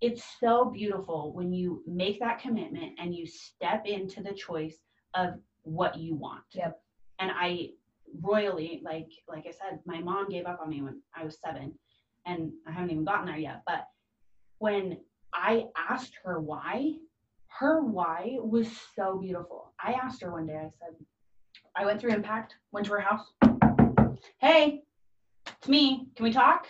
it's 0.00 0.24
so 0.40 0.66
beautiful 0.66 1.32
when 1.34 1.52
you 1.52 1.82
make 1.86 2.18
that 2.20 2.40
commitment 2.40 2.92
and 2.98 3.14
you 3.14 3.26
step 3.26 3.86
into 3.86 4.22
the 4.22 4.32
choice 4.34 4.76
of 5.14 5.34
what 5.62 5.96
you 5.98 6.14
want. 6.14 6.44
Yep. 6.52 6.80
and 7.20 7.30
i 7.34 7.68
royally 8.20 8.80
like 8.84 9.08
like 9.28 9.44
i 9.46 9.50
said 9.50 9.80
my 9.86 9.98
mom 9.98 10.28
gave 10.28 10.46
up 10.46 10.60
on 10.62 10.68
me 10.68 10.82
when 10.82 11.00
i 11.16 11.24
was 11.24 11.38
seven 11.44 11.72
and 12.26 12.52
i 12.68 12.70
haven't 12.70 12.90
even 12.90 13.04
gotten 13.04 13.26
there 13.26 13.36
yet 13.36 13.62
but 13.66 13.86
when 14.58 14.96
i 15.32 15.64
asked 15.90 16.12
her 16.22 16.40
why 16.40 16.92
her 17.58 17.82
why 17.82 18.36
was 18.40 18.68
so 18.96 19.18
beautiful. 19.18 19.72
I 19.82 19.92
asked 19.92 20.22
her 20.22 20.32
one 20.32 20.46
day 20.46 20.56
i 20.56 20.70
said 20.78 20.94
i 21.76 21.84
went 21.84 22.00
through 22.00 22.12
impact 22.12 22.54
went 22.72 22.86
to 22.86 22.92
her 22.92 23.00
house. 23.00 23.26
Hey 24.38 24.82
it's 25.46 25.68
me. 25.68 26.06
Can 26.14 26.24
we 26.24 26.32
talk 26.32 26.66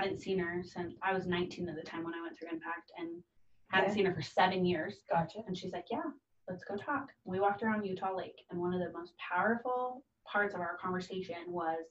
hadn't 0.00 0.20
seen 0.20 0.38
her 0.38 0.62
since 0.62 0.94
i 1.02 1.12
was 1.12 1.26
19 1.26 1.68
at 1.68 1.76
the 1.76 1.82
time 1.82 2.04
when 2.04 2.14
i 2.14 2.22
went 2.22 2.36
through 2.38 2.48
impact 2.50 2.92
and 2.98 3.22
hadn't 3.70 3.90
Okay. 3.90 3.94
seen 3.98 4.06
her 4.06 4.14
for 4.14 4.22
seven 4.22 4.64
years 4.64 4.94
Gotcha. 5.10 5.40
and 5.46 5.56
she's 5.56 5.72
like, 5.72 5.86
Yeah, 5.90 6.02
let's 6.48 6.64
go 6.64 6.76
talk. 6.76 7.08
We 7.24 7.40
walked 7.40 7.62
around 7.62 7.84
Utah 7.84 8.14
Lake, 8.14 8.44
and 8.50 8.60
one 8.60 8.72
of 8.74 8.80
the 8.80 8.92
most 8.96 9.12
powerful 9.18 10.04
parts 10.30 10.54
of 10.54 10.60
our 10.60 10.76
conversation 10.76 11.36
was, 11.48 11.84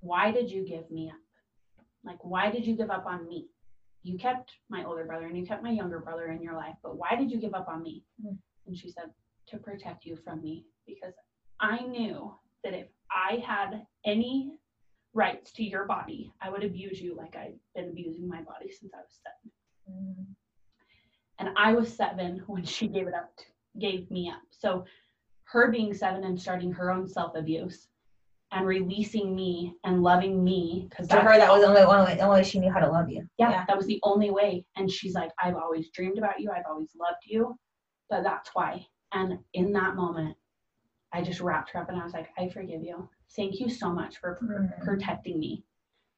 Why 0.00 0.30
did 0.30 0.50
you 0.50 0.64
give 0.66 0.90
me 0.90 1.08
up? 1.08 1.84
Like, 2.04 2.18
why 2.22 2.50
did 2.50 2.66
you 2.66 2.76
give 2.76 2.90
up 2.90 3.06
on 3.06 3.26
me? 3.26 3.48
You 4.04 4.16
kept 4.18 4.52
my 4.68 4.84
older 4.84 5.04
brother 5.04 5.26
and 5.26 5.36
you 5.36 5.44
kept 5.44 5.62
my 5.64 5.70
younger 5.70 5.98
brother 5.98 6.26
in 6.30 6.40
your 6.42 6.54
life, 6.54 6.76
but 6.82 6.96
why 6.96 7.16
did 7.16 7.30
you 7.32 7.38
give 7.40 7.54
up 7.54 7.68
on 7.68 7.82
me? 7.82 8.04
Mhm. 8.24 8.38
And 8.66 8.76
she 8.76 8.90
said, 8.90 9.10
To 9.48 9.58
protect 9.58 10.04
you 10.04 10.16
from 10.16 10.42
me, 10.42 10.66
because 10.86 11.14
I 11.58 11.80
knew 11.86 12.32
that 12.62 12.74
if 12.74 12.88
I 13.10 13.36
had 13.38 13.86
any 14.04 14.58
rights 15.16 15.50
to 15.52 15.64
your 15.64 15.86
body, 15.86 16.30
I 16.42 16.50
would 16.50 16.62
abuse 16.62 17.00
you 17.00 17.16
like 17.16 17.34
I've 17.36 17.58
been 17.74 17.88
abusing 17.88 18.28
my 18.28 18.42
body 18.42 18.70
since 18.70 18.92
I 18.94 18.98
was 18.98 19.18
seven 19.24 19.52
Mm. 19.88 20.26
and 21.38 21.48
I 21.56 21.72
was 21.72 21.94
seven 21.96 22.42
when 22.48 22.64
she 22.64 22.88
gave 22.88 23.06
it 23.06 23.14
up, 23.14 23.30
gave 23.78 24.10
me 24.10 24.28
up. 24.28 24.42
So 24.50 24.84
her 25.44 25.70
being 25.70 25.94
seven 25.94 26.24
and 26.24 26.40
starting 26.40 26.72
her 26.72 26.90
own 26.90 27.06
self 27.08 27.36
abuse 27.36 27.86
and 28.50 28.66
releasing 28.66 29.34
me 29.34 29.74
and 29.84 30.02
loving 30.02 30.42
me 30.42 30.88
because 30.90 31.06
To 31.08 31.20
her, 31.20 31.38
that 31.38 31.50
was 31.52 31.62
the 31.62 31.68
only 31.68 32.20
only 32.20 32.34
way 32.40 32.42
she 32.42 32.58
knew 32.58 32.72
how 32.72 32.80
to 32.80 32.90
love 32.90 33.08
you. 33.08 33.22
yeah, 33.38 33.50
yeah. 33.50 33.64
that 33.68 33.76
was 33.76 33.86
the 33.86 34.00
only 34.02 34.30
way. 34.30 34.64
And 34.76 34.90
she's 34.90 35.14
like, 35.14 35.30
I've 35.42 35.56
always 35.56 35.88
dreamed 35.90 36.18
about 36.18 36.40
you. 36.40 36.50
I've 36.50 36.66
always 36.68 36.90
loved 36.98 37.22
you, 37.24 37.56
but 38.10 38.22
that's 38.24 38.50
why. 38.54 38.84
And 39.12 39.38
in 39.54 39.72
that 39.72 39.94
moment, 39.94 40.36
I 41.12 41.22
just 41.22 41.40
wrapped 41.40 41.70
her 41.70 41.80
up 41.80 41.88
and 41.90 42.00
I 42.00 42.04
was 42.04 42.12
like, 42.12 42.28
I 42.36 42.48
forgive 42.48 42.82
you. 42.82 43.08
Thank 43.34 43.60
you 43.60 43.68
so 43.68 43.92
much 43.92 44.18
for 44.18 44.38
Mhm. 44.42 44.82
protecting 44.84 45.38
me. 45.38 45.64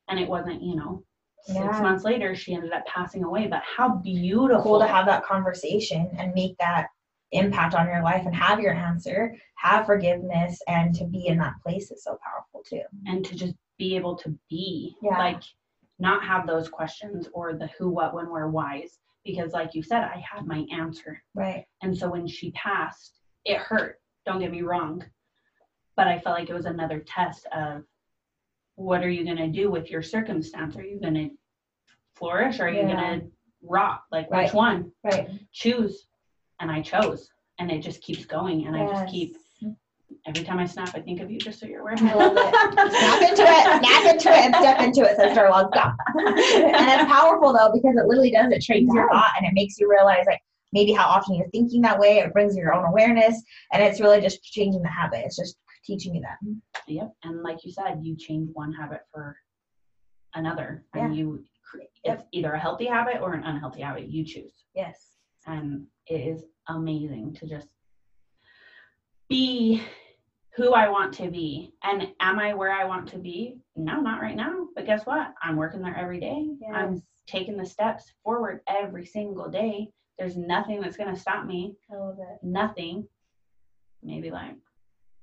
And 0.09 0.19
it 0.19 0.29
wasn't, 0.29 0.63
you 0.63 0.77
know, 0.77 1.05
six 1.43 1.59
Yeah. 1.59 1.81
months 1.83 2.05
later 2.05 2.35
she 2.35 2.55
ended 2.55 2.73
up 2.73 2.87
passing 2.87 3.25
away. 3.25 3.47
But 3.47 3.63
how 3.63 3.97
beautiful 3.97 4.63
Cool 4.63 4.81
to 4.81 4.87
have 4.87 5.07
that 5.07 5.25
conversation 5.25 6.09
and 6.19 6.35
make 6.35 6.57
that 6.59 6.89
impact 7.33 7.75
on 7.75 7.87
your 7.87 8.03
life 8.03 8.25
and 8.25 8.35
have 8.35 8.59
your 8.61 8.73
answer, 8.73 9.35
have 9.57 9.87
forgiveness, 9.87 10.61
and 10.67 10.95
to 10.95 11.05
be 11.07 11.27
in 11.27 11.37
that 11.39 11.55
place 11.63 11.91
is 11.91 12.03
so 12.03 12.19
powerful 12.25 12.63
too. 12.63 12.83
and 13.07 13.25
to 13.27 13.35
just 13.37 13.55
be 13.77 13.95
able 13.97 14.17
to 14.17 14.37
be 14.49 14.97
Yeah. 15.03 15.19
like 15.19 15.43
not 16.01 16.23
have 16.25 16.47
those 16.47 16.69
questions 16.69 17.29
or 17.35 17.55
the 17.55 17.67
who 17.79 17.89
what 17.91 18.15
when 18.15 18.31
where 18.31 18.49
whys 18.49 18.99
because 19.25 19.53
like 19.53 19.75
you 19.75 19.83
said 19.83 20.03
i 20.05 20.17
had 20.19 20.47
my 20.47 20.65
answer 20.73 21.21
Right. 21.35 21.67
and 21.83 21.97
so 21.97 22.09
when 22.11 22.27
she 22.27 22.51
passed 22.53 23.21
it 23.45 23.59
hurt 23.59 24.01
don't 24.25 24.39
get 24.41 24.51
me 24.53 24.63
wrong 24.63 25.05
but 25.99 26.07
i 26.07 26.19
felt 26.21 26.39
like 26.39 26.49
it 26.49 26.55
was 26.55 26.65
another 26.65 27.01
test 27.01 27.45
of 27.53 27.83
what 28.77 29.03
are 29.05 29.11
you 29.11 29.25
going 29.25 29.37
to 29.37 29.49
do 29.49 29.69
with 29.71 29.91
your 29.91 30.01
circumstance 30.01 30.77
are 30.77 30.85
you 30.85 30.99
going 31.01 31.13
to 31.15 31.29
flourish 32.15 32.61
or 32.61 32.67
are 32.67 32.71
you 32.71 32.79
Yeah. 32.83 32.95
going 32.95 33.21
to 33.21 33.27
rot 33.63 34.03
like 34.13 34.31
Right. 34.31 34.45
which 34.45 34.55
one 34.55 34.93
Right. 35.05 35.29
choose 35.53 36.07
and 36.61 36.71
i 36.71 36.81
chose 36.81 37.29
and 37.59 37.71
it 37.71 37.81
just 37.81 38.01
keeps 38.01 38.25
going 38.25 38.67
and 38.67 38.77
i 38.77 38.87
just 38.87 39.09
keep 39.13 39.37
every 40.29 40.45
time 40.45 40.61
i 40.61 40.67
snap 40.67 40.95
i 40.95 41.01
think 41.01 41.21
of 41.21 41.29
you 41.33 41.41
just 41.41 41.59
so 41.59 41.67
you're 41.67 41.81
aware 41.81 41.95
I 41.99 42.15
love 42.15 42.35
it. 42.37 42.55
Snap 42.93 43.23
into 43.31 43.43
it, 43.43 43.65
snap 43.83 44.05
into 44.15 44.29
it, 44.37 44.45
and 44.47 44.55
step 44.63 44.81
into 44.81 45.01
it, 45.03 45.17
says 45.17 45.37
Darla. 45.37 45.63
Go. 45.73 45.81
and 46.21 46.89
it's 47.01 47.11
powerful 47.13 47.53
though 47.53 47.71
because 47.75 47.97
it 47.97 48.07
literally 48.07 48.31
does. 48.31 48.53
It 48.53 48.63
trains 48.63 48.95
your 48.95 49.09
thought 49.11 49.33
and 49.37 49.45
it 49.47 49.53
makes 49.55 49.79
you 49.81 49.91
realize 49.91 50.25
like 50.27 50.41
maybe 50.73 50.93
how 50.93 51.07
often 51.09 51.35
you're 51.35 51.49
thinking 51.51 51.81
that 51.83 51.99
way. 51.99 52.19
It 52.19 52.33
brings 52.33 52.57
your 52.57 52.73
own 52.75 52.85
awareness, 52.85 53.43
and 53.73 53.83
it's 53.83 54.01
really 54.01 54.21
just 54.21 54.43
changing 54.43 54.83
the 54.83 54.89
habit. 54.89 55.23
It's 55.27 55.37
just 55.37 55.57
teaching 55.89 56.15
you 56.15 56.21
that. 56.21 56.39
Yep. 56.87 57.13
And 57.25 57.43
like 57.43 57.65
you 57.65 57.73
said, 57.73 58.01
you 58.03 58.17
change 58.17 58.51
one 58.53 58.73
habit 58.73 59.01
for 59.13 59.37
another, 60.35 60.85
and 60.95 61.17
you 61.17 61.43
cre- 61.69 61.81
it's 62.05 62.23
either 62.33 62.53
a 62.53 62.59
healthy 62.59 62.87
habit 62.87 63.21
or 63.23 63.33
an 63.35 63.45
unhealthy 63.45 63.81
habit. 63.81 64.09
You 64.09 64.25
choose, 64.25 64.53
Yes. 64.75 65.17
and 65.47 65.87
it 66.07 66.21
is 66.21 66.45
amazing 66.69 67.35
to 67.35 67.47
just 67.49 67.69
be 69.29 69.83
who 70.57 70.73
I 70.75 70.89
want 70.89 71.15
to 71.15 71.31
be. 71.31 71.73
And 71.83 72.09
am 72.21 72.39
I 72.39 72.53
where 72.55 72.73
I 72.73 72.85
want 72.85 73.09
to 73.11 73.19
be? 73.19 73.59
No, 73.77 74.01
not 74.01 74.21
right 74.21 74.37
now. 74.37 74.67
But 74.75 74.87
guess 74.87 75.07
what? 75.07 75.33
I'm 75.43 75.57
working 75.57 75.81
there 75.83 75.97
every 75.97 76.21
day. 76.21 76.49
I'm 76.75 77.03
taking 77.27 77.57
the 77.57 77.67
steps 77.67 78.13
forward 78.25 78.61
every 78.69 79.07
single 79.07 79.49
day. 79.49 79.91
There's 80.19 80.37
nothing 80.37 80.81
that's 80.81 80.97
going 80.97 81.15
to 81.15 81.21
stop 81.21 81.47
me. 81.47 81.77
I 81.93 81.97
love 81.97 82.17
it. 82.19 82.39
Nothing. 82.43 83.07
Maybe 84.03 84.31
like 84.31 84.57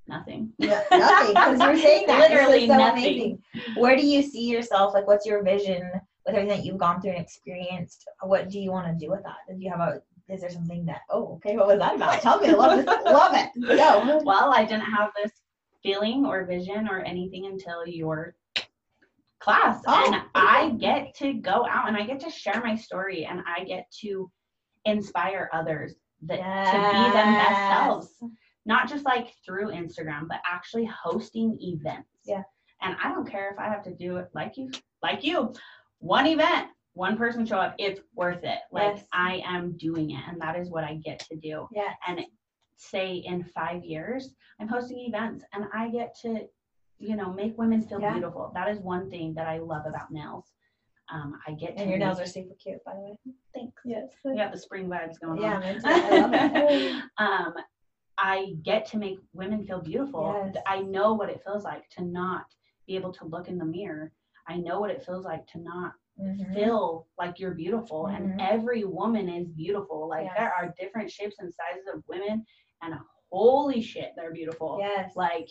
nothing. 0.08 0.52
Yeah, 0.58 0.84
nothing 0.92 1.34
because 1.34 1.60
you're 1.60 1.78
saying 1.78 2.08
that. 2.08 2.30
Literally 2.30 2.68
so 2.68 2.78
nothing. 2.78 3.04
amazing. 3.04 3.44
Where 3.78 3.96
do 3.96 4.06
you 4.06 4.22
see 4.22 4.50
yourself? 4.50 4.94
Like, 4.94 5.08
what's 5.08 5.26
your 5.26 5.44
vision 5.44 5.90
with 6.26 6.36
everything 6.36 6.50
that 6.50 6.66
you've 6.66 6.78
gone 6.78 7.02
through 7.02 7.12
and 7.12 7.22
experienced? 7.22 8.08
What 8.22 8.50
do 8.50 8.60
you 8.60 8.72
want 8.72 8.88
to 8.88 9.06
do 9.06 9.12
with 9.12 9.24
that? 9.24 9.38
Do 9.50 9.62
you 9.64 9.70
have 9.70 9.80
a? 9.80 10.02
Is 10.28 10.42
there 10.42 10.50
something 10.50 10.86
that? 10.86 11.02
Oh, 11.10 11.36
okay. 11.36 11.56
What 11.56 11.68
was 11.68 11.80
that 11.80 11.96
about? 11.96 12.22
Tell 12.22 12.40
me. 12.40 12.50
I 12.50 12.54
love 12.54 12.80
it. 12.80 12.86
love 13.06 13.34
it. 13.36 13.50
Go. 13.78 14.22
well, 14.24 14.52
I 14.54 14.66
didn't 14.66 14.86
have 14.86 15.12
this 15.22 15.32
feeling 15.84 16.26
or 16.26 16.46
vision 16.46 16.88
or 16.90 17.02
anything 17.02 17.46
until 17.46 17.86
your 17.86 18.36
class 19.40 19.80
Oh, 19.86 20.04
and 20.08 20.24
I 20.34 20.72
get 20.80 21.14
to 21.18 21.34
go 21.34 21.68
out 21.70 21.88
and 21.88 21.96
I 21.96 22.04
get 22.06 22.20
to 22.22 22.32
share 22.32 22.60
my 22.64 22.76
story 22.76 23.26
and 23.26 23.42
I 23.46 23.64
get 23.64 23.86
to 24.02 24.32
inspire 24.86 25.50
others 25.54 25.94
that 26.24 26.38
to 26.38 26.78
be 26.98 27.14
them 27.14 27.34
best 27.34 27.72
selves. 27.72 28.24
Not 28.66 28.90
just 28.90 29.06
like 29.06 29.34
through 29.46 29.68
Instagram, 29.72 30.28
but 30.28 30.40
actually 30.50 30.86
hosting 30.86 31.58
events. 31.62 32.10
Yeah. 32.26 32.44
And 32.82 32.96
I 33.04 33.10
don't 33.10 33.30
care 33.30 33.52
if 33.52 33.60
I 33.60 33.66
have 33.70 33.84
to 33.84 33.94
do 33.94 34.18
it 34.18 34.30
like 34.34 34.58
you, 34.58 34.72
like 35.04 35.24
you, 35.24 35.54
one 36.00 36.26
event, 36.28 36.68
one 36.94 37.18
person 37.18 37.46
show 37.46 37.58
up, 37.58 37.76
it's 37.78 38.02
worth 38.16 38.44
it. 38.44 38.60
Like 38.72 38.96
Yes. 38.98 39.06
I 39.14 39.42
am 39.46 39.78
doing 39.78 40.12
it 40.12 40.22
and 40.28 40.42
that 40.42 40.56
is 40.58 40.70
what 40.70 40.84
I 40.84 40.96
get 40.96 41.20
to 41.30 41.36
do. 41.36 41.68
Yeah. 41.72 41.94
And 42.08 42.22
say 42.78 43.18
in 43.18 43.44
five 43.44 43.84
years, 43.84 44.34
I'm 44.60 44.68
hosting 44.68 45.00
events 45.00 45.44
and 45.54 45.66
I 45.74 45.90
get 45.90 46.16
to, 46.24 46.42
you 47.00 47.16
know, 47.16 47.32
make 47.34 47.58
women 47.58 47.82
feel 47.82 48.02
Yeah. 48.02 48.14
beautiful. 48.14 48.52
That 48.56 48.68
is 48.70 48.80
one 48.80 49.10
thing 49.10 49.34
that 49.36 49.48
I 49.48 49.60
love 49.60 49.86
about 49.86 50.12
nails. 50.12 50.46
Um, 51.14 51.40
I 51.48 51.52
get 51.52 51.76
to 51.78 51.82
And 51.84 51.90
your 51.90 52.00
nails 52.00 52.20
are 52.20 52.26
super 52.26 52.56
cute, 52.56 52.84
by 52.84 52.94
the 52.96 53.00
way. 53.02 53.18
thanks. 53.54 53.80
Yes. 53.86 54.08
Got 54.26 54.52
the 54.52 54.58
spring 54.58 54.88
vibes 54.90 55.20
going 55.20 55.40
Yeah, 55.42 55.58
on. 55.58 55.62
too. 55.62 55.82
I 55.86 56.20
love 56.20 56.32
it. 56.34 57.04
um, 57.20 57.54
I 58.18 58.56
get 58.64 58.86
to 58.88 58.98
make 58.98 59.20
women 59.34 59.66
feel 59.66 59.82
beautiful. 59.82 60.34
Yes. 60.54 60.64
I 60.68 60.82
know 60.82 61.14
what 61.14 61.30
it 61.30 61.42
feels 61.46 61.64
like 61.64 61.88
to 61.92 62.04
not 62.04 62.46
be 62.88 62.96
able 62.96 63.12
to 63.14 63.26
look 63.26 63.48
in 63.48 63.58
the 63.58 63.66
mirror. 63.66 64.12
I 64.48 64.58
know 64.58 64.80
what 64.80 64.92
it 64.92 65.04
feels 65.04 65.26
like 65.26 65.46
to 65.48 65.60
not 65.60 65.94
Mhm. 66.20 66.54
feel 66.54 67.08
like 67.18 67.40
you're 67.40 67.54
beautiful. 67.56 68.04
Mhm. 68.06 68.16
And 68.16 68.42
every 68.42 68.86
woman 68.86 69.28
is 69.28 69.50
beautiful. 69.50 70.08
Like 70.08 70.30
there 70.38 70.54
are 70.54 70.74
different 70.80 71.12
shapes 71.12 71.40
and 71.40 71.54
sizes 71.54 71.88
of 71.94 72.04
women, 72.08 72.46
and 72.82 72.94
holy 73.32 73.82
shit, 73.82 74.14
they're 74.16 74.32
beautiful. 74.32 74.78
Yes. 74.80 75.16
Like 75.16 75.50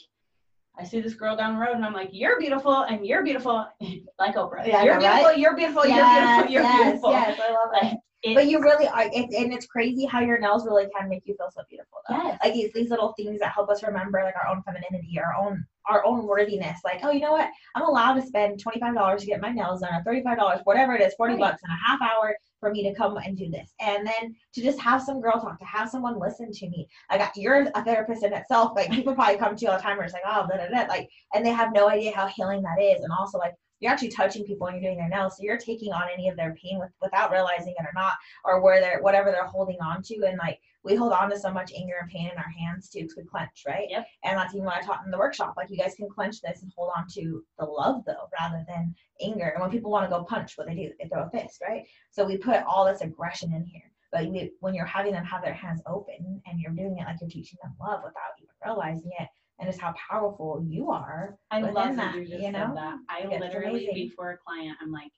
I 0.77 0.83
see 0.85 1.01
this 1.01 1.15
girl 1.15 1.37
down 1.37 1.55
the 1.55 1.61
road 1.61 1.77
and 1.77 1.85
I'm 1.85 1.93
like, 1.93 2.09
you're 2.13 2.39
beautiful 2.41 2.83
and 2.83 3.07
you're 3.07 3.23
beautiful. 3.23 3.67
like 4.19 4.35
Oprah. 4.37 4.67
Yeah, 4.67 4.83
you're 4.83 4.99
beautiful, 4.99 5.25
right? 5.25 5.39
you're 5.39 5.57
beautiful, 5.57 5.87
yes, 5.87 6.49
you're 6.49 6.49
beautiful, 6.49 6.53
you're 6.53 6.63
yes, 6.63 6.83
beautiful. 6.83 7.11
Yes, 7.13 7.41
I 7.41 7.53
love 7.53 7.71
it. 7.75 7.85
Like, 7.85 7.99
But 8.33 8.47
you 8.47 8.59
really 8.61 8.89
are, 8.89 9.05
it, 9.13 9.35
and 9.35 9.53
it's 9.53 9.67
crazy 9.67 10.07
how 10.07 10.21
your 10.21 10.39
nails 10.39 10.65
really 10.65 10.87
can 10.97 11.09
make 11.11 11.23
you 11.27 11.35
feel 11.37 11.51
so 11.55 11.63
beautiful. 11.69 11.99
Though. 12.09 12.17
Yes. 12.17 12.39
Like 12.43 12.55
these 12.55 12.73
these 12.73 12.89
little 12.91 13.13
things 13.19 13.39
that 13.41 13.53
help 13.53 13.69
us 13.69 13.83
remember 13.83 14.23
like 14.25 14.35
our 14.37 14.49
own 14.51 14.63
femininity, 14.63 15.19
our 15.19 15.35
own 15.35 15.65
our 15.91 16.03
own 16.07 16.27
worthiness. 16.27 16.81
Like, 16.85 17.01
oh, 17.03 17.11
you 17.11 17.21
know 17.21 17.33
what? 17.33 17.51
I'm 17.75 17.83
allowed 17.85 18.15
to 18.15 18.23
spend 18.23 18.61
twenty 18.61 18.81
five 18.81 18.95
dollars 18.95 19.21
to 19.23 19.27
get 19.27 19.43
my 19.43 19.51
nails 19.51 19.81
done, 19.83 19.93
or 19.95 20.03
thirty 20.05 20.23
five 20.23 20.39
dollars, 20.39 20.61
whatever 20.65 20.95
it 20.95 21.03
is, 21.03 21.13
forty 21.15 21.35
Right. 21.35 21.41
bucks 21.41 21.61
in 21.63 21.71
a 21.71 21.77
half 21.87 22.01
hour 22.01 22.35
for 22.61 22.71
me 22.73 22.83
to 22.89 22.95
come 22.95 23.19
and 23.19 23.37
do 23.37 23.51
this, 23.51 23.75
and 23.81 24.07
then 24.07 24.35
to 24.55 24.63
just 24.63 24.81
have 24.81 25.03
some 25.03 25.21
girl 25.21 25.39
talk, 25.39 25.59
to 25.59 25.65
have 25.67 25.91
someone 25.91 26.19
listen 26.19 26.51
to 26.51 26.69
me. 26.71 26.89
Like 27.11 27.21
I- 27.21 27.31
you're 27.37 27.69
a 27.75 27.85
therapist 27.85 28.25
in 28.25 28.33
itself. 28.33 28.73
Like 28.75 28.91
people 28.91 29.15
probably 29.15 29.37
come 29.37 29.55
to 29.55 29.63
you 29.65 29.71
all 29.71 29.77
the 29.77 29.83
time 29.83 29.99
where 29.99 30.07
it's 30.07 30.15
like, 30.15 30.23
oh, 30.27 30.47
da 30.49 30.57
da 30.57 30.69
da, 30.71 30.89
like, 30.89 31.11
and 31.35 31.45
they 31.45 31.51
have 31.51 31.75
no 31.75 31.91
idea 31.91 32.15
how 32.17 32.27
healing 32.27 32.63
that 32.63 32.83
is, 32.83 33.03
and 33.03 33.13
also 33.19 33.37
like 33.37 33.53
you're 33.85 33.93
actually 33.93 34.09
touching 34.09 34.45
people 34.45 34.65
when 34.65 34.75
you're 34.75 34.83
doing 34.83 34.97
their 34.97 35.09
nails, 35.11 35.37
so 35.37 35.43
you're 35.43 35.59
taking 35.59 35.93
on 35.93 36.05
any 36.13 36.29
of 36.29 36.37
their 36.37 36.55
pain 36.55 36.79
with, 36.79 36.91
without 37.03 37.31
realizing 37.31 37.75
it 37.79 37.85
or 37.85 37.93
not 37.95 38.15
or 38.45 38.63
where 38.63 38.81
they're 38.81 39.03
whatever 39.03 39.31
they're 39.31 39.45
holding 39.47 39.77
on 39.81 40.03
to 40.03 40.25
and 40.27 40.39
like 40.39 40.59
we 40.85 40.95
hold 40.95 41.13
on 41.13 41.31
to 41.31 41.39
so 41.39 41.53
much 41.53 41.73
anger 41.77 41.95
and 42.01 42.11
pain 42.11 42.31
in 42.31 42.39
our 42.39 42.51
hands 42.59 42.89
too 42.89 43.01
because 43.01 43.17
we 43.17 43.25
clench 43.25 43.65
right 43.67 43.87
Yep. 43.91 44.07
and 44.25 44.39
that's 44.39 44.55
even 44.55 44.65
what 44.65 44.77
i 44.77 44.81
taught 44.81 45.05
in 45.05 45.11
the 45.11 45.19
workshop 45.19 45.55
like 45.57 45.71
you 45.71 45.77
guys 45.77 45.95
can 45.95 46.09
clench 46.09 46.41
this 46.41 46.63
and 46.63 46.73
hold 46.77 46.91
on 46.97 47.07
to 47.15 47.45
the 47.59 47.65
love 47.65 48.03
though 48.07 48.29
rather 48.41 48.65
than 48.69 48.95
anger 49.23 49.49
and 49.49 49.61
when 49.61 49.71
people 49.71 49.91
want 49.91 50.09
to 50.09 50.15
go 50.15 50.25
punch 50.25 50.57
what 50.57 50.67
they 50.67 50.75
do 50.75 50.91
they 51.01 51.09
throw 51.09 51.25
a 51.25 51.31
fist 51.31 51.61
right 51.67 51.85
so 52.11 52.25
we 52.25 52.37
put 52.37 52.63
all 52.65 52.85
this 52.85 53.03
aggression 53.03 53.53
in 53.53 53.65
here 53.65 53.91
but 54.13 54.27
we, 54.31 54.53
when 54.61 54.75
you're 54.75 54.87
having 54.87 55.13
them 55.13 55.25
have 55.25 55.43
their 55.43 55.53
hands 55.55 55.83
open 55.87 56.41
and 56.47 56.61
you're 56.61 56.73
doing 56.73 56.97
it 56.99 57.05
like 57.05 57.17
you're 57.21 57.29
teaching 57.29 57.59
them 57.63 57.75
love 57.81 58.01
without 58.05 58.33
even 58.39 58.49
realizing 58.65 59.11
it 59.21 59.29
and 59.59 59.69
just 59.69 59.81
how 59.81 59.95
powerful 60.11 60.65
you 60.67 60.91
are 60.91 61.39
I 61.51 61.61
love 61.61 61.97
that, 61.97 62.15
you 62.17 62.27
just 62.27 62.43
you 62.43 62.53
know? 62.53 62.67
said 62.69 62.77
that. 62.77 62.99
I 63.09 63.21
It's 63.31 63.41
literally 63.41 63.87
amazing. 63.87 63.95
before 64.09 64.31
a 64.33 64.37
client, 64.39 64.77
I'm 64.83 64.91
like, 64.91 65.13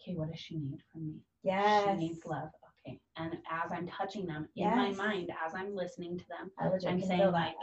okay, 0.00 0.16
what 0.16 0.30
does 0.30 0.40
she 0.40 0.56
need 0.56 0.78
from 0.92 1.06
me? 1.06 1.16
yes 1.42 1.84
She 1.84 1.96
needs 1.96 2.24
love. 2.24 2.48
Okay. 2.86 2.98
And 3.16 3.34
as 3.50 3.72
I'm 3.72 3.86
touching 3.88 4.26
them 4.26 4.48
in 4.56 4.68
my 4.70 4.92
mind, 4.92 5.30
as 5.44 5.54
I'm 5.54 5.74
listening 5.74 6.16
to 6.18 6.24
them, 6.28 6.50
I 6.58 6.66
I'm 6.88 7.02
saying 7.02 7.32
like. 7.32 7.54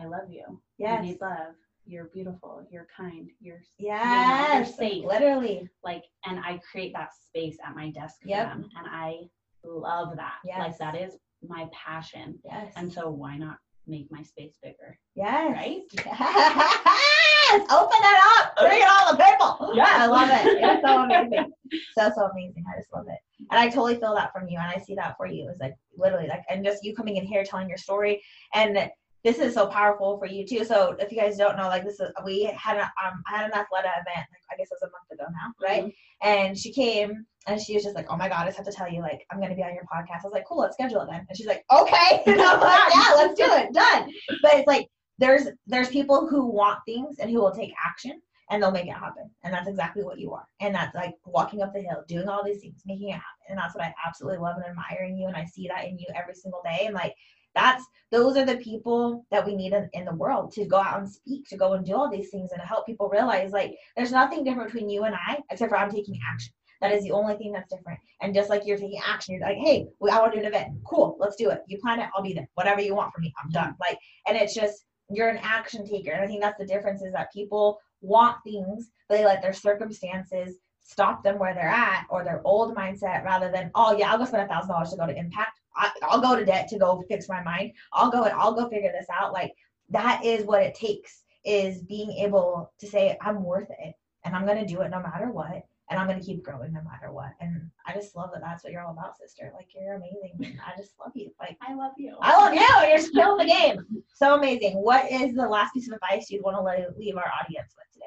I 0.00 0.06
love 0.06 0.30
you. 0.30 0.60
yes 0.78 1.04
You 1.04 1.10
need 1.12 1.20
love. 1.20 1.54
You're 1.84 2.06
beautiful. 2.06 2.66
You're 2.70 2.86
kind. 2.96 3.28
You're 3.40 3.60
yes 3.78 4.76
safe. 4.76 5.04
literally 5.04 5.68
like, 5.84 6.02
and 6.26 6.38
I 6.40 6.60
create 6.70 6.92
that 6.94 7.10
space 7.26 7.58
at 7.64 7.74
my 7.76 7.90
desk 7.90 8.16
for 8.22 8.28
them, 8.28 8.68
and 8.76 8.86
I 8.90 9.18
love 9.64 10.16
that. 10.16 10.36
Yes. 10.44 10.58
Like 10.58 10.78
that 10.78 11.00
is 11.00 11.16
my 11.46 11.68
passion. 11.72 12.38
yes 12.44 12.72
And 12.76 12.92
so 12.92 13.10
why 13.10 13.36
not 13.36 13.58
make 13.86 14.06
my 14.10 14.22
space 14.22 14.54
bigger? 14.62 14.98
Yes. 15.14 15.52
Right? 15.52 15.82
Yes. 15.94 17.66
Open 17.70 17.98
it 18.00 18.20
up. 18.38 18.56
Bring 18.56 18.80
it 18.80 18.88
all 18.88 19.12
the 19.12 19.22
people. 19.22 19.72
Yes. 19.74 19.88
I 19.92 20.06
love 20.06 20.28
it. 20.30 20.62
It's 20.62 20.82
so 20.86 21.02
amazing. 21.02 21.52
So 21.98 22.10
so 22.14 22.26
amazing. 22.26 22.64
I 22.70 22.78
just 22.78 22.92
love 22.92 23.06
it. 23.08 23.18
And 23.50 23.58
I 23.58 23.66
totally 23.68 23.96
feel 23.96 24.14
that 24.14 24.30
from 24.32 24.46
you. 24.46 24.58
And 24.58 24.66
I 24.68 24.78
see 24.78 24.94
that 24.94 25.16
for 25.16 25.26
you. 25.26 25.48
It's 25.48 25.58
like 25.58 25.74
literally 25.96 26.28
like 26.28 26.42
and 26.50 26.62
just 26.62 26.84
you 26.84 26.94
coming 26.94 27.16
in 27.16 27.24
here 27.24 27.44
telling 27.44 27.66
your 27.68 27.78
story. 27.78 28.22
And 28.54 28.90
this 29.24 29.38
is 29.38 29.54
so 29.54 29.66
powerful 29.68 30.18
for 30.18 30.26
you 30.26 30.46
too. 30.46 30.64
So 30.66 30.94
if 30.98 31.10
you 31.10 31.18
guys 31.18 31.38
don't 31.38 31.56
know, 31.56 31.68
like 31.68 31.84
this 31.84 31.98
is 31.98 32.10
we 32.26 32.44
had 32.44 32.76
a 32.76 32.82
um 32.82 33.22
I 33.26 33.36
had 33.38 33.44
an 33.46 33.52
Athleta 33.52 33.90
event, 34.02 34.06
like 34.30 34.44
I 34.52 34.56
guess 34.58 34.68
it 34.70 34.78
was 34.80 34.82
a 34.82 34.86
month 34.86 35.10
ago 35.12 35.24
now, 35.32 35.66
right? 35.66 35.84
Mhm. 35.84 35.94
And 36.22 36.58
she 36.58 36.72
came 36.72 37.24
and 37.46 37.60
she 37.60 37.74
was 37.74 37.82
just 37.82 37.96
like, 37.96 38.06
Oh 38.08 38.16
my 38.16 38.28
god, 38.28 38.42
I 38.42 38.46
just 38.46 38.56
have 38.56 38.66
to 38.66 38.72
tell 38.72 38.90
you, 38.90 39.00
like, 39.00 39.26
I'm 39.30 39.40
gonna 39.40 39.54
be 39.54 39.62
on 39.62 39.74
your 39.74 39.84
podcast. 39.84 40.20
I 40.20 40.24
was 40.24 40.32
like, 40.32 40.46
Cool, 40.46 40.60
let's 40.60 40.74
schedule 40.74 41.00
it 41.00 41.08
then. 41.10 41.26
And 41.28 41.36
she's 41.36 41.46
like, 41.46 41.64
Okay. 41.72 42.22
And 42.26 42.40
I'm 42.40 42.60
like, 42.60 42.94
Yeah, 42.94 43.14
let's 43.16 43.34
do 43.34 43.46
it. 43.46 43.72
Done. 43.72 44.10
But 44.42 44.54
it's 44.54 44.66
like 44.66 44.88
there's 45.18 45.48
there's 45.66 45.88
people 45.88 46.28
who 46.28 46.46
want 46.46 46.80
things 46.86 47.18
and 47.18 47.30
who 47.30 47.40
will 47.40 47.52
take 47.54 47.72
action 47.84 48.20
and 48.50 48.62
they'll 48.62 48.70
make 48.70 48.86
it 48.86 48.92
happen. 48.92 49.30
And 49.44 49.54
that's 49.54 49.68
exactly 49.68 50.04
what 50.04 50.18
you 50.18 50.32
are. 50.32 50.46
And 50.60 50.74
that's 50.74 50.94
like 50.94 51.14
walking 51.24 51.62
up 51.62 51.72
the 51.72 51.80
hill, 51.80 52.04
doing 52.06 52.28
all 52.28 52.44
these 52.44 52.60
things, 52.60 52.82
making 52.84 53.08
it 53.08 53.12
happen. 53.12 53.24
And 53.48 53.58
that's 53.58 53.74
what 53.74 53.84
I 53.84 53.94
absolutely 54.06 54.40
love 54.40 54.56
and 54.56 54.66
admire 54.66 55.06
in 55.08 55.16
you. 55.16 55.26
And 55.26 55.36
I 55.36 55.44
see 55.44 55.68
that 55.68 55.86
in 55.86 55.98
you 55.98 56.06
every 56.14 56.34
single 56.34 56.60
day. 56.62 56.84
And 56.86 56.94
like 56.94 57.14
that's 57.54 57.84
those 58.10 58.36
are 58.36 58.44
the 58.44 58.56
people 58.56 59.24
that 59.30 59.46
we 59.46 59.54
need 59.54 59.72
in, 59.72 59.88
in 59.92 60.04
the 60.04 60.14
world 60.14 60.52
to 60.52 60.66
go 60.66 60.76
out 60.76 60.98
and 60.98 61.10
speak, 61.10 61.48
to 61.48 61.56
go 61.56 61.74
and 61.74 61.84
do 61.84 61.94
all 61.94 62.10
these 62.10 62.30
things 62.30 62.52
and 62.52 62.60
to 62.60 62.66
help 62.66 62.86
people 62.86 63.08
realize 63.08 63.52
like 63.52 63.74
there's 63.96 64.12
nothing 64.12 64.44
different 64.44 64.72
between 64.72 64.90
you 64.90 65.04
and 65.04 65.14
I 65.14 65.38
except 65.50 65.70
for 65.70 65.78
I'm 65.78 65.90
taking 65.90 66.18
action. 66.30 66.52
That 66.82 66.92
is 66.92 67.04
the 67.04 67.12
only 67.12 67.36
thing 67.36 67.52
that's 67.52 67.72
different. 67.72 68.00
And 68.20 68.34
just 68.34 68.50
like 68.50 68.66
you're 68.66 68.76
taking 68.76 69.00
action, 69.06 69.34
you're 69.34 69.42
like, 69.46 69.56
hey, 69.56 69.86
I 70.10 70.18
want 70.18 70.32
to 70.32 70.40
do 70.40 70.44
an 70.44 70.52
event. 70.52 70.74
Cool, 70.84 71.16
let's 71.18 71.36
do 71.36 71.48
it. 71.48 71.62
You 71.68 71.78
plan 71.78 72.00
it, 72.00 72.10
I'll 72.14 72.22
be 72.22 72.34
there. 72.34 72.48
Whatever 72.54 72.80
you 72.80 72.94
want 72.94 73.14
from 73.14 73.22
me, 73.22 73.32
I'm 73.42 73.50
done. 73.50 73.74
Like, 73.80 73.98
and 74.26 74.36
it's 74.36 74.54
just 74.54 74.84
you're 75.08 75.28
an 75.28 75.38
action 75.42 75.88
taker. 75.88 76.10
And 76.10 76.22
I 76.22 76.26
think 76.26 76.42
that's 76.42 76.58
the 76.58 76.66
difference 76.66 77.02
is 77.02 77.12
that 77.12 77.32
people 77.32 77.78
want 78.00 78.36
things, 78.44 78.90
but 79.08 79.16
they 79.16 79.24
let 79.24 79.42
their 79.42 79.52
circumstances 79.52 80.56
stop 80.82 81.22
them 81.22 81.38
where 81.38 81.54
they're 81.54 81.68
at 81.68 82.06
or 82.10 82.24
their 82.24 82.42
old 82.44 82.76
mindset 82.76 83.24
rather 83.24 83.50
than, 83.50 83.70
oh 83.74 83.96
yeah, 83.96 84.10
I'll 84.10 84.18
go 84.18 84.24
spend 84.24 84.42
a 84.42 84.48
thousand 84.48 84.70
dollars 84.70 84.90
to 84.90 84.96
go 84.96 85.06
to 85.06 85.16
impact. 85.16 85.60
I, 85.76 85.90
I'll 86.02 86.20
go 86.20 86.36
to 86.36 86.44
debt 86.44 86.68
to 86.68 86.78
go 86.78 87.04
fix 87.08 87.28
my 87.28 87.42
mind. 87.42 87.72
I'll 87.92 88.10
go 88.10 88.24
and 88.24 88.32
I'll 88.32 88.54
go 88.54 88.68
figure 88.68 88.92
this 88.92 89.06
out. 89.12 89.32
Like 89.32 89.52
that 89.90 90.24
is 90.24 90.44
what 90.44 90.62
it 90.62 90.74
takes 90.74 91.22
is 91.44 91.82
being 91.82 92.10
able 92.12 92.72
to 92.80 92.86
say, 92.86 93.16
I'm 93.20 93.44
worth 93.44 93.70
it 93.70 93.94
and 94.24 94.34
I'm 94.34 94.46
going 94.46 94.58
to 94.58 94.66
do 94.66 94.82
it 94.82 94.90
no 94.90 95.00
matter 95.00 95.30
what. 95.30 95.62
And 95.92 96.00
I'm 96.00 96.06
going 96.08 96.18
to 96.18 96.24
keep 96.24 96.42
growing 96.42 96.72
no 96.72 96.80
matter 96.82 97.12
what. 97.12 97.32
And 97.40 97.70
I 97.86 97.92
just 97.92 98.16
love 98.16 98.30
that 98.32 98.40
that's 98.40 98.64
what 98.64 98.72
you're 98.72 98.82
all 98.82 98.92
about, 98.92 99.18
sister. 99.18 99.52
Like 99.54 99.68
you're 99.74 99.94
amazing. 99.94 100.58
I 100.66 100.74
just 100.76 100.92
love 100.98 101.12
you. 101.14 101.30
Like 101.38 101.58
I 101.60 101.74
love 101.74 101.92
you. 101.98 102.16
I 102.22 102.36
love 102.36 102.54
you. 102.54 102.88
You're 102.88 102.98
still 102.98 103.36
the 103.36 103.44
game. 103.44 103.84
So 104.14 104.34
amazing. 104.34 104.74
What 104.76 105.10
is 105.12 105.34
the 105.34 105.46
last 105.46 105.74
piece 105.74 105.88
of 105.88 105.94
advice 105.94 106.30
you'd 106.30 106.42
want 106.42 106.56
to 106.56 106.98
leave 106.98 107.16
our 107.16 107.30
audience 107.40 107.74
with 107.76 107.92
today? 107.92 108.06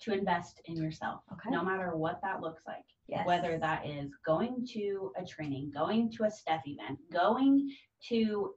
to 0.00 0.14
invest 0.14 0.62
in 0.64 0.76
yourself, 0.76 1.20
Okay. 1.30 1.50
no 1.50 1.62
matter 1.62 1.94
what 1.94 2.20
that 2.22 2.40
looks 2.40 2.62
like. 2.66 2.84
Yes. 3.06 3.26
Whether 3.26 3.58
that 3.58 3.86
is 3.86 4.10
going 4.24 4.66
to 4.72 5.12
a 5.18 5.24
training, 5.26 5.72
going 5.74 6.10
to 6.12 6.24
a 6.24 6.30
Steph 6.30 6.62
event, 6.66 6.98
going 7.12 7.70
to 8.08 8.54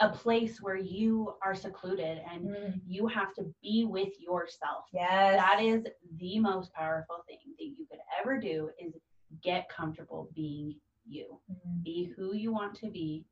a 0.00 0.08
place 0.08 0.60
where 0.62 0.76
you 0.76 1.34
are 1.42 1.54
secluded 1.54 2.20
and 2.30 2.46
Mm, 2.48 2.80
you 2.86 3.06
have 3.08 3.34
to 3.34 3.52
be 3.62 3.84
with 3.84 4.12
yourself. 4.20 4.84
yes. 4.92 5.36
That 5.36 5.60
is 5.62 5.84
the 6.18 6.38
most 6.38 6.72
powerful 6.72 7.24
thing 7.26 7.38
that 7.58 7.64
you 7.64 7.84
could 7.90 7.98
ever 8.20 8.38
do 8.38 8.70
is 8.78 8.94
get 9.42 9.68
comfortable 9.68 10.30
being 10.34 10.78
you. 11.06 11.40
Mm, 11.50 11.82
Be 11.84 12.12
who 12.16 12.34
you 12.34 12.52
want 12.52 12.76
to 12.76 12.90
be 12.90 13.24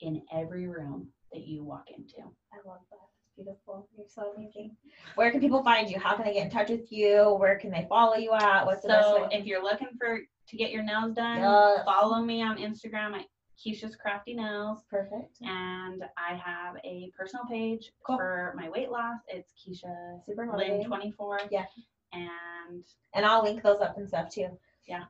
in 0.00 0.22
every 0.32 0.68
room 0.68 1.08
that 1.32 1.42
you 1.46 1.64
walk 1.64 1.90
into. 1.90 2.18
I 2.52 2.56
love 2.68 2.80
that. 2.90 2.98
It's 3.24 3.34
beautiful. 3.36 3.88
You're 3.96 4.06
so 4.08 4.32
amazing. 4.36 4.76
Where 5.16 5.30
can 5.30 5.40
people 5.40 5.62
find 5.64 5.90
you? 5.90 5.98
How 5.98 6.14
can 6.14 6.24
they 6.24 6.34
get 6.34 6.44
in 6.44 6.50
touch 6.50 6.68
with 6.70 6.90
you? 6.92 7.34
Where 7.38 7.58
can 7.58 7.70
they 7.70 7.86
follow 7.88 8.14
you 8.16 8.32
at? 8.32 8.64
What's 8.66 8.82
the 8.82 8.88
best 8.88 9.08
So 9.08 9.22
way? 9.22 9.28
if 9.32 9.46
you're 9.46 9.62
looking 9.62 9.88
for 9.98 10.20
to 10.48 10.56
get 10.56 10.70
your 10.70 10.82
nails 10.82 11.14
done, 11.14 11.38
Yes. 11.40 11.84
follow 11.84 12.20
me 12.22 12.42
on 12.42 12.58
Instagram 12.58 13.14
at 13.18 13.24
Keisha's 13.58 13.96
Crafty 13.96 14.34
Nails. 14.34 14.82
Perfect. 14.90 15.36
And 15.42 16.02
I 16.18 16.34
have 16.34 16.76
a 16.84 17.10
personal 17.16 17.44
page 17.46 17.92
Cool. 18.04 18.16
for 18.16 18.54
my 18.56 18.68
weight 18.68 18.90
loss. 18.90 19.18
It's 19.28 19.52
Keisha 19.54 20.24
Super 20.24 20.48
Lynn 20.56 20.84
24. 20.84 21.40
Yeah. 21.50 21.64
And 22.12 22.84
And 23.14 23.24
I'll 23.24 23.42
link 23.42 23.62
those 23.62 23.80
up 23.80 23.96
and 23.98 24.08
stuff 24.08 24.28
too. 24.30 24.48
Yeah. 24.86 25.04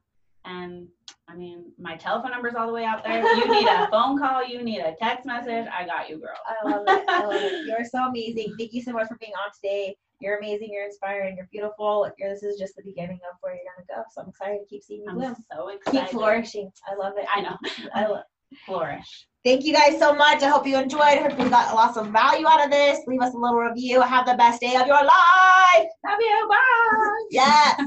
And 0.44 0.88
I 1.28 1.36
mean 1.36 1.72
my 1.78 1.96
telephone 1.96 2.32
number's 2.32 2.54
all 2.56 2.66
the 2.66 2.72
way 2.72 2.84
out 2.84 3.04
there. 3.04 3.22
You 3.36 3.48
need 3.50 3.68
a 3.68 3.88
phone 3.90 4.18
call, 4.18 4.44
you 4.44 4.62
need 4.62 4.80
a 4.80 4.94
text 4.96 5.24
message. 5.24 5.66
I 5.72 5.86
got 5.86 6.08
you, 6.10 6.18
girl. 6.18 6.36
I 6.46 6.68
love 6.68 6.84
it. 6.88 7.04
I 7.08 7.24
love 7.24 7.34
it. 7.42 7.66
You're 7.66 7.84
so 7.84 8.04
amazing. 8.08 8.54
Thank 8.58 8.72
you 8.72 8.82
so 8.82 8.92
much 8.92 9.08
for 9.08 9.16
being 9.18 9.32
on 9.32 9.50
today. 9.54 9.96
You're 10.20 10.38
amazing. 10.38 10.68
You're 10.72 10.84
inspiring. 10.84 11.36
You're 11.36 11.48
beautiful. 11.50 12.08
You're, 12.18 12.30
this 12.30 12.42
is 12.44 12.58
just 12.58 12.76
the 12.76 12.82
beginning 12.84 13.18
of 13.28 13.36
where 13.40 13.54
you're 13.54 13.64
gonna 13.74 13.86
go. 14.02 14.04
So 14.12 14.22
I'm 14.22 14.28
excited 14.28 14.58
to 14.60 14.66
keep 14.66 14.82
seeing 14.82 15.02
you 15.02 15.08
I'm 15.10 15.16
bloom. 15.16 15.36
so 15.52 15.68
excited. 15.68 16.00
Keep 16.02 16.10
flourishing. 16.10 16.70
I 16.88 16.94
love 16.96 17.14
it. 17.16 17.26
I 17.34 17.40
know. 17.40 17.56
I 17.94 18.06
love. 18.08 18.24
Flourish. 18.66 19.26
Thank 19.44 19.64
you 19.64 19.72
guys 19.72 19.98
so 19.98 20.14
much. 20.14 20.42
I 20.42 20.48
hope 20.48 20.66
you 20.66 20.78
enjoyed. 20.78 21.00
I 21.00 21.28
hope 21.28 21.38
you 21.38 21.48
got 21.50 21.74
lots 21.74 21.96
of 21.96 22.08
value 22.08 22.46
out 22.46 22.64
of 22.64 22.70
this. 22.70 23.00
Leave 23.08 23.20
us 23.20 23.34
a 23.34 23.36
little 23.36 23.58
review. 23.58 24.00
Have 24.00 24.24
the 24.24 24.34
best 24.34 24.60
day 24.60 24.76
of 24.76 24.86
your 24.86 25.02
life. 25.02 25.88
Love 26.06 26.18
you. 26.20 26.48
Bye. 26.48 27.26
Yes. 27.30 27.82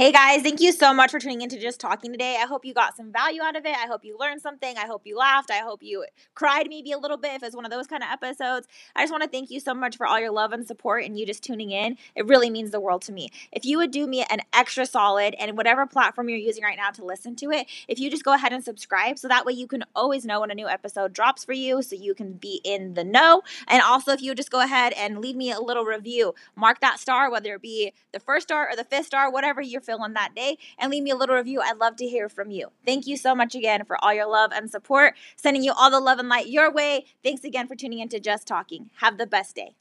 Hey 0.00 0.12
guys, 0.12 0.40
thank 0.40 0.62
you 0.62 0.72
so 0.72 0.94
much 0.94 1.10
for 1.10 1.18
tuning 1.18 1.42
into 1.42 1.60
Just 1.60 1.78
Talking 1.78 2.10
today. 2.10 2.38
I 2.40 2.46
hope 2.46 2.64
you 2.64 2.72
got 2.72 2.96
some 2.96 3.12
value 3.12 3.42
out 3.42 3.54
of 3.54 3.66
it. 3.66 3.76
I 3.76 3.86
hope 3.86 4.02
you 4.02 4.16
learned 4.18 4.40
something. 4.40 4.78
I 4.78 4.86
hope 4.86 5.02
you 5.04 5.14
laughed. 5.14 5.50
I 5.50 5.58
hope 5.58 5.82
you 5.82 6.06
cried 6.34 6.68
maybe 6.70 6.92
a 6.92 6.98
little 6.98 7.18
bit 7.18 7.34
if 7.34 7.42
it's 7.42 7.54
one 7.54 7.66
of 7.66 7.70
those 7.70 7.86
kind 7.86 8.02
of 8.02 8.08
episodes. 8.10 8.66
I 8.96 9.02
just 9.02 9.12
want 9.12 9.24
to 9.24 9.28
thank 9.28 9.50
you 9.50 9.60
so 9.60 9.74
much 9.74 9.98
for 9.98 10.06
all 10.06 10.18
your 10.18 10.30
love 10.30 10.52
and 10.52 10.66
support 10.66 11.04
and 11.04 11.18
you 11.18 11.26
just 11.26 11.42
tuning 11.42 11.70
in. 11.70 11.98
It 12.16 12.24
really 12.24 12.48
means 12.48 12.70
the 12.70 12.80
world 12.80 13.02
to 13.02 13.12
me. 13.12 13.28
If 13.52 13.66
you 13.66 13.76
would 13.76 13.90
do 13.90 14.06
me 14.06 14.24
an 14.30 14.40
extra 14.54 14.86
solid 14.86 15.34
and 15.38 15.54
whatever 15.54 15.84
platform 15.84 16.30
you're 16.30 16.38
using 16.38 16.64
right 16.64 16.78
now 16.78 16.88
to 16.92 17.04
listen 17.04 17.36
to 17.36 17.50
it, 17.50 17.66
if 17.86 17.98
you 17.98 18.10
just 18.10 18.24
go 18.24 18.32
ahead 18.32 18.54
and 18.54 18.64
subscribe 18.64 19.18
so 19.18 19.28
that 19.28 19.44
way 19.44 19.52
you 19.52 19.66
can 19.66 19.84
always 19.94 20.24
know 20.24 20.40
when 20.40 20.50
a 20.50 20.54
new 20.54 20.66
episode 20.66 21.12
drops 21.12 21.44
for 21.44 21.52
you 21.52 21.82
so 21.82 21.94
you 21.94 22.14
can 22.14 22.32
be 22.32 22.62
in 22.64 22.94
the 22.94 23.04
know. 23.04 23.42
And 23.68 23.82
also, 23.82 24.12
if 24.12 24.22
you 24.22 24.34
just 24.34 24.50
go 24.50 24.62
ahead 24.62 24.94
and 24.94 25.18
leave 25.18 25.36
me 25.36 25.52
a 25.52 25.60
little 25.60 25.84
review, 25.84 26.34
mark 26.56 26.80
that 26.80 26.98
star, 26.98 27.30
whether 27.30 27.56
it 27.56 27.60
be 27.60 27.92
the 28.12 28.20
first 28.20 28.48
star 28.48 28.66
or 28.66 28.76
the 28.76 28.84
fifth 28.84 29.04
star, 29.04 29.30
whatever 29.30 29.60
you're 29.60 29.82
feeling 29.90 30.12
that 30.12 30.34
day, 30.36 30.56
and 30.78 30.90
leave 30.90 31.02
me 31.02 31.10
a 31.10 31.16
little 31.16 31.34
review. 31.34 31.60
I'd 31.60 31.78
love 31.78 31.96
to 31.96 32.06
hear 32.06 32.28
from 32.28 32.50
you. 32.50 32.68
Thank 32.86 33.06
you 33.06 33.16
so 33.16 33.34
much 33.34 33.56
again 33.56 33.84
for 33.84 34.02
all 34.02 34.14
your 34.14 34.30
love 34.30 34.52
and 34.54 34.70
support. 34.70 35.14
Sending 35.34 35.64
you 35.64 35.72
all 35.72 35.90
the 35.90 35.98
love 35.98 36.18
and 36.20 36.28
light 36.28 36.46
your 36.48 36.72
way. 36.72 37.06
Thanks 37.24 37.42
again 37.42 37.66
for 37.66 37.74
tuning 37.74 37.98
in 37.98 38.08
to 38.10 38.20
Just 38.20 38.46
Talking. 38.46 38.90
Have 39.00 39.18
the 39.18 39.26
best 39.26 39.56
day. 39.56 39.79